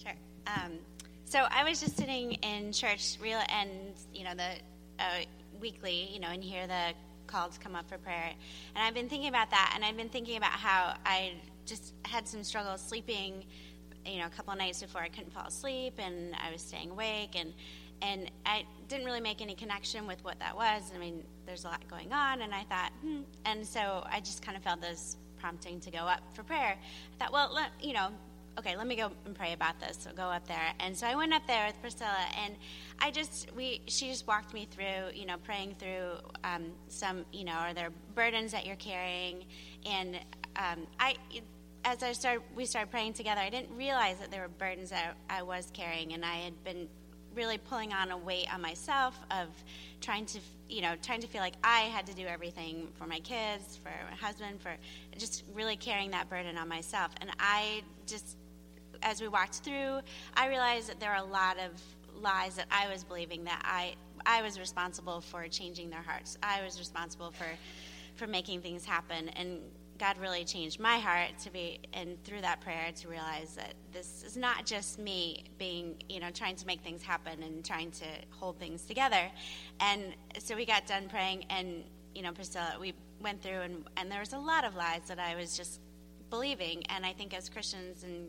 Sure. 0.00 0.12
Um, 0.56 0.72
so 1.24 1.46
I 1.50 1.64
was 1.64 1.80
just 1.80 1.96
sitting 1.96 2.32
in 2.32 2.72
church, 2.72 3.16
real, 3.20 3.40
and 3.48 3.70
you 4.12 4.24
know 4.24 4.34
the 4.34 4.50
uh, 4.98 5.24
weekly, 5.60 6.08
you 6.12 6.20
know, 6.20 6.28
and 6.28 6.42
hear 6.42 6.66
the 6.66 6.92
calls 7.26 7.58
come 7.58 7.76
up 7.76 7.88
for 7.88 7.98
prayer. 7.98 8.32
And 8.74 8.84
I've 8.84 8.94
been 8.94 9.08
thinking 9.08 9.28
about 9.28 9.50
that, 9.50 9.72
and 9.74 9.84
I've 9.84 9.96
been 9.96 10.08
thinking 10.08 10.36
about 10.36 10.52
how 10.52 10.94
I 11.06 11.34
just 11.66 11.94
had 12.04 12.26
some 12.26 12.42
struggles 12.42 12.80
sleeping. 12.80 13.44
You 14.04 14.18
know, 14.18 14.26
a 14.26 14.30
couple 14.30 14.54
nights 14.56 14.82
before 14.82 15.02
I 15.02 15.08
couldn't 15.08 15.32
fall 15.32 15.46
asleep, 15.46 15.94
and 15.98 16.34
I 16.34 16.50
was 16.50 16.62
staying 16.62 16.90
awake, 16.90 17.36
and 17.38 17.52
and 18.02 18.30
I 18.46 18.64
didn't 18.88 19.04
really 19.04 19.20
make 19.20 19.42
any 19.42 19.54
connection 19.54 20.06
with 20.06 20.24
what 20.24 20.38
that 20.40 20.56
was. 20.56 20.90
I 20.94 20.98
mean, 20.98 21.22
there's 21.46 21.64
a 21.64 21.68
lot 21.68 21.86
going 21.88 22.12
on, 22.12 22.42
and 22.42 22.54
I 22.54 22.64
thought, 22.64 22.92
hmm. 23.02 23.20
and 23.44 23.64
so 23.64 24.04
I 24.10 24.20
just 24.20 24.42
kind 24.42 24.56
of 24.56 24.64
felt 24.64 24.80
this 24.80 25.16
prompting 25.38 25.80
to 25.80 25.90
go 25.90 25.98
up 26.00 26.22
for 26.34 26.42
prayer. 26.42 26.76
I 26.76 27.22
thought, 27.22 27.32
well, 27.32 27.50
let, 27.54 27.70
you 27.82 27.94
know, 27.94 28.08
okay, 28.60 28.76
let 28.76 28.86
me 28.86 28.96
go 28.96 29.10
and 29.26 29.34
pray 29.34 29.52
about 29.52 29.80
this. 29.80 29.98
So 30.00 30.10
go 30.12 30.24
up 30.24 30.46
there, 30.46 30.72
and 30.78 30.96
so 30.96 31.06
I 31.06 31.14
went 31.14 31.32
up 31.32 31.46
there 31.46 31.66
with 31.66 31.80
Priscilla, 31.80 32.24
and 32.42 32.54
I 32.98 33.10
just 33.10 33.48
we 33.56 33.82
she 33.86 34.08
just 34.08 34.26
walked 34.26 34.54
me 34.54 34.68
through, 34.70 35.14
you 35.14 35.26
know, 35.26 35.36
praying 35.38 35.74
through 35.78 36.12
um, 36.44 36.66
some, 36.88 37.24
you 37.32 37.44
know, 37.44 37.52
are 37.52 37.74
there 37.74 37.90
burdens 38.14 38.52
that 38.52 38.66
you're 38.66 38.76
carrying, 38.76 39.44
and 39.84 40.16
um, 40.56 40.86
I 40.98 41.16
as 41.84 42.02
I 42.02 42.12
started, 42.12 42.42
we 42.54 42.66
started 42.66 42.90
praying 42.90 43.14
together, 43.14 43.40
I 43.40 43.48
didn't 43.48 43.74
realize 43.76 44.18
that 44.18 44.30
there 44.30 44.42
were 44.42 44.48
burdens 44.48 44.90
that 44.90 45.16
I 45.28 45.42
was 45.42 45.70
carrying, 45.72 46.12
and 46.12 46.24
I 46.24 46.36
had 46.36 46.62
been 46.62 46.88
really 47.34 47.58
pulling 47.58 47.92
on 47.92 48.10
a 48.10 48.18
weight 48.18 48.52
on 48.52 48.60
myself 48.60 49.18
of 49.30 49.48
trying 50.00 50.26
to, 50.26 50.40
you 50.68 50.82
know, 50.82 50.94
trying 51.02 51.20
to 51.20 51.26
feel 51.26 51.40
like 51.40 51.54
I 51.62 51.82
had 51.82 52.06
to 52.06 52.14
do 52.14 52.26
everything 52.26 52.88
for 52.98 53.06
my 53.06 53.20
kids, 53.20 53.78
for 53.82 53.92
my 54.10 54.16
husband, 54.16 54.60
for 54.60 54.76
just 55.16 55.44
really 55.54 55.76
carrying 55.76 56.10
that 56.10 56.28
burden 56.28 56.58
on 56.58 56.68
myself. 56.68 57.12
And 57.20 57.30
I 57.38 57.82
just, 58.06 58.36
as 59.02 59.20
we 59.20 59.28
walked 59.28 59.56
through, 59.56 60.00
I 60.34 60.48
realized 60.48 60.88
that 60.88 61.00
there 61.00 61.10
are 61.10 61.22
a 61.22 61.24
lot 61.24 61.58
of 61.58 61.70
lies 62.22 62.56
that 62.56 62.66
I 62.70 62.88
was 62.88 63.04
believing 63.04 63.44
that 63.44 63.62
I, 63.64 63.94
I 64.26 64.42
was 64.42 64.58
responsible 64.58 65.20
for 65.20 65.48
changing 65.48 65.90
their 65.90 66.02
hearts. 66.02 66.36
I 66.42 66.62
was 66.62 66.78
responsible 66.78 67.30
for, 67.30 67.46
for 68.16 68.26
making 68.26 68.60
things 68.60 68.84
happen, 68.84 69.28
and 69.30 69.60
God 69.98 70.16
really 70.18 70.44
changed 70.44 70.80
my 70.80 70.98
heart 70.98 71.38
to 71.42 71.50
be, 71.50 71.78
and 71.92 72.22
through 72.24 72.40
that 72.40 72.60
prayer, 72.62 72.90
to 73.00 73.08
realize 73.08 73.54
that 73.56 73.74
this 73.92 74.22
is 74.26 74.36
not 74.36 74.64
just 74.64 74.98
me 74.98 75.44
being, 75.58 75.96
you 76.08 76.20
know, 76.20 76.30
trying 76.30 76.56
to 76.56 76.66
make 76.66 76.80
things 76.80 77.02
happen 77.02 77.42
and 77.42 77.64
trying 77.64 77.90
to 77.92 78.06
hold 78.30 78.58
things 78.58 78.84
together. 78.86 79.30
And 79.80 80.14
so 80.38 80.56
we 80.56 80.64
got 80.64 80.86
done 80.86 81.08
praying, 81.08 81.44
and, 81.50 81.84
you 82.14 82.22
know, 82.22 82.32
Priscilla, 82.32 82.76
we 82.80 82.94
went 83.20 83.42
through, 83.42 83.60
and, 83.60 83.84
and 83.98 84.10
there 84.10 84.20
was 84.20 84.32
a 84.32 84.38
lot 84.38 84.64
of 84.64 84.74
lies 84.74 85.02
that 85.08 85.18
I 85.18 85.36
was 85.36 85.56
just 85.56 85.80
believing. 86.30 86.82
And 86.88 87.04
I 87.04 87.12
think 87.12 87.34
as 87.34 87.48
Christians 87.48 88.04
and 88.04 88.28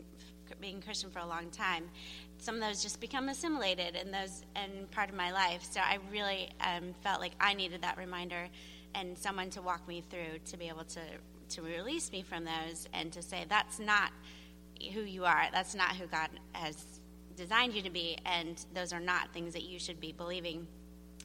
being 0.59 0.81
Christian 0.81 1.09
for 1.09 1.19
a 1.19 1.25
long 1.25 1.49
time, 1.49 1.89
some 2.37 2.55
of 2.55 2.61
those 2.61 2.81
just 2.81 2.99
become 2.99 3.29
assimilated 3.29 3.95
in 3.95 4.11
those 4.11 4.43
and 4.55 4.89
part 4.91 5.09
of 5.09 5.15
my 5.15 5.31
life. 5.31 5.63
So 5.63 5.79
I 5.79 5.99
really 6.11 6.49
um, 6.59 6.93
felt 7.03 7.21
like 7.21 7.33
I 7.39 7.53
needed 7.53 7.81
that 7.83 7.97
reminder 7.97 8.47
and 8.95 9.17
someone 9.17 9.49
to 9.51 9.61
walk 9.61 9.87
me 9.87 10.03
through 10.09 10.39
to 10.47 10.57
be 10.57 10.67
able 10.67 10.83
to 10.83 11.01
to 11.49 11.61
release 11.61 12.11
me 12.13 12.21
from 12.21 12.45
those 12.45 12.87
and 12.93 13.11
to 13.11 13.21
say 13.21 13.45
that's 13.49 13.77
not 13.77 14.11
who 14.93 15.01
you 15.01 15.25
are. 15.25 15.47
That's 15.51 15.75
not 15.75 15.95
who 15.95 16.07
God 16.07 16.29
has 16.53 17.01
designed 17.35 17.73
you 17.73 17.81
to 17.81 17.89
be, 17.89 18.17
and 18.25 18.63
those 18.73 18.93
are 18.93 18.99
not 18.99 19.33
things 19.33 19.53
that 19.53 19.63
you 19.63 19.79
should 19.79 19.99
be 19.99 20.11
believing. 20.11 20.67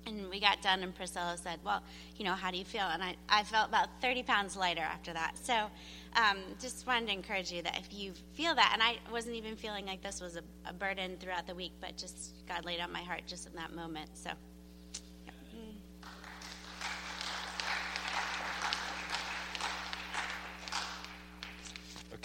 And 0.06 0.30
we 0.30 0.38
got 0.38 0.62
done, 0.62 0.84
and 0.84 0.94
Priscilla 0.94 1.36
said, 1.36 1.58
Well, 1.64 1.82
you 2.16 2.24
know, 2.24 2.34
how 2.34 2.52
do 2.52 2.56
you 2.56 2.64
feel? 2.64 2.82
And 2.84 3.02
I, 3.02 3.16
I 3.28 3.42
felt 3.42 3.68
about 3.68 3.88
30 4.00 4.22
pounds 4.22 4.56
lighter 4.56 4.80
after 4.80 5.12
that. 5.12 5.36
So 5.36 5.66
um, 6.14 6.38
just 6.60 6.86
wanted 6.86 7.06
to 7.06 7.12
encourage 7.12 7.50
you 7.50 7.60
that 7.62 7.76
if 7.76 7.92
you 7.92 8.12
feel 8.34 8.54
that, 8.54 8.70
and 8.72 8.82
I 8.82 8.98
wasn't 9.12 9.34
even 9.34 9.56
feeling 9.56 9.84
like 9.84 10.02
this 10.02 10.20
was 10.20 10.36
a, 10.36 10.42
a 10.64 10.72
burden 10.72 11.16
throughout 11.18 11.48
the 11.48 11.54
week, 11.56 11.72
but 11.80 11.96
just 11.96 12.46
God 12.46 12.64
laid 12.64 12.80
on 12.80 12.92
my 12.92 13.02
heart 13.02 13.22
just 13.26 13.48
in 13.48 13.54
that 13.56 13.74
moment. 13.74 14.10
So 14.14 14.30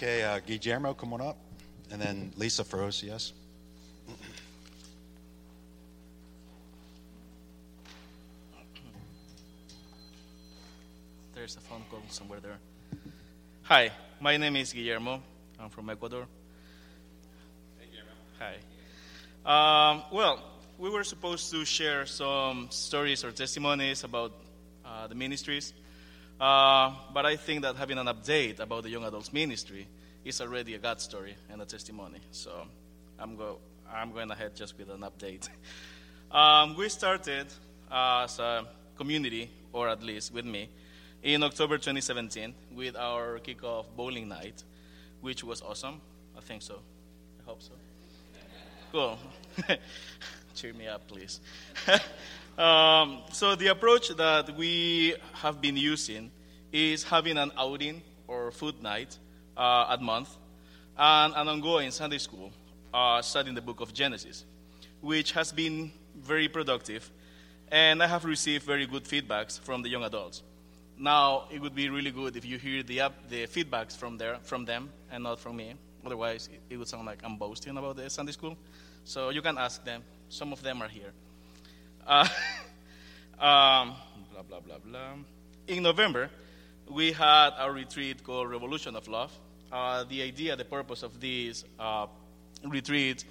Okay, 0.02 0.24
uh, 0.24 0.40
Guillermo, 0.40 0.94
come 0.94 1.12
on 1.12 1.20
up. 1.20 1.36
And 1.92 2.00
then 2.02 2.32
Lisa 2.36 2.64
for 2.64 2.78
OCS. 2.78 3.32
There's 11.42 11.56
a 11.56 11.60
phone 11.60 11.84
call 11.90 12.00
somewhere 12.08 12.38
there. 12.38 12.58
Hi, 13.62 13.90
my 14.20 14.36
name 14.36 14.54
is 14.54 14.72
Guillermo. 14.72 15.20
I'm 15.58 15.70
from 15.70 15.90
Ecuador. 15.90 16.28
Hey, 17.80 17.88
Guillermo. 17.90 18.60
Hi. 19.44 19.90
Um, 19.90 20.04
well, 20.12 20.38
we 20.78 20.88
were 20.88 21.02
supposed 21.02 21.50
to 21.50 21.64
share 21.64 22.06
some 22.06 22.68
stories 22.70 23.24
or 23.24 23.32
testimonies 23.32 24.04
about 24.04 24.34
uh, 24.84 25.08
the 25.08 25.16
ministries, 25.16 25.72
uh, 26.40 26.94
but 27.12 27.26
I 27.26 27.34
think 27.34 27.62
that 27.62 27.74
having 27.74 27.98
an 27.98 28.06
update 28.06 28.60
about 28.60 28.84
the 28.84 28.90
young 28.90 29.02
adults 29.02 29.32
ministry 29.32 29.88
is 30.24 30.40
already 30.40 30.76
a 30.76 30.78
God 30.78 31.00
story 31.00 31.34
and 31.50 31.60
a 31.60 31.64
testimony. 31.64 32.20
So 32.30 32.52
I'm, 33.18 33.34
go- 33.34 33.58
I'm 33.92 34.12
going 34.12 34.30
ahead 34.30 34.54
just 34.54 34.78
with 34.78 34.90
an 34.90 35.00
update. 35.00 35.48
um, 36.30 36.76
we 36.76 36.88
started 36.88 37.48
uh, 37.90 38.26
as 38.26 38.38
a 38.38 38.64
community, 38.96 39.50
or 39.72 39.88
at 39.88 40.04
least 40.04 40.32
with 40.32 40.44
me, 40.44 40.68
in 41.22 41.42
October 41.42 41.76
2017 41.76 42.52
with 42.74 42.96
our 42.96 43.38
kickoff 43.38 43.86
bowling 43.96 44.28
night, 44.28 44.62
which 45.20 45.44
was 45.44 45.62
awesome. 45.62 46.00
I 46.36 46.40
think 46.40 46.62
so. 46.62 46.80
I 47.40 47.48
hope 47.48 47.62
so. 47.62 47.72
Cool. 48.90 49.18
Cheer 50.54 50.74
me 50.74 50.88
up, 50.88 51.06
please. 51.06 51.40
um, 52.58 53.22
so, 53.32 53.54
the 53.54 53.68
approach 53.68 54.08
that 54.08 54.54
we 54.56 55.14
have 55.34 55.60
been 55.60 55.76
using 55.76 56.30
is 56.72 57.04
having 57.04 57.38
an 57.38 57.52
outing 57.56 58.02
or 58.26 58.50
food 58.50 58.82
night 58.82 59.16
uh, 59.56 59.86
at 59.90 60.02
month 60.02 60.36
and 60.98 61.34
an 61.34 61.48
ongoing 61.48 61.90
Sunday 61.90 62.18
school 62.18 62.52
uh, 62.92 63.22
studying 63.22 63.54
the 63.54 63.62
book 63.62 63.80
of 63.80 63.94
Genesis, 63.94 64.44
which 65.00 65.32
has 65.32 65.52
been 65.52 65.92
very 66.16 66.48
productive. 66.48 67.10
And 67.70 68.02
I 68.02 68.06
have 68.06 68.24
received 68.26 68.64
very 68.64 68.86
good 68.86 69.04
feedbacks 69.04 69.58
from 69.58 69.82
the 69.82 69.88
young 69.88 70.04
adults. 70.04 70.42
Now, 71.02 71.48
it 71.50 71.60
would 71.60 71.74
be 71.74 71.88
really 71.88 72.12
good 72.12 72.36
if 72.36 72.44
you 72.44 72.58
hear 72.58 72.84
the, 72.84 73.00
up, 73.00 73.28
the 73.28 73.48
feedbacks 73.48 73.96
from, 73.96 74.18
there, 74.18 74.38
from 74.44 74.64
them 74.64 74.88
and 75.10 75.24
not 75.24 75.40
from 75.40 75.56
me. 75.56 75.74
Otherwise, 76.06 76.48
it, 76.52 76.60
it 76.70 76.76
would 76.76 76.86
sound 76.86 77.06
like 77.06 77.18
I'm 77.24 77.36
boasting 77.36 77.76
about 77.76 77.96
the 77.96 78.08
Sunday 78.08 78.30
school. 78.30 78.56
So 79.02 79.30
you 79.30 79.42
can 79.42 79.58
ask 79.58 79.84
them. 79.84 80.04
Some 80.28 80.52
of 80.52 80.62
them 80.62 80.80
are 80.80 80.86
here. 80.86 81.12
Uh, 82.06 82.20
um, 83.40 83.96
blah, 84.32 84.42
blah, 84.48 84.60
blah, 84.60 84.78
blah. 84.78 85.14
In 85.66 85.82
November, 85.82 86.30
we 86.88 87.10
had 87.10 87.50
a 87.58 87.68
retreat 87.68 88.22
called 88.22 88.48
Revolution 88.48 88.94
of 88.94 89.08
Love. 89.08 89.32
Uh, 89.72 90.04
the 90.04 90.22
idea, 90.22 90.54
the 90.54 90.64
purpose 90.64 91.02
of 91.02 91.20
this 91.20 91.64
uh, 91.80 92.06
retreat 92.64 93.24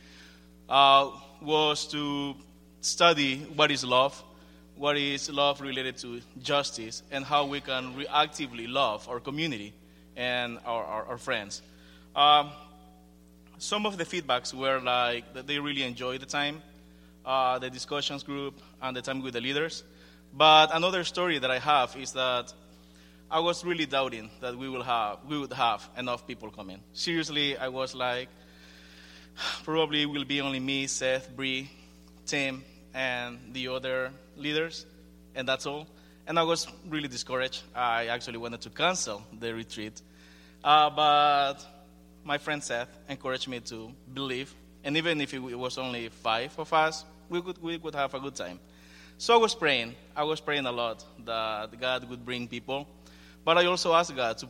uh, 0.68 1.10
was 1.42 1.88
to 1.88 2.36
study 2.82 3.48
what 3.56 3.72
is 3.72 3.86
love, 3.86 4.22
what 4.82 4.98
is 4.98 5.30
love 5.30 5.62
related 5.62 5.96
to 5.96 6.20
justice, 6.42 7.04
and 7.12 7.24
how 7.24 7.46
we 7.46 7.62
can 7.62 7.94
reactively 7.94 8.66
love 8.68 9.08
our 9.08 9.20
community 9.20 9.74
and 10.16 10.58
our, 10.66 10.84
our, 10.84 11.06
our 11.06 11.18
friends. 11.20 11.62
Um, 12.16 12.50
some 13.60 13.86
of 13.86 14.00
the 14.00 14.06
feedbacks 14.06 14.56
were 14.56 14.80
like 14.80 15.36
that 15.36 15.46
they 15.46 15.60
really 15.60 15.84
enjoyed 15.84 16.20
the 16.20 16.26
time, 16.26 16.64
uh, 17.24 17.60
the 17.60 17.70
discussions 17.70 18.24
group, 18.24 18.60
and 18.82 18.98
the 18.98 19.04
time 19.04 19.22
with 19.22 19.36
the 19.36 19.42
leaders. 19.42 19.84
But 20.34 20.76
another 20.76 21.04
story 21.04 21.38
that 21.38 21.52
I 21.52 21.60
have 21.60 21.96
is 21.96 22.14
that 22.14 22.52
I 23.30 23.40
was 23.40 23.64
really 23.64 23.86
doubting 23.86 24.32
that 24.40 24.58
we 24.58 24.68
will 24.68 24.82
have 24.82 25.20
we 25.30 25.38
would 25.38 25.54
have 25.54 25.88
enough 25.96 26.26
people 26.26 26.50
coming. 26.50 26.82
Seriously, 26.94 27.56
I 27.56 27.68
was 27.68 27.94
like, 27.94 28.30
probably 29.64 30.02
it 30.02 30.10
will 30.10 30.26
be 30.26 30.42
only 30.42 30.60
me, 30.60 30.88
Seth, 30.88 31.30
Bree, 31.36 31.70
Tim, 32.26 32.64
and 32.94 33.40
the 33.54 33.68
other 33.70 34.12
leaders, 34.36 34.86
and 35.36 35.48
that's 35.48 35.66
all. 35.66 35.88
And 36.28 36.38
I 36.38 36.44
was 36.44 36.68
really 36.88 37.08
discouraged. 37.08 37.64
I 37.76 38.08
actually 38.08 38.38
wanted 38.38 38.62
to 38.62 38.70
cancel 38.70 39.24
the 39.40 39.54
retreat, 39.54 40.02
uh, 40.64 40.90
but 40.90 41.58
my 42.24 42.38
friend 42.38 42.64
Seth 42.64 42.90
encouraged 43.10 43.48
me 43.48 43.60
to 43.62 43.92
believe, 44.14 44.54
and 44.84 44.96
even 44.98 45.20
if 45.22 45.34
it 45.34 45.40
was 45.40 45.78
only 45.78 46.10
five 46.10 46.58
of 46.60 46.72
us, 46.74 47.06
we 47.30 47.42
could 47.42 47.62
we 47.62 47.80
could 47.80 47.96
have 47.96 48.14
a 48.14 48.20
good 48.20 48.36
time. 48.36 48.60
So 49.18 49.34
I 49.34 49.38
was 49.38 49.56
praying. 49.56 49.96
I 50.16 50.24
was 50.24 50.40
praying 50.40 50.66
a 50.66 50.72
lot 50.72 51.04
that 51.26 51.80
God 51.80 52.10
would 52.10 52.26
bring 52.26 52.48
people, 52.48 52.88
but 53.46 53.58
I 53.58 53.66
also 53.66 53.94
asked 53.94 54.16
God 54.16 54.38
to 54.40 54.48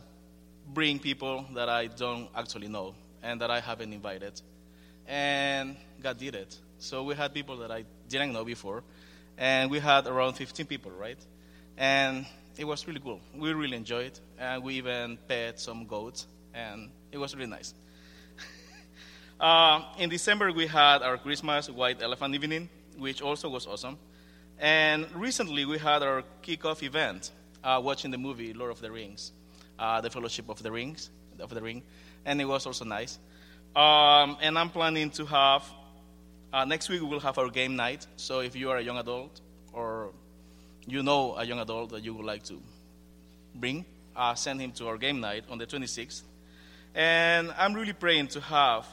bring 0.72 0.98
people 0.98 1.44
that 1.54 1.68
I 1.68 1.86
don't 1.86 2.28
actually 2.34 2.68
know 2.68 2.94
and 3.22 3.40
that 3.40 3.50
I 3.50 3.60
haven't 3.60 3.92
invited, 3.92 4.40
and 5.06 5.76
God 6.02 6.18
did 6.18 6.34
it. 6.34 6.58
So 6.82 7.04
we 7.04 7.14
had 7.14 7.32
people 7.32 7.58
that 7.58 7.70
I 7.70 7.84
didn't 8.08 8.32
know 8.32 8.44
before, 8.44 8.82
and 9.38 9.70
we 9.70 9.78
had 9.78 10.08
around 10.08 10.32
15 10.32 10.66
people, 10.66 10.90
right? 10.90 11.18
And 11.78 12.26
it 12.58 12.64
was 12.64 12.88
really 12.88 12.98
cool. 12.98 13.20
We 13.36 13.52
really 13.52 13.76
enjoyed, 13.76 14.18
and 14.36 14.64
we 14.64 14.74
even 14.74 15.16
pet 15.28 15.60
some 15.60 15.86
goats, 15.86 16.26
and 16.52 16.90
it 17.12 17.18
was 17.18 17.36
really 17.36 17.48
nice. 17.50 17.72
uh, 19.40 19.82
in 19.96 20.10
December, 20.10 20.52
we 20.52 20.66
had 20.66 21.02
our 21.02 21.18
Christmas 21.18 21.70
White 21.70 22.02
Elephant 22.02 22.34
Evening, 22.34 22.68
which 22.98 23.22
also 23.22 23.48
was 23.48 23.64
awesome. 23.68 23.96
And 24.58 25.06
recently, 25.14 25.64
we 25.64 25.78
had 25.78 26.02
our 26.02 26.24
kickoff 26.42 26.82
event, 26.82 27.30
uh, 27.62 27.80
watching 27.80 28.10
the 28.10 28.18
movie 28.18 28.54
Lord 28.54 28.72
of 28.72 28.80
the 28.80 28.90
Rings, 28.90 29.30
uh, 29.78 30.00
the 30.00 30.10
Fellowship 30.10 30.48
of 30.48 30.60
the 30.60 30.72
Rings, 30.72 31.10
of 31.38 31.54
the 31.54 31.62
Ring, 31.62 31.84
and 32.24 32.40
it 32.40 32.44
was 32.44 32.66
also 32.66 32.84
nice. 32.84 33.20
Um, 33.76 34.36
and 34.42 34.58
I'm 34.58 34.68
planning 34.68 35.10
to 35.12 35.26
have 35.26 35.62
uh, 36.52 36.64
next 36.64 36.88
week 36.88 37.00
we 37.00 37.06
will 37.08 37.20
have 37.20 37.38
our 37.38 37.48
game 37.48 37.76
night. 37.76 38.06
So 38.16 38.40
if 38.40 38.54
you 38.54 38.70
are 38.70 38.76
a 38.76 38.82
young 38.82 38.98
adult 38.98 39.40
or 39.72 40.10
you 40.86 41.02
know 41.02 41.34
a 41.36 41.44
young 41.44 41.60
adult 41.60 41.90
that 41.90 42.04
you 42.04 42.14
would 42.14 42.26
like 42.26 42.42
to 42.44 42.60
bring, 43.54 43.84
uh, 44.14 44.34
send 44.34 44.60
him 44.60 44.72
to 44.72 44.88
our 44.88 44.98
game 44.98 45.20
night 45.20 45.44
on 45.50 45.58
the 45.58 45.66
26th. 45.66 46.22
And 46.94 47.52
I'm 47.56 47.72
really 47.72 47.94
praying 47.94 48.28
to 48.28 48.40
have 48.40 48.86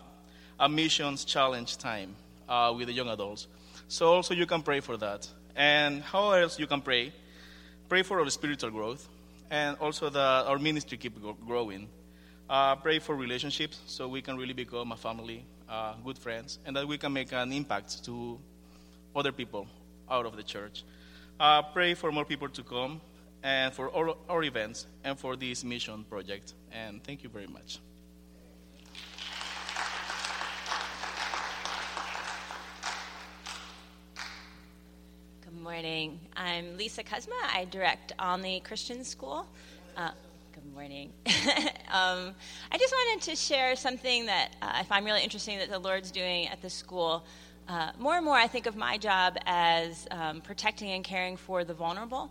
a 0.59 0.69
missions 0.69 1.25
challenge 1.25 1.77
time 1.77 2.15
uh, 2.47 2.73
with 2.75 2.87
the 2.87 2.93
young 2.93 3.09
adults. 3.09 3.47
So 3.87 4.07
also 4.07 4.33
you 4.33 4.45
can 4.45 4.61
pray 4.61 4.79
for 4.79 4.95
that. 4.97 5.27
And 5.55 6.01
how 6.01 6.31
else 6.31 6.59
you 6.59 6.67
can 6.67 6.81
pray? 6.81 7.11
Pray 7.89 8.03
for 8.03 8.19
our 8.19 8.29
spiritual 8.29 8.69
growth 8.69 9.09
and 9.51 9.75
also 9.77 10.09
that 10.09 10.45
our 10.45 10.59
ministry 10.59 10.97
keep 10.97 11.19
growing. 11.45 11.89
Uh, 12.49 12.75
pray 12.75 12.99
for 12.99 13.15
relationships 13.15 13.79
so 13.85 14.07
we 14.07 14.21
can 14.21 14.37
really 14.37 14.53
become 14.53 14.91
a 14.91 14.97
family 14.97 15.43
uh, 15.69 15.93
good 16.03 16.17
friends, 16.17 16.59
and 16.65 16.75
that 16.75 16.87
we 16.87 16.97
can 16.97 17.13
make 17.13 17.31
an 17.31 17.51
impact 17.53 18.03
to 18.05 18.39
other 19.15 19.31
people 19.31 19.67
out 20.09 20.25
of 20.25 20.35
the 20.35 20.43
church. 20.43 20.83
Uh, 21.39 21.61
pray 21.61 21.93
for 21.93 22.11
more 22.11 22.25
people 22.25 22.49
to 22.49 22.63
come 22.63 22.99
and 23.43 23.73
for 23.73 23.89
all 23.89 24.17
our 24.27 24.43
events 24.43 24.87
and 25.03 25.17
for 25.17 25.35
this 25.35 25.63
mission 25.63 26.03
project. 26.09 26.53
And 26.71 27.03
thank 27.03 27.23
you 27.23 27.29
very 27.29 27.47
much. 27.47 27.79
Good 35.41 35.61
morning. 35.61 36.19
I'm 36.35 36.77
Lisa 36.77 37.03
Kuzma. 37.03 37.35
I 37.53 37.65
direct 37.65 38.11
Olney 38.19 38.59
Christian 38.59 39.03
School. 39.03 39.45
Uh, 39.95 40.11
Good 40.61 40.73
morning. 40.73 41.13
um, 41.25 42.35
I 42.69 42.77
just 42.77 42.93
wanted 42.93 43.23
to 43.29 43.35
share 43.37 43.77
something 43.77 44.25
that 44.25 44.49
uh, 44.61 44.71
I 44.73 44.83
find 44.83 45.05
really 45.05 45.23
interesting 45.23 45.57
that 45.59 45.69
the 45.69 45.79
Lord's 45.79 46.11
doing 46.11 46.47
at 46.47 46.61
the 46.61 46.69
school. 46.69 47.23
Uh, 47.69 47.91
more 47.97 48.17
and 48.17 48.25
more, 48.25 48.35
I 48.35 48.47
think 48.47 48.65
of 48.65 48.75
my 48.75 48.97
job 48.97 49.37
as 49.45 50.05
um, 50.11 50.41
protecting 50.41 50.89
and 50.89 51.03
caring 51.03 51.37
for 51.37 51.63
the 51.63 51.73
vulnerable. 51.73 52.29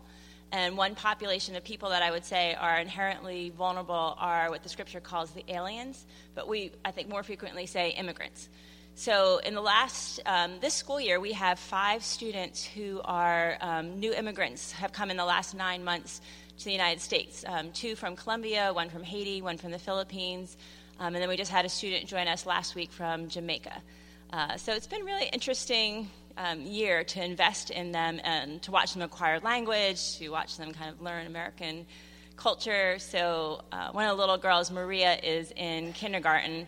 And 0.52 0.76
one 0.76 0.94
population 0.94 1.56
of 1.56 1.64
people 1.64 1.88
that 1.88 2.02
I 2.02 2.10
would 2.10 2.24
say 2.24 2.54
are 2.54 2.78
inherently 2.78 3.50
vulnerable 3.56 4.14
are 4.18 4.50
what 4.50 4.62
the 4.62 4.68
scripture 4.68 5.00
calls 5.00 5.30
the 5.30 5.44
aliens, 5.48 6.04
but 6.34 6.48
we, 6.48 6.72
I 6.84 6.90
think, 6.90 7.08
more 7.08 7.22
frequently 7.22 7.64
say 7.64 7.90
immigrants. 7.90 8.50
So, 8.94 9.38
in 9.38 9.54
the 9.54 9.60
last, 9.60 10.20
um, 10.26 10.58
this 10.60 10.74
school 10.74 11.00
year, 11.00 11.20
we 11.20 11.32
have 11.32 11.58
five 11.58 12.02
students 12.02 12.64
who 12.64 13.00
are 13.04 13.56
um, 13.60 14.00
new 14.00 14.12
immigrants, 14.12 14.72
have 14.72 14.92
come 14.92 15.10
in 15.10 15.16
the 15.16 15.24
last 15.24 15.54
nine 15.54 15.84
months 15.84 16.20
to 16.58 16.64
the 16.64 16.72
United 16.72 17.00
States. 17.00 17.44
Um, 17.46 17.70
two 17.72 17.94
from 17.94 18.16
Colombia, 18.16 18.72
one 18.72 18.90
from 18.90 19.04
Haiti, 19.04 19.42
one 19.42 19.58
from 19.58 19.70
the 19.70 19.78
Philippines, 19.78 20.56
um, 20.98 21.14
and 21.14 21.22
then 21.22 21.28
we 21.28 21.36
just 21.36 21.52
had 21.52 21.64
a 21.64 21.68
student 21.68 22.06
join 22.06 22.26
us 22.26 22.46
last 22.46 22.74
week 22.74 22.90
from 22.90 23.28
Jamaica. 23.28 23.80
Uh, 24.32 24.56
so 24.56 24.72
it's 24.72 24.86
been 24.86 25.04
really 25.04 25.28
interesting 25.32 26.10
um, 26.36 26.60
year 26.60 27.04
to 27.04 27.24
invest 27.24 27.70
in 27.70 27.92
them 27.92 28.20
and 28.24 28.60
to 28.62 28.72
watch 28.72 28.92
them 28.92 29.02
acquire 29.02 29.38
language, 29.40 30.18
to 30.18 30.28
watch 30.30 30.56
them 30.56 30.72
kind 30.72 30.90
of 30.90 31.00
learn 31.00 31.26
American 31.26 31.86
culture. 32.36 32.98
So 32.98 33.62
uh, 33.70 33.90
one 33.90 34.04
of 34.04 34.16
the 34.16 34.20
little 34.20 34.38
girls, 34.38 34.70
Maria, 34.70 35.16
is 35.22 35.52
in 35.56 35.92
kindergarten. 35.92 36.66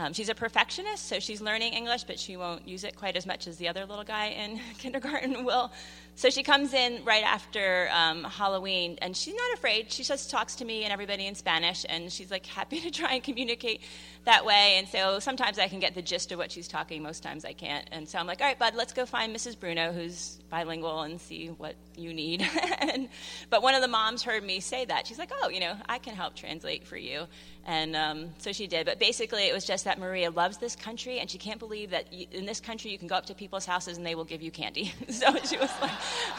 Um, 0.00 0.14
she's 0.14 0.30
a 0.30 0.34
perfectionist, 0.34 1.08
so 1.08 1.20
she's 1.20 1.42
learning 1.42 1.74
English, 1.74 2.04
but 2.04 2.18
she 2.18 2.38
won't 2.38 2.66
use 2.66 2.84
it 2.84 2.96
quite 2.96 3.16
as 3.16 3.26
much 3.26 3.46
as 3.46 3.58
the 3.58 3.68
other 3.68 3.84
little 3.84 4.04
guy 4.04 4.28
in 4.28 4.58
kindergarten 4.78 5.44
will. 5.44 5.70
So 6.14 6.30
she 6.30 6.42
comes 6.42 6.72
in 6.72 7.04
right 7.04 7.22
after 7.22 7.88
um, 7.92 8.24
Halloween, 8.24 8.98
and 9.02 9.14
she's 9.14 9.34
not 9.34 9.54
afraid. 9.54 9.92
She 9.92 10.02
just 10.02 10.30
talks 10.30 10.56
to 10.56 10.64
me 10.64 10.84
and 10.84 10.92
everybody 10.92 11.26
in 11.26 11.34
Spanish, 11.34 11.84
and 11.88 12.10
she's 12.10 12.30
like 12.30 12.46
happy 12.46 12.80
to 12.82 12.90
try 12.90 13.12
and 13.12 13.22
communicate 13.22 13.82
that 14.24 14.44
way. 14.44 14.76
And 14.78 14.88
so 14.88 15.18
sometimes 15.18 15.58
I 15.58 15.68
can 15.68 15.80
get 15.80 15.94
the 15.94 16.02
gist 16.02 16.32
of 16.32 16.38
what 16.38 16.50
she's 16.50 16.68
talking, 16.68 17.02
most 17.02 17.22
times 17.22 17.44
I 17.44 17.52
can't. 17.52 17.86
And 17.92 18.08
so 18.08 18.18
I'm 18.18 18.26
like, 18.26 18.40
all 18.40 18.46
right, 18.46 18.58
bud, 18.58 18.74
let's 18.74 18.94
go 18.94 19.04
find 19.04 19.36
Mrs. 19.36 19.58
Bruno, 19.58 19.92
who's 19.92 20.38
bilingual, 20.48 21.02
and 21.02 21.20
see 21.20 21.48
what 21.48 21.74
you 21.96 22.14
need. 22.14 22.46
and, 22.78 23.08
but 23.50 23.62
one 23.62 23.74
of 23.74 23.82
the 23.82 23.88
moms 23.88 24.22
heard 24.22 24.42
me 24.42 24.60
say 24.60 24.86
that. 24.86 25.06
She's 25.06 25.18
like, 25.18 25.30
oh, 25.42 25.48
you 25.50 25.60
know, 25.60 25.74
I 25.88 25.98
can 25.98 26.14
help 26.14 26.34
translate 26.34 26.86
for 26.86 26.96
you. 26.96 27.26
And 27.66 27.94
um, 27.94 28.30
so 28.38 28.52
she 28.52 28.66
did. 28.66 28.86
But 28.86 28.98
basically, 28.98 29.44
it 29.44 29.52
was 29.52 29.64
just 29.64 29.84
that 29.84 29.98
Maria 29.98 30.30
loves 30.30 30.58
this 30.58 30.74
country, 30.74 31.18
and 31.18 31.30
she 31.30 31.38
can't 31.38 31.58
believe 31.58 31.90
that 31.90 32.12
you, 32.12 32.26
in 32.32 32.46
this 32.46 32.60
country 32.60 32.90
you 32.90 32.98
can 32.98 33.06
go 33.06 33.14
up 33.14 33.26
to 33.26 33.34
people's 33.34 33.66
houses 33.66 33.96
and 33.96 34.06
they 34.06 34.14
will 34.14 34.24
give 34.24 34.42
you 34.42 34.50
candy. 34.50 34.92
so 35.08 35.34
she 35.44 35.58
was 35.58 35.70
like, 35.80 35.90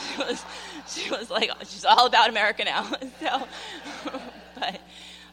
she 0.10 0.24
was, 0.24 0.46
she 0.88 1.12
was 1.12 1.30
like, 1.30 1.52
she's 1.62 1.86
all 1.86 2.08
about 2.08 2.30
America 2.30 2.64
now. 2.66 2.84
so, 3.20 3.48
but. 4.56 4.82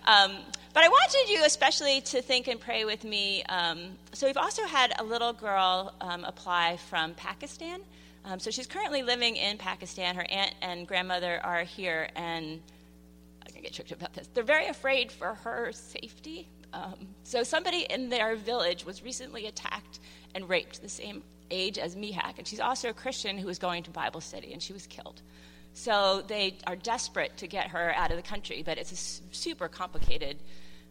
Um, 0.07 0.37
but 0.75 0.85
I 0.85 0.89
wanted 0.89 1.29
you 1.29 1.45
especially 1.45 2.01
to 2.03 2.23
think 2.23 2.47
and 2.47 2.61
pray 2.61 2.85
with 2.85 3.03
me. 3.03 3.43
Um, 3.49 3.99
so 4.13 4.27
we've 4.27 4.37
also 4.37 4.65
had 4.65 4.95
a 4.99 5.05
little 5.05 5.33
girl 5.33 5.93
um, 6.01 6.25
apply 6.25 6.77
from 6.89 7.15
Pakistan. 7.15 7.81
Um, 8.25 8.39
so 8.39 8.51
she's 8.51 8.67
currently 8.67 9.03
living 9.03 9.37
in 9.37 9.59
Pakistan. 9.59 10.15
Her 10.15 10.27
aunt 10.31 10.55
and 10.61 10.87
grandmother 10.87 11.41
are 11.43 11.63
here, 11.63 12.09
and 12.15 12.61
I'm 13.59 13.63
gonna 13.63 13.71
get 13.71 13.75
tricked 13.75 13.91
about 13.91 14.15
this. 14.15 14.29
They're 14.33 14.45
very 14.45 14.69
afraid 14.69 15.11
for 15.11 15.35
her 15.35 15.73
safety. 15.73 16.49
Um, 16.73 17.09
so 17.25 17.43
somebody 17.43 17.87
in 17.91 18.09
their 18.09 18.37
village 18.37 18.85
was 18.85 19.03
recently 19.03 19.47
attacked 19.47 19.99
and 20.33 20.49
raped, 20.49 20.81
the 20.81 20.89
same 20.89 21.25
age 21.51 21.77
as 21.77 21.97
Mihak, 21.97 22.39
and 22.39 22.47
she's 22.47 22.61
also 22.61 22.91
a 22.91 22.93
Christian 22.93 23.37
who 23.37 23.47
was 23.47 23.59
going 23.59 23.83
to 23.83 23.91
Bible 23.91 24.21
study, 24.21 24.53
and 24.53 24.63
she 24.63 24.73
was 24.73 24.87
killed. 24.87 25.23
So 25.73 26.23
they 26.29 26.57
are 26.69 26.77
desperate 26.77 27.37
to 27.39 27.49
get 27.49 27.69
her 27.69 27.93
out 27.97 28.13
of 28.13 28.17
the 28.17 28.23
country, 28.23 28.63
but 28.63 28.79
it's 28.79 28.93
a 28.93 29.35
super 29.35 29.67
complicated 29.67 30.37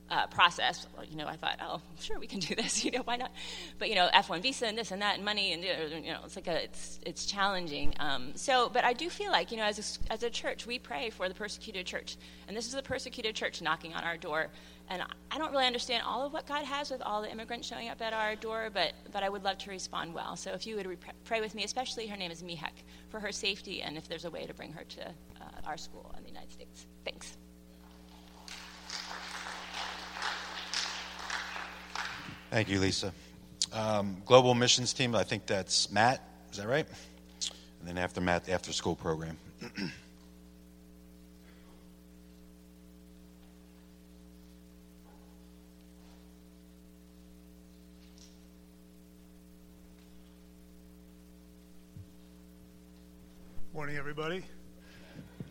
uh, 0.09 0.27
process. 0.27 0.87
You 1.09 1.17
know, 1.17 1.27
I 1.27 1.35
thought, 1.35 1.59
oh, 1.61 1.81
sure, 1.99 2.19
we 2.19 2.27
can 2.27 2.39
do 2.39 2.55
this. 2.55 2.83
You 2.87 2.91
know, 2.91 3.01
why 3.03 3.17
not? 3.17 3.31
But 3.79 3.89
you 3.89 3.95
know, 3.95 4.07
F1 4.13 4.41
visa 4.41 4.65
and 4.65 4.77
this 4.77 4.91
and 4.91 5.01
that 5.01 5.15
and 5.15 5.25
money 5.25 5.51
and 5.51 5.61
you 5.61 6.13
know, 6.13 6.19
it's 6.23 6.37
like 6.37 6.47
a, 6.47 6.63
it's 6.63 6.99
it's 7.05 7.25
challenging. 7.25 7.93
Um, 7.99 8.31
so, 8.35 8.69
but 8.69 8.85
I 8.85 8.93
do 8.93 9.09
feel 9.09 9.31
like 9.31 9.51
you 9.51 9.57
know, 9.57 9.63
as 9.63 9.99
a, 10.09 10.13
as 10.13 10.23
a 10.23 10.29
church, 10.29 10.65
we 10.65 10.79
pray 10.79 11.09
for 11.09 11.27
the 11.27 11.35
persecuted 11.35 11.85
church, 11.85 12.15
and 12.47 12.55
this 12.55 12.65
is 12.65 12.73
the 12.73 12.81
persecuted 12.81 13.35
church 13.35 13.61
knocking 13.61 13.93
on 13.93 14.03
our 14.03 14.15
door. 14.15 14.49
And 14.89 15.03
I 15.31 15.37
don't 15.37 15.51
really 15.51 15.65
understand 15.65 16.03
all 16.05 16.25
of 16.25 16.31
what 16.31 16.47
God 16.47 16.63
has 16.63 16.89
with 16.89 17.01
all 17.01 17.21
the 17.21 17.29
immigrants 17.29 17.67
showing 17.67 17.89
up 17.89 18.01
at 18.01 18.13
our 18.13 18.35
door, 18.35 18.69
but, 18.73 18.93
but 19.11 19.21
I 19.21 19.27
would 19.27 19.43
love 19.43 19.57
to 19.59 19.69
respond 19.69 20.13
well. 20.13 20.37
So 20.37 20.53
if 20.53 20.65
you 20.65 20.77
would 20.77 20.87
re- 20.87 20.97
pray 21.25 21.41
with 21.41 21.55
me, 21.55 21.65
especially 21.65 22.07
her 22.07 22.15
name 22.15 22.31
is 22.31 22.41
Mihek, 22.41 22.83
for 23.09 23.19
her 23.19 23.33
safety 23.33 23.81
and 23.81 23.97
if 23.97 24.07
there's 24.07 24.23
a 24.23 24.29
way 24.29 24.45
to 24.45 24.53
bring 24.53 24.71
her 24.71 24.85
to 24.85 25.07
uh, 25.07 25.43
our 25.65 25.77
school 25.77 26.13
in 26.17 26.23
the 26.23 26.29
United 26.29 26.53
States. 26.53 26.85
Thanks. 27.03 27.37
Thank 32.49 32.69
you, 32.69 32.79
Lisa. 32.79 33.11
Um, 33.73 34.21
Global 34.25 34.55
Missions 34.55 34.93
Team, 34.93 35.13
I 35.15 35.23
think 35.23 35.45
that's 35.45 35.91
Matt. 35.91 36.23
Is 36.49 36.57
that 36.59 36.67
right? 36.67 36.87
And 37.79 37.89
then 37.89 37.97
after 37.97 38.21
Matt, 38.21 38.47
after 38.47 38.71
school 38.71 38.95
program. 38.95 39.37
Morning, 53.73 53.97
everybody. 53.97 54.41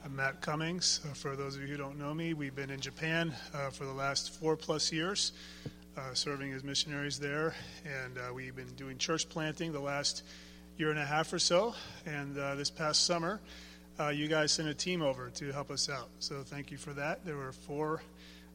I'm 0.02 0.16
Matt 0.16 0.40
Cummings. 0.40 1.00
Uh, 1.04 1.12
for 1.12 1.36
those 1.36 1.56
of 1.56 1.62
you 1.62 1.68
who 1.68 1.76
don't 1.76 1.98
know 1.98 2.14
me, 2.14 2.32
we've 2.32 2.56
been 2.56 2.70
in 2.70 2.80
Japan 2.80 3.34
uh, 3.52 3.68
for 3.68 3.84
the 3.84 3.92
last 3.92 4.32
four 4.40 4.56
plus 4.56 4.90
years, 4.90 5.32
uh, 5.96 6.12
serving 6.12 6.52
as 6.52 6.62
missionaries 6.62 7.18
there, 7.18 7.54
and 7.84 8.18
uh, 8.18 8.32
we've 8.34 8.54
been 8.54 8.74
doing 8.76 8.98
church 8.98 9.28
planting 9.28 9.72
the 9.72 9.80
last 9.80 10.22
year 10.76 10.90
and 10.90 10.98
a 10.98 11.04
half 11.04 11.32
or 11.32 11.38
so. 11.38 11.74
And 12.04 12.38
uh, 12.38 12.54
this 12.54 12.70
past 12.70 13.06
summer, 13.06 13.40
uh, 13.98 14.08
you 14.08 14.28
guys 14.28 14.52
sent 14.52 14.68
a 14.68 14.74
team 14.74 15.00
over 15.00 15.30
to 15.30 15.52
help 15.52 15.70
us 15.70 15.88
out. 15.88 16.08
So 16.18 16.42
thank 16.42 16.70
you 16.70 16.76
for 16.76 16.92
that. 16.92 17.24
There 17.24 17.36
were 17.36 17.52
four 17.52 18.02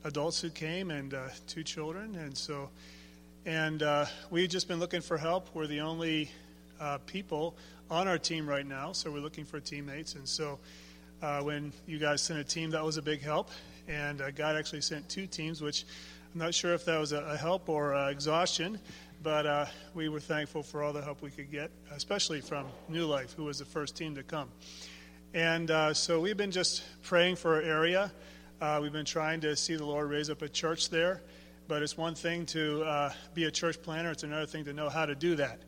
adults 0.04 0.40
who 0.42 0.50
came 0.50 0.92
and 0.92 1.16
two 1.48 1.64
children, 1.64 2.16
and 2.16 2.38
so 2.38 2.70
and 3.46 3.84
we've 4.30 4.50
just 4.50 4.68
been 4.68 4.80
looking 4.80 5.02
for 5.02 5.18
help. 5.18 5.50
We're 5.54 5.68
the 5.68 5.82
only 5.82 6.32
people 7.08 7.56
on 7.90 8.08
our 8.08 8.18
team 8.18 8.48
right 8.48 8.66
now, 8.66 8.94
so 8.94 9.12
we're 9.12 9.20
looking 9.20 9.46
for 9.46 9.60
teammates. 9.60 10.16
And 10.16 10.28
so 10.28 10.60
uh, 11.22 11.42
when 11.42 11.72
you 11.86 12.00
guys 12.00 12.22
sent 12.22 12.40
a 12.40 12.44
team, 12.44 12.72
that 12.72 12.84
was 12.84 12.98
a 12.98 13.02
big 13.02 13.22
help. 13.22 13.50
And 13.88 14.22
uh, 14.22 14.32
God 14.32 14.56
actually 14.56 14.82
sent 14.82 15.08
two 15.10 15.28
teams, 15.28 15.62
which 15.62 15.86
I'm 16.34 16.40
not 16.40 16.54
sure 16.54 16.74
if 16.74 16.86
that 16.86 16.98
was 16.98 17.12
a, 17.12 17.20
a 17.24 17.36
help 17.36 17.68
or 17.68 17.94
uh, 17.94 18.10
exhaustion, 18.10 18.80
but 19.22 19.46
uh, 19.46 19.66
we 19.94 20.08
were 20.08 20.22
thankful 20.22 20.64
for 20.64 20.82
all 20.82 20.94
the 20.94 21.02
help 21.02 21.22
we 21.22 21.30
could 21.30 21.52
get, 21.52 21.72
especially 21.94 22.40
from 22.40 22.68
New 22.88 23.06
Life, 23.06 23.34
who 23.34 23.44
was 23.44 23.60
the 23.60 23.66
first 23.66 23.98
team 23.98 24.16
to 24.16 24.24
come. 24.24 24.48
And 25.34 25.70
uh, 25.70 25.94
so 25.94 26.22
we've 26.22 26.38
been 26.38 26.52
just 26.52 26.84
praying 27.04 27.36
for 27.36 27.56
our 27.56 27.62
area. 27.62 28.14
Uh, 28.62 28.80
we've 28.82 28.94
been 28.94 29.04
trying 29.04 29.42
to 29.42 29.58
see 29.58 29.76
the 29.76 29.86
Lord 29.86 30.10
raise 30.10 30.30
up 30.30 30.42
a 30.42 30.48
church 30.48 30.90
there. 30.90 31.22
But 31.68 31.84
it's 31.84 31.98
one 31.98 32.16
thing 32.16 32.46
to 32.48 33.12
be 33.34 33.44
a 33.44 33.52
church 33.52 33.82
planter, 33.82 34.12
it's 34.12 34.24
another 34.24 34.46
thing 34.46 34.64
to 34.66 34.74
know 34.74 34.88
how 34.88 35.06
to 35.06 35.16
do 35.16 35.36
that 35.36 35.60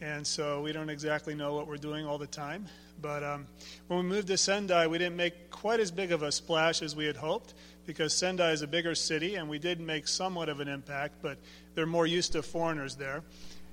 and 0.00 0.26
so 0.26 0.60
we 0.60 0.72
don't 0.72 0.90
exactly 0.90 1.34
know 1.34 1.54
what 1.54 1.66
we're 1.66 1.76
doing 1.76 2.04
all 2.04 2.18
the 2.18 2.26
time. 2.26 2.66
But 3.00 3.22
um, 3.22 3.46
when 3.86 4.00
we 4.00 4.04
moved 4.04 4.28
to 4.28 4.36
Sendai, 4.36 4.86
we 4.86 4.98
didn't 4.98 5.16
make 5.16 5.50
quite 5.50 5.80
as 5.80 5.90
big 5.90 6.12
of 6.12 6.22
a 6.22 6.30
splash 6.30 6.82
as 6.82 6.94
we 6.94 7.06
had 7.06 7.16
hoped 7.16 7.54
because 7.86 8.14
Sendai 8.14 8.52
is 8.52 8.62
a 8.62 8.66
bigger 8.66 8.94
city, 8.94 9.36
and 9.36 9.48
we 9.48 9.58
did 9.58 9.80
make 9.80 10.08
somewhat 10.08 10.48
of 10.48 10.60
an 10.60 10.68
impact, 10.68 11.16
but 11.22 11.38
they're 11.74 11.86
more 11.86 12.06
used 12.06 12.32
to 12.32 12.42
foreigners 12.42 12.96
there. 12.96 13.22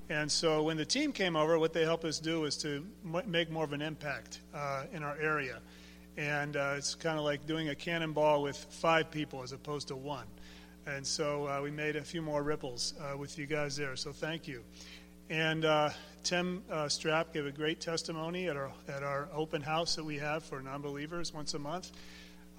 And 0.10 0.30
so 0.30 0.64
when 0.64 0.76
the 0.76 0.86
team 0.86 1.14
came 1.14 1.36
over, 1.36 1.58
what 1.58 1.72
they 1.72 1.84
helped 1.84 2.04
us 2.04 2.20
do 2.20 2.44
is 2.44 2.58
to 2.58 2.86
make 3.26 3.50
more 3.50 3.64
of 3.64 3.72
an 3.72 3.82
impact 3.82 4.40
uh, 4.54 4.84
in 4.92 5.04
our 5.04 5.18
area. 5.18 5.60
And 6.18 6.58
uh, 6.58 6.74
it's 6.76 6.96
kind 6.96 7.18
of 7.18 7.24
like 7.24 7.48
doing 7.48 7.70
a 7.70 7.76
cannonball 7.76 8.42
with 8.42 8.58
five 8.58 9.10
people 9.10 9.42
as 9.42 9.54
opposed 9.54 9.88
to 9.88 9.96
one. 9.96 10.26
And 10.86 11.08
so 11.08 11.48
uh, 11.48 11.62
we 11.62 11.72
made 11.72 11.96
a 11.96 12.02
few 12.02 12.22
more 12.22 12.44
ripples 12.44 12.94
uh, 13.00 13.18
with 13.18 13.38
you 13.38 13.46
guys 13.46 13.78
there. 13.78 13.96
So 13.96 14.12
thank 14.12 14.48
you. 14.48 14.64
And 15.30 15.64
uh, 15.64 15.92
Tim 16.24 16.62
uh, 16.70 16.86
Strapp 16.86 17.32
gave 17.32 17.46
a 17.46 17.52
great 17.52 17.80
testimony 17.80 18.50
at 18.50 18.58
our, 18.58 18.72
at 18.90 19.04
our 19.04 19.30
open 19.34 19.62
house 19.62 19.96
that 19.96 20.04
we 20.04 20.18
have 20.18 20.44
for 20.44 20.60
non 20.62 20.82
believers 20.82 21.34
once 21.34 21.54
a 21.54 21.60
month. 21.60 21.92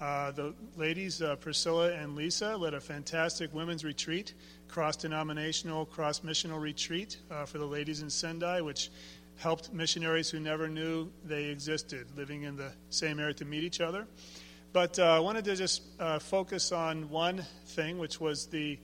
Uh, 0.03 0.31
the 0.31 0.53
ladies, 0.75 1.21
uh, 1.21 1.33
Priscilla 1.37 1.93
and 1.93 2.13
Lisa, 2.13 2.57
led 2.57 2.73
a 2.73 2.81
fantastic 2.81 3.53
women's 3.53 3.85
retreat, 3.85 4.33
cross 4.67 4.97
denominational, 4.97 5.85
cross 5.85 6.19
missional 6.19 6.59
retreat 6.59 7.19
uh, 7.31 7.45
for 7.45 7.57
the 7.57 7.65
ladies 7.65 8.01
in 8.01 8.09
Sendai, 8.09 8.59
which 8.59 8.91
helped 9.37 9.71
missionaries 9.71 10.29
who 10.29 10.41
never 10.41 10.67
knew 10.67 11.09
they 11.23 11.45
existed 11.45 12.05
living 12.17 12.43
in 12.43 12.57
the 12.57 12.73
same 12.89 13.17
area 13.17 13.33
to 13.33 13.45
meet 13.45 13.63
each 13.63 13.79
other. 13.79 14.05
But 14.73 14.99
uh, 14.99 15.03
I 15.03 15.19
wanted 15.19 15.45
to 15.45 15.55
just 15.55 15.83
uh, 16.01 16.19
focus 16.19 16.73
on 16.73 17.09
one 17.09 17.45
thing, 17.67 17.97
which 17.97 18.19
was 18.19 18.47
the 18.47 18.77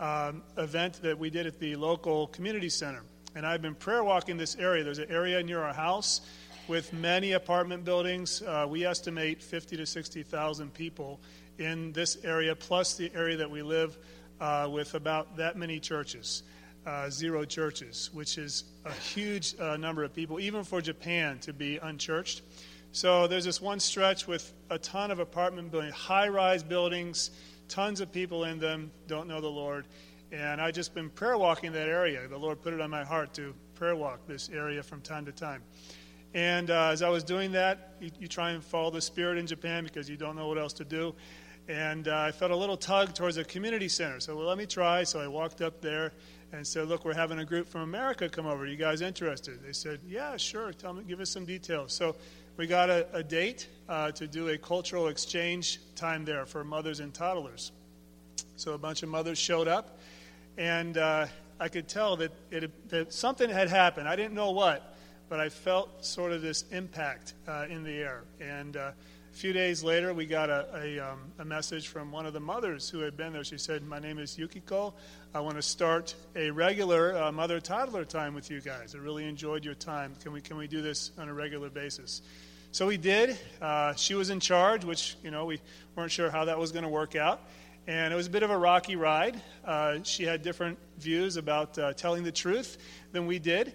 um, 0.00 0.42
event 0.56 1.02
that 1.02 1.18
we 1.18 1.28
did 1.28 1.46
at 1.46 1.60
the 1.60 1.76
local 1.76 2.28
community 2.28 2.70
center 2.70 3.02
and 3.34 3.44
I've 3.44 3.62
been 3.62 3.74
prayer 3.74 4.04
walking 4.04 4.36
this 4.36 4.56
area. 4.56 4.84
There's 4.84 4.98
an 4.98 5.10
area 5.10 5.42
near 5.42 5.62
our 5.62 5.74
house 5.74 6.20
with 6.68 6.92
many 6.92 7.32
apartment 7.32 7.84
buildings. 7.84 8.42
Uh, 8.42 8.66
we 8.68 8.84
estimate 8.84 9.42
50 9.42 9.76
to 9.76 9.86
60,000 9.86 10.72
people 10.72 11.20
in 11.58 11.92
this 11.92 12.18
area, 12.24 12.54
plus 12.54 12.94
the 12.94 13.10
area 13.14 13.36
that 13.36 13.50
we 13.50 13.62
live 13.62 13.98
uh, 14.40 14.68
with 14.70 14.94
about 14.94 15.36
that 15.36 15.56
many 15.56 15.78
churches. 15.78 16.42
Uh, 16.86 17.08
zero 17.08 17.44
churches, 17.44 18.10
which 18.12 18.36
is 18.36 18.64
a 18.84 18.92
huge 18.92 19.58
uh, 19.58 19.74
number 19.78 20.04
of 20.04 20.12
people, 20.14 20.38
even 20.38 20.62
for 20.62 20.82
Japan 20.82 21.38
to 21.38 21.52
be 21.52 21.78
unchurched. 21.78 22.42
So 22.92 23.26
there's 23.26 23.46
this 23.46 23.60
one 23.60 23.80
stretch 23.80 24.26
with 24.26 24.52
a 24.68 24.78
ton 24.78 25.10
of 25.10 25.18
apartment 25.18 25.70
buildings, 25.70 25.94
high 25.94 26.28
rise 26.28 26.62
buildings, 26.62 27.30
tons 27.68 28.00
of 28.00 28.12
people 28.12 28.44
in 28.44 28.58
them, 28.58 28.90
don't 29.06 29.28
know 29.28 29.40
the 29.40 29.48
Lord. 29.48 29.86
And 30.30 30.60
I've 30.60 30.74
just 30.74 30.94
been 30.94 31.08
prayer 31.08 31.38
walking 31.38 31.72
that 31.72 31.88
area. 31.88 32.28
The 32.28 32.36
Lord 32.36 32.60
put 32.60 32.74
it 32.74 32.80
on 32.80 32.90
my 32.90 33.02
heart 33.02 33.32
to 33.34 33.54
prayer 33.74 33.96
walk 33.96 34.26
this 34.26 34.50
area 34.50 34.82
from 34.82 35.00
time 35.00 35.24
to 35.24 35.32
time. 35.32 35.62
And 36.34 36.70
uh, 36.70 36.88
as 36.88 37.02
I 37.02 37.08
was 37.08 37.22
doing 37.22 37.52
that, 37.52 37.94
you, 38.00 38.10
you, 38.18 38.28
try 38.28 38.50
and 38.50 38.62
follow 38.62 38.90
the 38.90 39.00
Spirit 39.00 39.38
in 39.38 39.46
Japan 39.46 39.84
because 39.84 40.10
you 40.10 40.16
don't 40.16 40.34
know 40.34 40.48
what 40.48 40.58
else 40.58 40.72
to 40.74 40.84
do. 40.84 41.14
And 41.68 42.08
uh, 42.08 42.18
I 42.18 42.32
felt 42.32 42.50
a 42.50 42.56
little 42.56 42.76
tug 42.76 43.14
towards 43.14 43.36
a 43.36 43.44
community 43.44 43.88
center. 43.88 44.20
So, 44.20 44.36
well, 44.36 44.46
let 44.46 44.58
me 44.58 44.66
try. 44.66 45.04
So 45.04 45.20
I 45.20 45.28
walked 45.28 45.62
up 45.62 45.80
there 45.80 46.12
and 46.52 46.66
said, 46.66 46.88
Look, 46.88 47.04
we're 47.04 47.14
having 47.14 47.38
a 47.38 47.44
group 47.44 47.68
from 47.68 47.82
America 47.82 48.28
come 48.28 48.46
over. 48.46 48.64
Are 48.64 48.66
you 48.66 48.76
guys 48.76 49.00
interested? 49.00 49.62
They 49.64 49.72
said, 49.72 50.00
Yeah, 50.06 50.36
sure. 50.36 50.72
Tell 50.72 50.92
me, 50.92 51.04
give 51.04 51.20
us 51.20 51.30
some 51.30 51.44
details. 51.44 51.92
So 51.92 52.16
we 52.56 52.66
got 52.66 52.90
a, 52.90 53.06
a 53.12 53.22
date 53.22 53.68
uh, 53.88 54.10
to 54.12 54.26
do 54.26 54.48
a 54.48 54.58
cultural 54.58 55.08
exchange 55.08 55.80
time 55.94 56.24
there 56.24 56.46
for 56.46 56.64
mothers 56.64 57.00
and 57.00 57.14
toddlers. 57.14 57.72
So 58.56 58.72
a 58.72 58.78
bunch 58.78 59.02
of 59.02 59.08
mothers 59.08 59.38
showed 59.38 59.68
up 59.68 59.98
and 60.56 60.96
uh, 60.98 61.26
I 61.58 61.68
could 61.68 61.88
tell 61.88 62.16
that, 62.16 62.32
it, 62.50 62.88
that 62.90 63.12
something 63.12 63.48
had 63.50 63.68
happened. 63.68 64.08
I 64.08 64.16
didn't 64.16 64.34
know 64.34 64.50
what, 64.50 64.93
but 65.28 65.40
I 65.40 65.48
felt 65.48 66.04
sort 66.04 66.32
of 66.32 66.42
this 66.42 66.64
impact 66.70 67.34
uh, 67.48 67.66
in 67.68 67.82
the 67.82 67.92
air. 67.92 68.24
And 68.40 68.76
uh, 68.76 68.92
a 69.34 69.36
few 69.36 69.52
days 69.52 69.82
later, 69.82 70.14
we 70.14 70.26
got 70.26 70.48
a, 70.48 70.68
a, 70.74 70.98
um, 71.00 71.18
a, 71.40 71.44
message 71.44 71.88
from 71.88 72.12
one 72.12 72.24
of 72.24 72.32
the 72.32 72.40
mothers 72.40 72.88
who 72.88 73.00
had 73.00 73.16
been 73.16 73.32
there. 73.32 73.42
She 73.42 73.58
said, 73.58 73.82
My 73.82 73.98
name 73.98 74.18
is 74.18 74.38
Yukiko. 74.38 74.94
I 75.34 75.40
want 75.40 75.56
to 75.56 75.62
start 75.62 76.14
a 76.36 76.50
regular 76.50 77.20
uh, 77.20 77.32
mother 77.32 77.58
toddler 77.58 78.04
time 78.04 78.34
with 78.34 78.48
you 78.50 78.60
guys. 78.60 78.94
I 78.94 78.98
really 78.98 79.26
enjoyed 79.28 79.64
your 79.64 79.74
time. 79.74 80.14
Can 80.22 80.32
we, 80.32 80.40
can 80.40 80.56
we 80.56 80.68
do 80.68 80.82
this 80.82 81.10
on 81.18 81.28
a 81.28 81.34
regular 81.34 81.68
basis? 81.68 82.22
So 82.70 82.86
we 82.86 82.96
did. 82.96 83.36
Uh, 83.60 83.94
she 83.94 84.14
was 84.14 84.30
in 84.30 84.38
charge, 84.40 84.84
which, 84.84 85.16
you 85.24 85.30
know, 85.30 85.46
we 85.46 85.60
weren't 85.96 86.12
sure 86.12 86.30
how 86.30 86.44
that 86.44 86.58
was 86.58 86.70
going 86.70 86.84
to 86.84 86.88
work 86.88 87.16
out. 87.16 87.40
And 87.86 88.12
it 88.12 88.16
was 88.16 88.28
a 88.28 88.30
bit 88.30 88.42
of 88.42 88.50
a 88.50 88.56
rocky 88.56 88.96
ride. 88.96 89.40
Uh, 89.64 89.98
she 90.04 90.24
had 90.24 90.42
different 90.42 90.78
views 90.98 91.36
about 91.36 91.78
uh, 91.78 91.92
telling 91.92 92.22
the 92.22 92.32
truth 92.32 92.78
than 93.12 93.26
we 93.26 93.38
did 93.38 93.74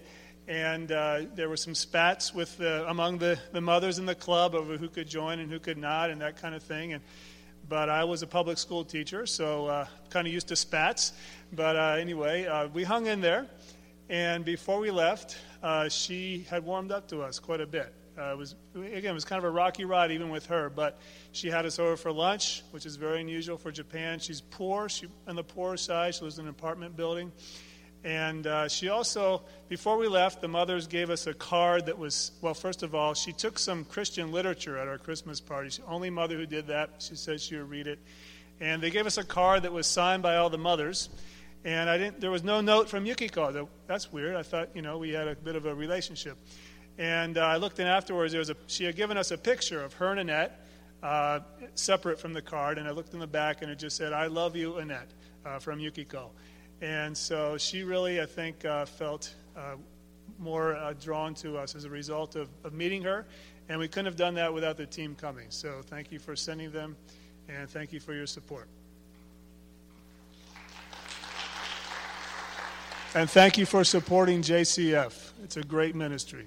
and 0.50 0.90
uh, 0.90 1.20
there 1.36 1.48
were 1.48 1.56
some 1.56 1.76
spats 1.76 2.34
with 2.34 2.58
the, 2.58 2.84
among 2.90 3.18
the, 3.18 3.38
the 3.52 3.60
mothers 3.60 4.00
in 4.00 4.06
the 4.06 4.16
club 4.16 4.56
over 4.56 4.76
who 4.76 4.88
could 4.88 5.06
join 5.06 5.38
and 5.38 5.48
who 5.48 5.60
could 5.60 5.78
not 5.78 6.10
and 6.10 6.20
that 6.20 6.42
kind 6.42 6.56
of 6.56 6.62
thing. 6.62 6.92
And 6.92 7.04
but 7.68 7.88
i 7.88 8.02
was 8.02 8.22
a 8.22 8.26
public 8.26 8.58
school 8.58 8.84
teacher 8.84 9.26
so 9.26 9.66
uh, 9.66 9.86
kind 10.08 10.26
of 10.26 10.32
used 10.32 10.48
to 10.48 10.56
spats. 10.56 11.12
But 11.52 11.76
uh, 11.76 11.96
anyway 12.00 12.46
uh, 12.46 12.66
we 12.66 12.82
hung 12.82 13.06
in 13.06 13.20
there. 13.20 13.46
And 14.08 14.44
before 14.44 14.80
we 14.80 14.90
left 14.90 15.38
uh, 15.62 15.88
she 15.88 16.44
had 16.50 16.64
warmed 16.64 16.90
up 16.90 17.06
to 17.08 17.22
us 17.22 17.38
quite 17.38 17.60
a 17.60 17.66
bit. 17.66 17.94
Uh, 18.18 18.32
it 18.32 18.36
was 18.36 18.56
again 18.74 19.12
it 19.12 19.14
was 19.14 19.24
kind 19.24 19.38
of 19.38 19.44
a 19.44 19.50
rocky 19.50 19.84
ride 19.84 20.10
even 20.10 20.30
with 20.30 20.46
her 20.46 20.68
but 20.68 20.98
she 21.30 21.48
had 21.48 21.64
us 21.64 21.78
over 21.78 21.96
for 21.96 22.10
lunch 22.10 22.64
which 22.72 22.86
is 22.86 22.96
very 22.96 23.20
unusual 23.20 23.56
for 23.56 23.70
japan. 23.70 24.18
She's 24.18 24.40
poor 24.40 24.88
she 24.88 25.06
on 25.28 25.36
the 25.36 25.44
poor 25.44 25.76
side 25.76 26.16
she 26.16 26.22
lives 26.22 26.40
in 26.40 26.46
an 26.46 26.50
apartment 26.50 26.96
building 26.96 27.30
and 28.02 28.46
uh, 28.46 28.68
she 28.68 28.88
also, 28.88 29.42
before 29.68 29.98
we 29.98 30.08
left, 30.08 30.40
the 30.40 30.48
mothers 30.48 30.86
gave 30.86 31.10
us 31.10 31.26
a 31.26 31.34
card 31.34 31.86
that 31.86 31.98
was, 31.98 32.32
well, 32.40 32.54
first 32.54 32.82
of 32.82 32.94
all, 32.94 33.12
she 33.12 33.32
took 33.32 33.58
some 33.58 33.84
Christian 33.84 34.32
literature 34.32 34.78
at 34.78 34.88
our 34.88 34.96
Christmas 34.96 35.38
party. 35.40 35.68
She's 35.68 35.84
the 35.84 35.86
only 35.86 36.08
mother 36.08 36.36
who 36.36 36.46
did 36.46 36.68
that. 36.68 36.94
She 36.98 37.14
said 37.14 37.40
she 37.40 37.56
would 37.56 37.68
read 37.68 37.86
it. 37.86 37.98
And 38.58 38.82
they 38.82 38.90
gave 38.90 39.06
us 39.06 39.18
a 39.18 39.24
card 39.24 39.64
that 39.64 39.72
was 39.72 39.86
signed 39.86 40.22
by 40.22 40.36
all 40.36 40.48
the 40.48 40.58
mothers. 40.58 41.10
And 41.62 41.90
I 41.90 41.98
didn't, 41.98 42.20
there 42.20 42.30
was 42.30 42.42
no 42.42 42.62
note 42.62 42.88
from 42.88 43.04
Yukiko. 43.04 43.68
That's 43.86 44.10
weird. 44.10 44.34
I 44.34 44.42
thought, 44.42 44.70
you 44.74 44.80
know, 44.80 44.96
we 44.96 45.10
had 45.10 45.28
a 45.28 45.34
bit 45.34 45.56
of 45.56 45.66
a 45.66 45.74
relationship. 45.74 46.38
And 46.96 47.36
uh, 47.36 47.42
I 47.42 47.56
looked 47.58 47.80
in 47.80 47.86
afterwards. 47.86 48.32
There 48.32 48.38
was 48.38 48.50
a, 48.50 48.56
she 48.66 48.84
had 48.84 48.96
given 48.96 49.18
us 49.18 49.30
a 49.30 49.36
picture 49.36 49.82
of 49.82 49.92
her 49.94 50.10
and 50.10 50.20
Annette, 50.20 50.66
uh, 51.02 51.40
separate 51.74 52.18
from 52.18 52.32
the 52.32 52.42
card. 52.42 52.78
And 52.78 52.88
I 52.88 52.92
looked 52.92 53.12
in 53.12 53.20
the 53.20 53.26
back, 53.26 53.60
and 53.60 53.70
it 53.70 53.78
just 53.78 53.96
said, 53.96 54.14
I 54.14 54.28
love 54.28 54.56
you, 54.56 54.76
Annette, 54.78 55.10
uh, 55.44 55.58
from 55.58 55.80
Yukiko. 55.80 56.30
And 56.80 57.16
so 57.16 57.58
she 57.58 57.82
really, 57.82 58.20
I 58.20 58.26
think, 58.26 58.64
uh, 58.64 58.86
felt 58.86 59.34
uh, 59.56 59.76
more 60.38 60.74
uh, 60.76 60.94
drawn 60.94 61.34
to 61.34 61.58
us 61.58 61.74
as 61.74 61.84
a 61.84 61.90
result 61.90 62.36
of, 62.36 62.48
of 62.64 62.72
meeting 62.72 63.02
her. 63.02 63.26
And 63.68 63.78
we 63.78 63.86
couldn't 63.86 64.06
have 64.06 64.16
done 64.16 64.34
that 64.34 64.52
without 64.52 64.76
the 64.76 64.86
team 64.86 65.14
coming. 65.14 65.46
So 65.50 65.82
thank 65.86 66.10
you 66.10 66.18
for 66.18 66.34
sending 66.34 66.72
them, 66.72 66.96
and 67.48 67.68
thank 67.68 67.92
you 67.92 68.00
for 68.00 68.14
your 68.14 68.26
support. 68.26 68.66
And 73.14 73.28
thank 73.28 73.58
you 73.58 73.66
for 73.66 73.84
supporting 73.84 74.40
JCF. 74.40 75.32
It's 75.44 75.56
a 75.56 75.62
great 75.62 75.94
ministry. 75.94 76.46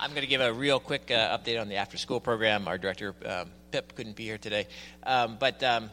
I'm 0.00 0.10
going 0.10 0.22
to 0.22 0.26
give 0.26 0.40
a 0.40 0.52
real 0.52 0.80
quick 0.80 1.12
uh, 1.12 1.38
update 1.38 1.60
on 1.60 1.68
the 1.68 1.76
after 1.76 1.96
school 1.96 2.20
program. 2.20 2.66
Our 2.66 2.76
director, 2.76 3.14
um, 3.24 3.50
Pip, 3.70 3.94
couldn't 3.94 4.16
be 4.16 4.24
here 4.24 4.38
today. 4.38 4.66
Um, 5.04 5.36
but 5.38 5.62
um, 5.62 5.90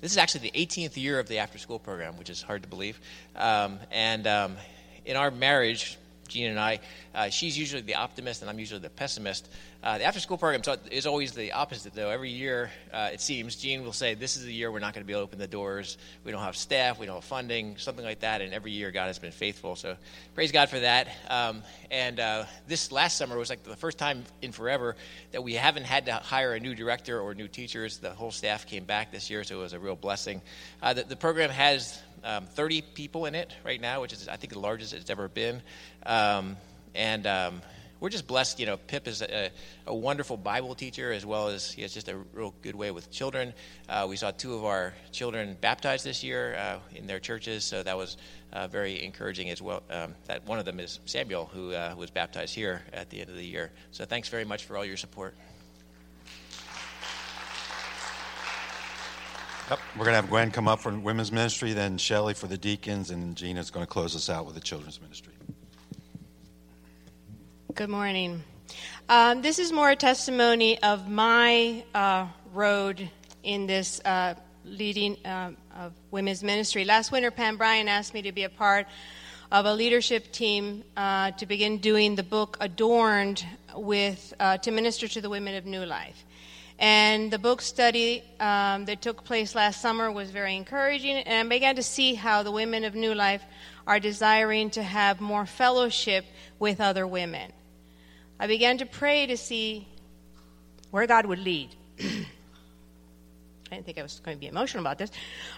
this 0.00 0.12
is 0.12 0.18
actually 0.18 0.50
the 0.50 0.66
18th 0.66 0.96
year 0.96 1.18
of 1.18 1.28
the 1.28 1.38
after 1.38 1.58
school 1.58 1.78
program, 1.78 2.16
which 2.16 2.30
is 2.30 2.42
hard 2.42 2.62
to 2.62 2.68
believe. 2.68 3.00
Um, 3.34 3.78
and 3.90 4.26
um, 4.26 4.56
in 5.04 5.16
our 5.16 5.30
marriage, 5.30 5.98
Jean 6.28 6.50
and 6.50 6.60
I, 6.60 6.80
uh, 7.14 7.28
she's 7.30 7.58
usually 7.58 7.82
the 7.82 7.96
optimist 7.96 8.42
and 8.42 8.50
I'm 8.50 8.58
usually 8.58 8.80
the 8.80 8.90
pessimist. 8.90 9.48
Uh, 9.80 9.96
the 9.96 10.04
after 10.04 10.18
school 10.18 10.36
program 10.36 10.60
is 10.90 11.06
always 11.06 11.32
the 11.32 11.52
opposite, 11.52 11.94
though. 11.94 12.10
Every 12.10 12.30
year, 12.30 12.70
uh, 12.92 13.10
it 13.12 13.20
seems, 13.20 13.54
Jean 13.54 13.84
will 13.84 13.92
say, 13.92 14.14
This 14.14 14.36
is 14.36 14.44
the 14.44 14.52
year 14.52 14.72
we're 14.72 14.80
not 14.80 14.92
going 14.92 15.04
to 15.04 15.06
be 15.06 15.12
able 15.12 15.20
to 15.20 15.24
open 15.24 15.38
the 15.38 15.46
doors. 15.46 15.98
We 16.24 16.32
don't 16.32 16.42
have 16.42 16.56
staff, 16.56 16.98
we 16.98 17.06
don't 17.06 17.16
have 17.16 17.24
funding, 17.24 17.76
something 17.76 18.04
like 18.04 18.20
that. 18.20 18.40
And 18.40 18.52
every 18.52 18.72
year, 18.72 18.90
God 18.90 19.06
has 19.06 19.20
been 19.20 19.30
faithful. 19.30 19.76
So 19.76 19.96
praise 20.34 20.50
God 20.50 20.68
for 20.68 20.80
that. 20.80 21.08
Um, 21.30 21.62
and 21.92 22.18
uh, 22.18 22.44
this 22.66 22.90
last 22.90 23.16
summer 23.16 23.38
was 23.38 23.50
like 23.50 23.62
the 23.62 23.76
first 23.76 23.98
time 23.98 24.24
in 24.42 24.50
forever 24.50 24.96
that 25.30 25.44
we 25.44 25.54
haven't 25.54 25.84
had 25.84 26.06
to 26.06 26.14
hire 26.14 26.54
a 26.54 26.60
new 26.60 26.74
director 26.74 27.20
or 27.20 27.34
new 27.34 27.46
teachers. 27.46 27.98
The 27.98 28.10
whole 28.10 28.32
staff 28.32 28.66
came 28.66 28.84
back 28.84 29.12
this 29.12 29.30
year, 29.30 29.44
so 29.44 29.60
it 29.60 29.62
was 29.62 29.74
a 29.74 29.78
real 29.78 29.96
blessing. 29.96 30.42
Uh, 30.82 30.94
the, 30.94 31.04
the, 31.04 31.16
program 31.16 31.50
has 31.50 32.00
um, 32.24 32.46
30 32.46 32.82
people 32.82 33.26
in 33.26 33.34
it 33.34 33.54
right 33.64 33.80
now, 33.80 34.00
which 34.00 34.12
is, 34.12 34.28
I 34.28 34.36
think, 34.36 34.52
the 34.52 34.58
largest 34.58 34.92
it's 34.92 35.10
ever 35.10 35.28
been. 35.28 35.62
Um, 36.04 36.56
and 36.94 37.26
um, 37.26 37.62
we're 38.00 38.10
just 38.10 38.26
blessed. 38.26 38.60
You 38.60 38.66
know, 38.66 38.76
Pip 38.76 39.08
is 39.08 39.22
a, 39.22 39.50
a, 39.86 39.94
wonderful 39.94 40.36
Bible 40.36 40.74
teacher 40.74 41.12
as 41.12 41.26
well 41.26 41.48
as 41.48 41.70
he 41.70 41.82
has 41.82 41.92
just 41.92 42.08
a 42.08 42.16
real 42.32 42.54
good 42.62 42.74
way 42.74 42.90
with 42.90 43.10
children. 43.10 43.52
Uh, 43.88 44.06
we 44.08 44.16
saw 44.16 44.30
two 44.30 44.54
of 44.54 44.64
our 44.64 44.94
children 45.10 45.56
baptized 45.60 46.04
this 46.04 46.22
year 46.22 46.54
uh, 46.54 46.78
in 46.94 47.06
their 47.06 47.20
churches, 47.20 47.64
so 47.64 47.82
that 47.82 47.96
was 47.96 48.16
uh, 48.52 48.68
very 48.68 49.02
encouraging 49.02 49.50
as 49.50 49.60
well. 49.60 49.82
Um, 49.90 50.14
that 50.26 50.46
one 50.46 50.58
of 50.58 50.64
them 50.64 50.80
is 50.80 51.00
Samuel, 51.06 51.46
who 51.46 51.72
uh, 51.72 51.94
was 51.96 52.10
baptized 52.10 52.54
here 52.54 52.82
at 52.92 53.10
the 53.10 53.20
end 53.20 53.30
of 53.30 53.36
the 53.36 53.44
year. 53.44 53.72
So 53.90 54.04
thanks 54.04 54.28
very 54.28 54.44
much 54.44 54.64
for 54.64 54.76
all 54.76 54.84
your 54.84 54.96
support. 54.96 55.34
Yep. 59.70 59.80
We're 59.98 60.04
going 60.04 60.14
to 60.14 60.20
have 60.22 60.30
Gwen 60.30 60.50
come 60.50 60.66
up 60.66 60.80
for 60.80 60.98
women's 60.98 61.30
ministry, 61.30 61.74
then 61.74 61.98
Shelly 61.98 62.32
for 62.32 62.46
the 62.46 62.56
deacons, 62.56 63.10
and 63.10 63.36
Gina's 63.36 63.70
going 63.70 63.84
to 63.84 63.90
close 63.90 64.16
us 64.16 64.30
out 64.30 64.46
with 64.46 64.54
the 64.54 64.62
children's 64.62 64.98
ministry. 64.98 65.34
Good 67.74 67.90
morning. 67.90 68.42
Um, 69.10 69.42
this 69.42 69.58
is 69.58 69.70
more 69.70 69.90
a 69.90 69.96
testimony 69.96 70.82
of 70.82 71.10
my 71.10 71.84
uh, 71.94 72.28
road 72.54 73.10
in 73.42 73.66
this 73.66 74.00
uh, 74.06 74.36
leading 74.64 75.18
uh, 75.26 75.50
of 75.76 75.92
women's 76.10 76.42
ministry. 76.42 76.86
Last 76.86 77.12
winter, 77.12 77.30
Pam 77.30 77.58
Bryan 77.58 77.88
asked 77.88 78.14
me 78.14 78.22
to 78.22 78.32
be 78.32 78.44
a 78.44 78.48
part 78.48 78.86
of 79.52 79.66
a 79.66 79.74
leadership 79.74 80.32
team 80.32 80.82
uh, 80.96 81.32
to 81.32 81.44
begin 81.44 81.76
doing 81.76 82.14
the 82.14 82.22
book 82.22 82.56
Adorned 82.60 83.44
with 83.76 84.32
uh, 84.40 84.56
to 84.58 84.70
minister 84.70 85.08
to 85.08 85.20
the 85.20 85.28
women 85.28 85.56
of 85.56 85.66
New 85.66 85.84
Life. 85.84 86.24
And 86.78 87.32
the 87.32 87.40
book 87.40 87.60
study 87.60 88.22
um, 88.38 88.84
that 88.84 89.02
took 89.02 89.24
place 89.24 89.56
last 89.56 89.80
summer 89.80 90.12
was 90.12 90.30
very 90.30 90.54
encouraging, 90.54 91.16
and 91.16 91.48
I 91.48 91.48
began 91.48 91.74
to 91.76 91.82
see 91.82 92.14
how 92.14 92.44
the 92.44 92.52
women 92.52 92.84
of 92.84 92.94
New 92.94 93.14
Life 93.14 93.42
are 93.84 93.98
desiring 93.98 94.70
to 94.70 94.82
have 94.82 95.20
more 95.20 95.44
fellowship 95.44 96.24
with 96.60 96.80
other 96.80 97.04
women. 97.04 97.52
I 98.38 98.46
began 98.46 98.78
to 98.78 98.86
pray 98.86 99.26
to 99.26 99.36
see 99.36 99.88
where 100.92 101.06
God 101.08 101.26
would 101.26 101.40
lead. 101.40 101.74
I 102.00 102.04
didn't 103.70 103.84
think 103.84 103.98
I 103.98 104.02
was 104.02 104.20
going 104.20 104.36
to 104.36 104.40
be 104.40 104.46
emotional 104.46 104.80
about 104.80 104.98
this. 104.98 105.10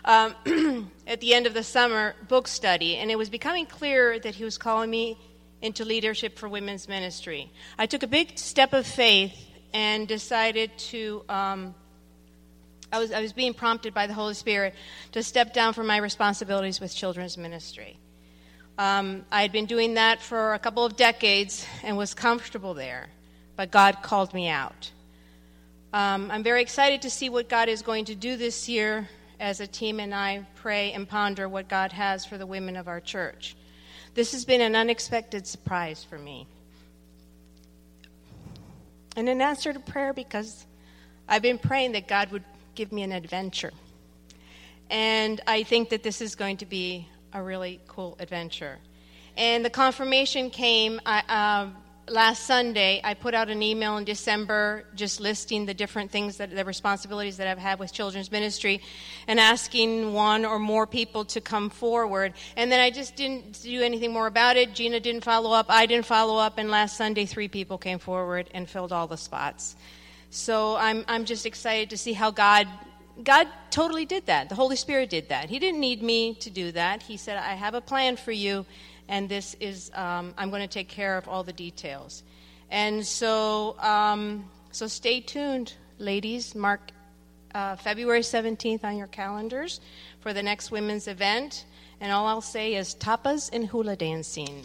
Um, 0.07 0.91
at 1.07 1.21
the 1.21 1.35
end 1.35 1.47
of 1.47 1.53
the 1.53 1.63
summer 1.63 2.15
book 2.29 2.49
study, 2.49 2.97
and 2.97 3.11
it 3.11 3.17
was 3.17 3.29
becoming 3.29 3.67
clear 3.67 4.19
that 4.21 4.37
He 4.37 4.45
was 4.45 4.57
calling 4.57 4.89
me 4.89 5.19
into 5.61 5.85
leadership 5.85 6.39
for 6.39 6.49
women's 6.49 6.89
ministry. 6.89 7.53
I 7.79 7.85
took 7.85 8.03
a 8.03 8.07
big 8.07 8.39
step 8.39 8.73
of 8.73 8.87
faith 8.87 9.50
and 9.73 10.07
decided 10.07 10.77
to. 10.79 11.23
Um, 11.29 11.75
I 12.93 12.99
was, 12.99 13.13
I 13.13 13.21
was 13.21 13.33
being 13.33 13.55
prompted 13.55 13.95
by 13.95 14.09
the 14.09 14.15
Holy 14.15 14.35
Spirit 14.35 14.75
to 15.13 15.23
step 15.23 15.55
down 15.55 15.75
from 15.75 15.87
my 15.87 15.99
responsibilities 15.99 16.81
with 16.81 16.93
children's 16.93 17.39
ministry. 17.39 17.99
Um, 18.79 19.25
I 19.31 19.43
had 19.43 19.53
been 19.53 19.67
doing 19.67 19.95
that 19.95 20.21
for 20.21 20.55
a 20.55 20.59
couple 20.59 20.85
of 20.85 20.97
decades 20.97 21.67
and 21.85 21.97
was 21.97 22.15
comfortable 22.15 22.75
there, 22.75 23.09
but 23.55 23.71
God 23.71 24.03
called 24.03 24.35
me 24.35 24.49
out. 24.49 24.91
Um, 25.93 26.31
I'm 26.31 26.43
very 26.43 26.63
excited 26.63 27.03
to 27.03 27.11
see 27.11 27.29
what 27.29 27.49
God 27.49 27.69
is 27.69 27.83
going 27.83 28.07
to 28.07 28.15
do 28.15 28.37
this 28.37 28.69
year 28.69 29.09
as 29.39 29.61
a 29.61 29.67
team 29.67 30.01
and 30.01 30.15
I 30.15 30.47
pray 30.57 30.93
and 30.93 31.09
ponder 31.09 31.49
what 31.49 31.69
God 31.69 31.93
has 31.93 32.25
for 32.25 32.39
the 32.39 32.47
women 32.47 32.77
of 32.77 32.89
our 32.89 33.01
church. 33.01 33.57
This 34.15 34.33
has 34.33 34.45
been 34.45 34.61
an 34.61 34.75
unexpected 34.75 35.47
surprise 35.47 36.03
for 36.03 36.19
me. 36.19 36.47
And 39.17 39.29
an 39.29 39.41
answer 39.41 39.73
to 39.73 39.81
prayer 39.81 40.13
because 40.13 40.67
I've 41.29 41.43
been 41.43 41.59
praying 41.59 41.93
that 41.93 42.09
God 42.09 42.31
would 42.31 42.45
give 42.75 42.93
me 42.93 43.03
an 43.03 43.13
adventure. 43.13 43.73
And 44.89 45.41
I 45.47 45.63
think 45.63 45.91
that 45.91 46.03
this 46.03 46.21
is 46.21 46.35
going 46.35 46.59
to 46.59 46.67
be 46.67 47.09
a 47.33 47.43
really 47.43 47.81
cool 47.87 48.17
adventure. 48.19 48.79
And 49.37 49.65
the 49.65 49.71
confirmation 49.71 50.51
came 50.51 51.01
uh, 51.07 51.69
last 52.11 52.45
Sunday. 52.45 53.01
I 53.05 53.15
put 53.15 53.35
out 53.35 53.49
an 53.49 53.63
email 53.63 53.97
in 53.97 54.05
December 54.05 54.85
just 54.95 55.21
listing 55.21 55.65
the 55.65 55.75
different 55.75 56.11
things 56.11 56.39
that 56.39 56.55
the 56.55 56.65
responsibilities 56.65 57.37
that 57.37 57.47
I've 57.47 57.59
had 57.59 57.79
with 57.79 57.93
children's 57.93 58.33
ministry 58.33 58.83
and 59.29 59.39
asking 59.39 60.13
one 60.13 60.45
or 60.45 60.59
more 60.59 60.87
people 60.87 61.25
to 61.27 61.41
come 61.41 61.71
forward. 61.71 62.35
And 62.57 62.71
then 62.71 62.81
I 62.81 62.91
just 62.91 63.17
didn't 63.17 63.63
do 63.63 63.83
anything 63.83 64.13
more 64.13 64.27
about 64.27 64.57
it. 64.57 64.75
Gina 64.75 65.01
didn't 65.01 65.23
follow 65.23 65.53
up. 65.53 65.67
I 65.69 65.87
didn't 65.87 66.07
follow 66.07 66.37
up. 66.37 66.59
And 66.59 66.71
last 66.71 66.97
Sunday, 66.97 67.27
three 67.27 67.49
people 67.49 67.79
came 67.79 67.99
forward 67.99 68.51
and 68.53 68.69
filled 68.69 68.93
all 68.93 69.07
the 69.07 69.17
spots. 69.17 69.77
So 70.31 70.77
I'm, 70.77 71.05
I'm 71.09 71.25
just 71.25 71.47
excited 71.47 71.91
to 71.91 71.97
see 71.97 72.13
how 72.13 72.31
God 72.31 72.67
God 73.25 73.49
totally 73.71 74.07
did 74.07 74.27
that. 74.27 74.49
The 74.49 74.55
Holy 74.55 74.77
Spirit 74.77 75.11
did 75.11 75.29
that. 75.29 75.51
He 75.51 75.59
didn't 75.59 75.81
need 75.81 76.03
me 76.03 76.35
to 76.37 76.51
do 76.51 76.73
that. 76.73 77.03
He 77.03 77.17
said, 77.17 77.37
I 77.37 77.55
have 77.55 77.75
a 77.75 77.81
plan 77.81 78.17
for 78.17 78.33
you, 78.33 78.65
and 79.11 79.29
this 79.29 79.57
is, 79.59 79.91
um, 79.95 80.33
I'm 80.39 80.51
going 80.51 80.63
to 80.63 80.69
take 80.69 80.89
care 80.89 81.19
of 81.19 81.29
all 81.29 81.43
the 81.43 81.53
details. 81.53 82.23
And 82.71 83.05
so, 83.05 83.77
um, 83.81 84.49
so 84.71 84.87
stay 84.87 85.21
tuned, 85.21 85.75
ladies. 85.99 86.55
Mark 86.55 86.93
uh, 87.53 87.75
February 87.75 88.21
17th 88.21 88.85
on 88.85 88.97
your 88.97 89.09
calendars 89.09 89.81
for 90.21 90.33
the 90.33 90.43
next 90.43 90.71
women's 90.71 91.09
event. 91.09 91.65
And 92.01 92.13
all 92.13 92.29
I'll 92.29 92.41
say 92.41 92.77
is 92.77 92.95
tapas 92.95 93.51
and 93.53 93.67
hula 93.67 93.97
dancing. 93.97 94.65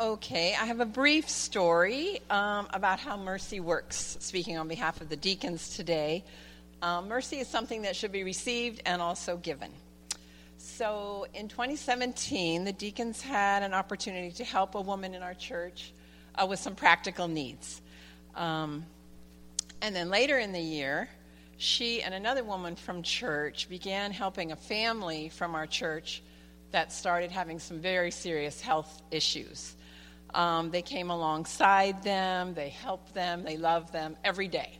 Okay, 0.00 0.54
I 0.54 0.64
have 0.66 0.78
a 0.78 0.86
brief 0.86 1.28
story 1.28 2.20
um, 2.30 2.68
about 2.72 3.00
how 3.00 3.16
mercy 3.16 3.58
works, 3.58 4.16
speaking 4.20 4.56
on 4.56 4.68
behalf 4.68 5.00
of 5.00 5.08
the 5.08 5.16
deacons 5.16 5.74
today. 5.74 6.22
Um, 6.80 7.08
mercy 7.08 7.40
is 7.40 7.48
something 7.48 7.82
that 7.82 7.96
should 7.96 8.12
be 8.12 8.22
received 8.22 8.80
and 8.86 9.02
also 9.02 9.36
given. 9.36 9.72
So 10.56 11.26
in 11.34 11.48
2017, 11.48 12.62
the 12.62 12.70
deacons 12.70 13.20
had 13.20 13.64
an 13.64 13.74
opportunity 13.74 14.30
to 14.36 14.44
help 14.44 14.76
a 14.76 14.80
woman 14.80 15.14
in 15.14 15.22
our 15.24 15.34
church 15.34 15.92
uh, 16.36 16.46
with 16.46 16.60
some 16.60 16.76
practical 16.76 17.26
needs. 17.26 17.82
Um, 18.36 18.86
and 19.82 19.96
then 19.96 20.10
later 20.10 20.38
in 20.38 20.52
the 20.52 20.60
year, 20.60 21.08
she 21.56 22.02
and 22.02 22.14
another 22.14 22.44
woman 22.44 22.76
from 22.76 23.02
church 23.02 23.68
began 23.68 24.12
helping 24.12 24.52
a 24.52 24.56
family 24.56 25.28
from 25.28 25.56
our 25.56 25.66
church 25.66 26.22
that 26.70 26.92
started 26.92 27.32
having 27.32 27.58
some 27.58 27.80
very 27.80 28.12
serious 28.12 28.60
health 28.60 29.02
issues. 29.10 29.74
Um, 30.34 30.70
they 30.70 30.82
came 30.82 31.10
alongside 31.10 32.02
them, 32.02 32.54
they 32.54 32.68
helped 32.68 33.14
them, 33.14 33.44
they 33.44 33.56
loved 33.56 33.92
them 33.92 34.16
every 34.24 34.48
day. 34.48 34.78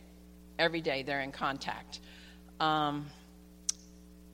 Every 0.57 0.81
day 0.81 1.03
they're 1.03 1.21
in 1.21 1.31
contact. 1.31 1.99
Um, 2.59 3.07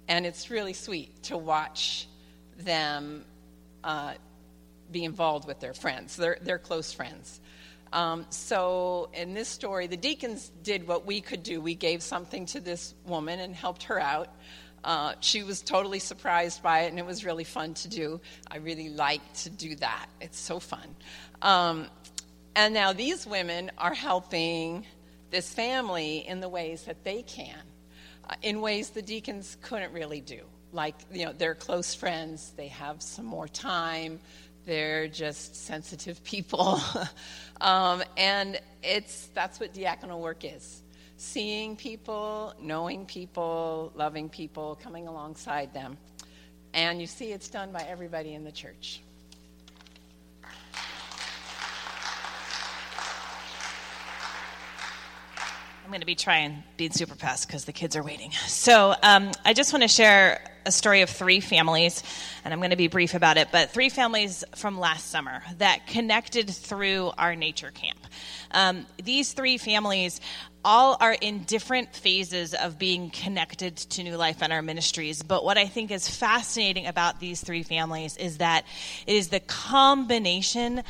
and 0.07 0.25
it's 0.25 0.49
really 0.49 0.73
sweet 0.73 1.23
to 1.23 1.37
watch 1.37 2.07
them 2.57 3.25
uh, 3.83 4.13
be 4.91 5.03
involved 5.03 5.47
with 5.47 5.59
their 5.59 5.73
friends, 5.73 6.15
their, 6.15 6.37
their 6.41 6.59
close 6.59 6.91
friends. 6.91 7.39
Um, 7.93 8.25
so, 8.29 9.09
in 9.13 9.33
this 9.33 9.47
story, 9.47 9.87
the 9.87 9.97
deacons 9.97 10.51
did 10.63 10.87
what 10.87 11.05
we 11.05 11.21
could 11.21 11.43
do. 11.43 11.61
We 11.61 11.75
gave 11.75 12.03
something 12.03 12.45
to 12.47 12.59
this 12.59 12.93
woman 13.05 13.39
and 13.39 13.55
helped 13.55 13.83
her 13.83 13.99
out. 13.99 14.27
Uh, 14.85 15.15
she 15.19 15.41
was 15.41 15.63
totally 15.63 15.97
surprised 15.97 16.61
by 16.61 16.81
it, 16.81 16.89
and 16.89 16.99
it 16.99 17.05
was 17.05 17.25
really 17.25 17.43
fun 17.43 17.73
to 17.73 17.87
do. 17.87 18.21
I 18.49 18.57
really 18.57 18.89
like 18.89 19.33
to 19.37 19.49
do 19.49 19.75
that, 19.77 20.05
it's 20.21 20.39
so 20.39 20.59
fun. 20.59 20.95
Um, 21.41 21.87
and 22.55 22.73
now 22.73 22.93
these 22.93 23.25
women 23.25 23.71
are 23.79 23.95
helping 23.95 24.85
this 25.31 25.51
family 25.51 26.19
in 26.27 26.39
the 26.39 26.47
ways 26.47 26.83
that 26.83 27.03
they 27.03 27.23
can, 27.23 27.59
uh, 28.29 28.35
in 28.43 28.61
ways 28.61 28.91
the 28.91 29.01
deacons 29.01 29.57
couldn't 29.63 29.91
really 29.91 30.21
do. 30.21 30.41
Like, 30.71 30.95
you 31.11 31.25
know, 31.25 31.33
they're 31.33 31.55
close 31.55 31.95
friends, 31.95 32.53
they 32.55 32.67
have 32.67 33.01
some 33.01 33.25
more 33.25 33.47
time, 33.47 34.19
they're 34.65 35.07
just 35.07 35.55
sensitive 35.55 36.23
people. 36.23 36.79
um, 37.61 38.03
and 38.17 38.59
it's, 38.83 39.27
that's 39.33 39.59
what 39.59 39.73
diaconal 39.73 40.19
work 40.19 40.45
is 40.45 40.83
seeing 41.17 41.75
people, 41.75 42.53
knowing 42.61 43.05
people, 43.05 43.91
loving 43.95 44.29
people, 44.29 44.77
coming 44.81 45.07
alongside 45.07 45.73
them. 45.73 45.97
And 46.73 46.99
you 46.99 47.07
see 47.07 47.31
it's 47.31 47.47
done 47.49 47.71
by 47.71 47.85
everybody 47.87 48.33
in 48.33 48.43
the 48.43 48.51
church. 48.51 49.01
I'm 55.85 55.91
going 55.91 56.01
to 56.01 56.07
be 56.07 56.15
trying 56.15 56.63
being 56.77 56.91
super 56.91 57.13
fast 57.13 57.47
because 57.47 57.65
the 57.65 57.71
kids 57.71 57.95
are 57.95 58.01
waiting. 58.01 58.31
So 58.47 58.95
um, 59.03 59.31
I 59.45 59.53
just 59.53 59.71
want 59.71 59.83
to 59.83 59.87
share 59.87 60.41
a 60.65 60.71
story 60.71 61.01
of 61.01 61.11
three 61.11 61.39
families, 61.39 62.01
and 62.43 62.51
I'm 62.51 62.59
going 62.59 62.71
to 62.71 62.75
be 62.75 62.87
brief 62.87 63.13
about 63.13 63.37
it, 63.37 63.49
but 63.51 63.69
three 63.69 63.89
families 63.89 64.43
from 64.55 64.79
last 64.79 65.11
summer 65.11 65.43
that 65.59 65.85
connected 65.85 66.49
through 66.49 67.11
our 67.19 67.35
nature 67.35 67.69
camp. 67.69 67.99
Um, 68.49 68.87
these 69.03 69.33
three 69.33 69.59
families 69.59 70.21
all 70.65 70.97
are 70.99 71.13
in 71.13 71.43
different 71.43 71.95
phases 71.95 72.55
of 72.55 72.79
being 72.79 73.11
connected 73.11 73.77
to 73.77 74.03
New 74.03 74.17
Life 74.17 74.41
and 74.41 74.51
our 74.51 74.63
ministries. 74.63 75.21
But 75.21 75.45
what 75.45 75.59
I 75.59 75.67
think 75.67 75.91
is 75.91 76.09
fascinating 76.09 76.87
about 76.87 77.19
these 77.19 77.39
three 77.41 77.61
families 77.61 78.17
is 78.17 78.39
that 78.39 78.65
it 79.05 79.15
is 79.15 79.29
the 79.29 79.39
combination 79.39 80.81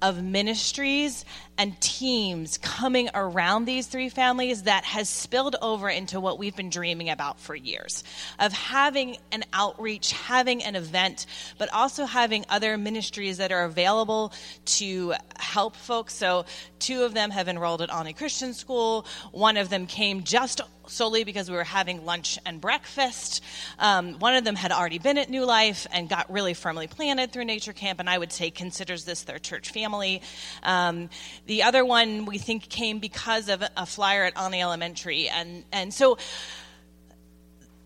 of 0.00 0.22
ministries 0.22 1.24
and 1.56 1.80
teams 1.80 2.58
coming 2.58 3.08
around 3.14 3.64
these 3.64 3.86
three 3.86 4.08
families 4.08 4.64
that 4.64 4.84
has 4.84 5.08
spilled 5.08 5.56
over 5.62 5.88
into 5.88 6.20
what 6.20 6.38
we've 6.38 6.56
been 6.56 6.70
dreaming 6.70 7.10
about 7.10 7.38
for 7.38 7.54
years 7.54 8.02
of 8.38 8.52
having 8.52 9.16
an 9.30 9.44
outreach, 9.52 10.12
having 10.12 10.62
an 10.64 10.74
event, 10.74 11.26
but 11.58 11.72
also 11.72 12.04
having 12.04 12.44
other 12.48 12.76
ministries 12.76 13.38
that 13.38 13.52
are 13.52 13.64
available 13.64 14.32
to 14.64 15.14
help 15.38 15.76
folks. 15.76 16.14
So, 16.14 16.44
two 16.78 17.04
of 17.04 17.14
them 17.14 17.30
have 17.30 17.48
enrolled 17.48 17.82
at 17.82 17.92
Olney 17.92 18.12
Christian 18.12 18.52
School. 18.52 19.06
One 19.32 19.56
of 19.56 19.68
them 19.68 19.86
came 19.86 20.24
just 20.24 20.60
solely 20.86 21.24
because 21.24 21.50
we 21.50 21.56
were 21.56 21.64
having 21.64 22.04
lunch 22.04 22.38
and 22.44 22.60
breakfast. 22.60 23.42
Um, 23.78 24.18
one 24.18 24.34
of 24.34 24.44
them 24.44 24.56
had 24.56 24.72
already 24.72 24.98
been 24.98 25.18
at 25.18 25.30
New 25.30 25.44
Life 25.44 25.86
and 25.92 26.08
got 26.08 26.30
really 26.30 26.54
firmly 26.54 26.86
planted 26.86 27.32
through 27.32 27.44
Nature 27.44 27.72
Camp, 27.72 28.00
and 28.00 28.08
I 28.10 28.18
would 28.18 28.32
say 28.32 28.50
considers 28.50 29.04
this 29.04 29.22
their 29.22 29.38
church 29.38 29.70
family. 29.70 30.22
Um, 30.62 31.08
the 31.46 31.62
other 31.62 31.84
one 31.84 32.24
we 32.24 32.38
think 32.38 32.68
came 32.68 32.98
because 32.98 33.48
of 33.48 33.62
a 33.76 33.86
flyer 33.86 34.24
at 34.24 34.38
Olney 34.38 34.62
Elementary, 34.62 35.28
and 35.28 35.64
and 35.72 35.92
so 35.92 36.18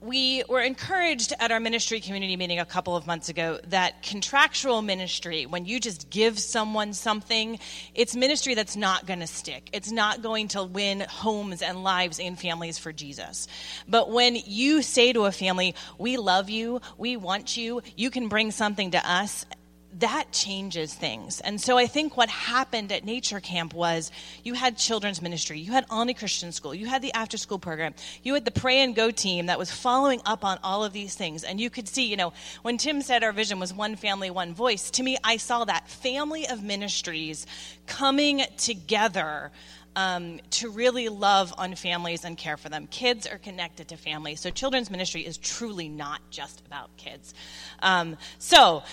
we 0.01 0.45
were 0.49 0.61
encouraged 0.61 1.33
at 1.41 1.51
our 1.51 1.59
ministry 1.59 2.01
community 2.01 2.37
meeting 2.37 2.61
a 2.61 2.65
couple 2.65 2.95
of 2.95 3.07
months 3.07 3.29
ago 3.29 3.59
that 3.69 4.03
contractual 4.03 4.81
ministry, 4.81 5.45
when 5.45 5.65
you 5.65 5.81
just 5.81 6.09
give 6.09 6.39
someone 6.39 6.93
something, 6.93 7.59
it's 7.95 8.15
ministry 8.15 8.55
that's 8.55 8.77
not 8.77 9.07
going 9.07 9.21
to 9.21 9.27
stick. 9.27 9.69
It's 9.73 9.91
not 9.91 10.23
going 10.23 10.49
to 10.49 10.63
win 10.63 11.01
homes 11.01 11.63
and 11.63 11.83
lives 11.83 12.21
and 12.21 12.39
families 12.39 12.79
for 12.79 12.93
Jesus. 12.93 13.49
But 13.89 14.11
when 14.11 14.37
you 14.37 14.83
say 14.83 15.13
to 15.13 15.25
a 15.25 15.33
family, 15.33 15.75
We 15.99 16.17
love 16.17 16.49
you, 16.49 16.81
we 16.97 17.17
want 17.17 17.57
you, 17.57 17.83
you 17.97 18.11
can 18.11 18.29
bring 18.29 18.53
something 18.53 18.93
to 18.93 19.11
us, 19.11 19.47
that 19.95 20.31
changes 20.33 20.95
things. 20.95 21.41
And 21.41 21.61
so 21.61 21.79
I 21.79 21.87
think 21.87 22.17
what 22.17 22.29
happened 22.29 22.93
at 22.93 23.05
Nature 23.05 23.41
Camp 23.41 23.73
was 23.73 24.11
you 24.45 24.55
had 24.55 24.77
children's 24.77 25.23
ministry, 25.23 25.59
you 25.59 25.73
had 25.73 25.87
Olney 25.91 26.15
Christian 26.15 26.53
School, 26.53 26.75
you 26.75 26.87
had 26.87 27.01
the 27.01 27.13
after 27.15 27.39
school 27.39 27.59
program, 27.59 27.95
you 28.23 28.35
had 28.35 28.45
the 28.45 28.51
Pray 28.51 28.81
and 28.81 28.95
Go 28.95 29.11
team 29.11 29.47
that 29.47 29.59
was 29.59 29.71
following 29.71 30.21
up 30.27 30.45
on 30.45 30.59
all 30.63 30.85
of 30.85 30.93
these 30.93 31.15
things. 31.15 31.43
And 31.43 31.59
you 31.61 31.71
could 31.71 31.89
see, 31.89 32.07
you 32.07 32.17
know, 32.17 32.33
when 32.63 32.77
Tim 32.77 33.01
said 33.01 33.25
our 33.25 33.33
vision 33.33 33.59
was 33.59 33.73
one 33.73 33.97
family, 33.97 34.31
one 34.31 34.55
voice, 34.55 34.91
to 34.93 35.03
me, 35.03 35.17
I 35.25 35.39
saw 35.39 35.65
that 35.65 35.89
family 35.89 36.47
of 36.47 36.63
ministries 36.63 37.47
coming 37.87 38.43
together. 38.57 39.51
Um, 39.97 40.39
to 40.51 40.71
really 40.71 41.09
love 41.09 41.53
on 41.59 41.75
families 41.75 42.25
and 42.25 42.39
care 42.39 42.57
for 42.57 42.69
them. 42.69 42.87
Kids 42.87 43.27
are 43.27 43.39
connected 43.39 43.89
to 43.89 43.97
families, 43.97 44.39
so 44.39 44.51
children's 44.51 44.93
ministry 44.93 45.23
is 45.23 45.39
truly 45.39 45.89
not 45.89 46.21
just 46.31 46.63
about 46.67 46.97
kids. 46.97 47.35
Um, 47.81 48.17
so 48.39 48.85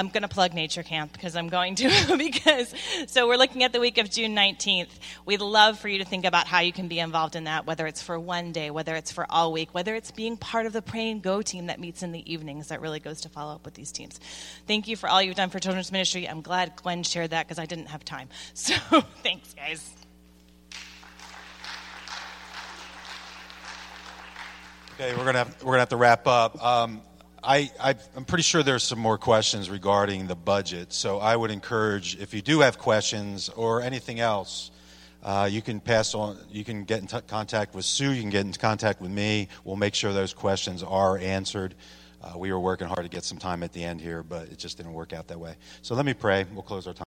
I'm 0.00 0.08
going 0.08 0.22
to 0.22 0.28
plug 0.28 0.54
Nature 0.54 0.82
Camp 0.82 1.12
because 1.12 1.36
I'm 1.36 1.50
going 1.50 1.74
to 1.74 2.16
because 2.16 2.74
so 3.06 3.28
we're 3.28 3.36
looking 3.36 3.64
at 3.64 3.72
the 3.74 3.80
week 3.80 3.98
of 3.98 4.10
June 4.10 4.34
19th. 4.34 4.88
We'd 5.26 5.42
love 5.42 5.78
for 5.78 5.88
you 5.88 5.98
to 5.98 6.06
think 6.06 6.24
about 6.24 6.46
how 6.46 6.60
you 6.60 6.72
can 6.72 6.88
be 6.88 6.98
involved 6.98 7.36
in 7.36 7.44
that, 7.44 7.66
whether 7.66 7.86
it's 7.86 8.02
for 8.02 8.18
one 8.18 8.52
day, 8.52 8.70
whether 8.70 8.96
it's 8.96 9.12
for 9.12 9.26
all 9.28 9.52
week, 9.52 9.74
whether 9.74 9.94
it's 9.94 10.10
being 10.10 10.38
part 10.38 10.64
of 10.64 10.72
the 10.72 10.80
Pray 10.80 11.10
and 11.10 11.22
Go 11.22 11.42
team 11.42 11.66
that 11.66 11.78
meets 11.78 12.02
in 12.02 12.12
the 12.12 12.32
evenings 12.32 12.68
that 12.68 12.80
really 12.80 12.98
goes 12.98 13.20
to 13.20 13.28
follow 13.28 13.54
up 13.54 13.66
with 13.66 13.74
these 13.74 13.92
teams. 13.92 14.18
Thank 14.66 14.88
you 14.88 14.96
for 14.96 15.06
all 15.06 15.20
you've 15.20 15.36
done 15.36 15.50
for 15.50 15.58
children's 15.58 15.92
ministry. 15.92 16.26
I'm 16.26 16.40
glad 16.40 16.76
Glenn 16.76 17.02
shared 17.02 17.30
that 17.30 17.46
because 17.46 17.58
I 17.58 17.66
didn't 17.66 17.88
have 17.88 18.02
time. 18.02 18.28
So 18.54 18.74
thanks, 19.22 19.52
guys. 19.52 19.92
Okay, 24.94 25.14
we're 25.14 25.24
gonna 25.24 25.38
have, 25.38 25.62
we're 25.62 25.72
gonna 25.72 25.80
have 25.80 25.88
to 25.90 25.96
wrap 25.96 26.26
up. 26.26 26.62
Um, 26.64 27.02
I, 27.42 27.70
I, 27.80 27.94
am 28.16 28.24
pretty 28.24 28.42
sure 28.42 28.62
there's 28.62 28.82
some 28.82 28.98
more 28.98 29.16
questions 29.16 29.70
regarding 29.70 30.26
the 30.26 30.34
budget. 30.34 30.92
So 30.92 31.18
I 31.18 31.34
would 31.34 31.50
encourage, 31.50 32.18
if 32.20 32.34
you 32.34 32.42
do 32.42 32.60
have 32.60 32.78
questions 32.78 33.48
or 33.48 33.80
anything 33.80 34.20
else, 34.20 34.70
uh, 35.22 35.48
you 35.50 35.62
can 35.62 35.80
pass 35.80 36.14
on. 36.14 36.38
You 36.50 36.64
can 36.64 36.84
get 36.84 37.00
in 37.00 37.06
t- 37.06 37.20
contact 37.26 37.74
with 37.74 37.84
Sue. 37.84 38.12
You 38.12 38.20
can 38.20 38.30
get 38.30 38.44
in 38.44 38.52
contact 38.52 39.00
with 39.00 39.10
me. 39.10 39.48
We'll 39.64 39.76
make 39.76 39.94
sure 39.94 40.12
those 40.12 40.34
questions 40.34 40.82
are 40.82 41.18
answered. 41.18 41.74
Uh, 42.22 42.36
we 42.36 42.52
were 42.52 42.60
working 42.60 42.86
hard 42.86 43.02
to 43.02 43.08
get 43.08 43.24
some 43.24 43.38
time 43.38 43.62
at 43.62 43.72
the 43.72 43.82
end 43.82 44.00
here, 44.00 44.22
but 44.22 44.48
it 44.48 44.58
just 44.58 44.76
didn't 44.76 44.92
work 44.92 45.12
out 45.12 45.28
that 45.28 45.38
way. 45.38 45.54
So 45.82 45.94
let 45.94 46.04
me 46.04 46.14
pray. 46.14 46.44
We'll 46.52 46.62
close 46.62 46.86
our 46.86 46.92
time. 46.92 46.98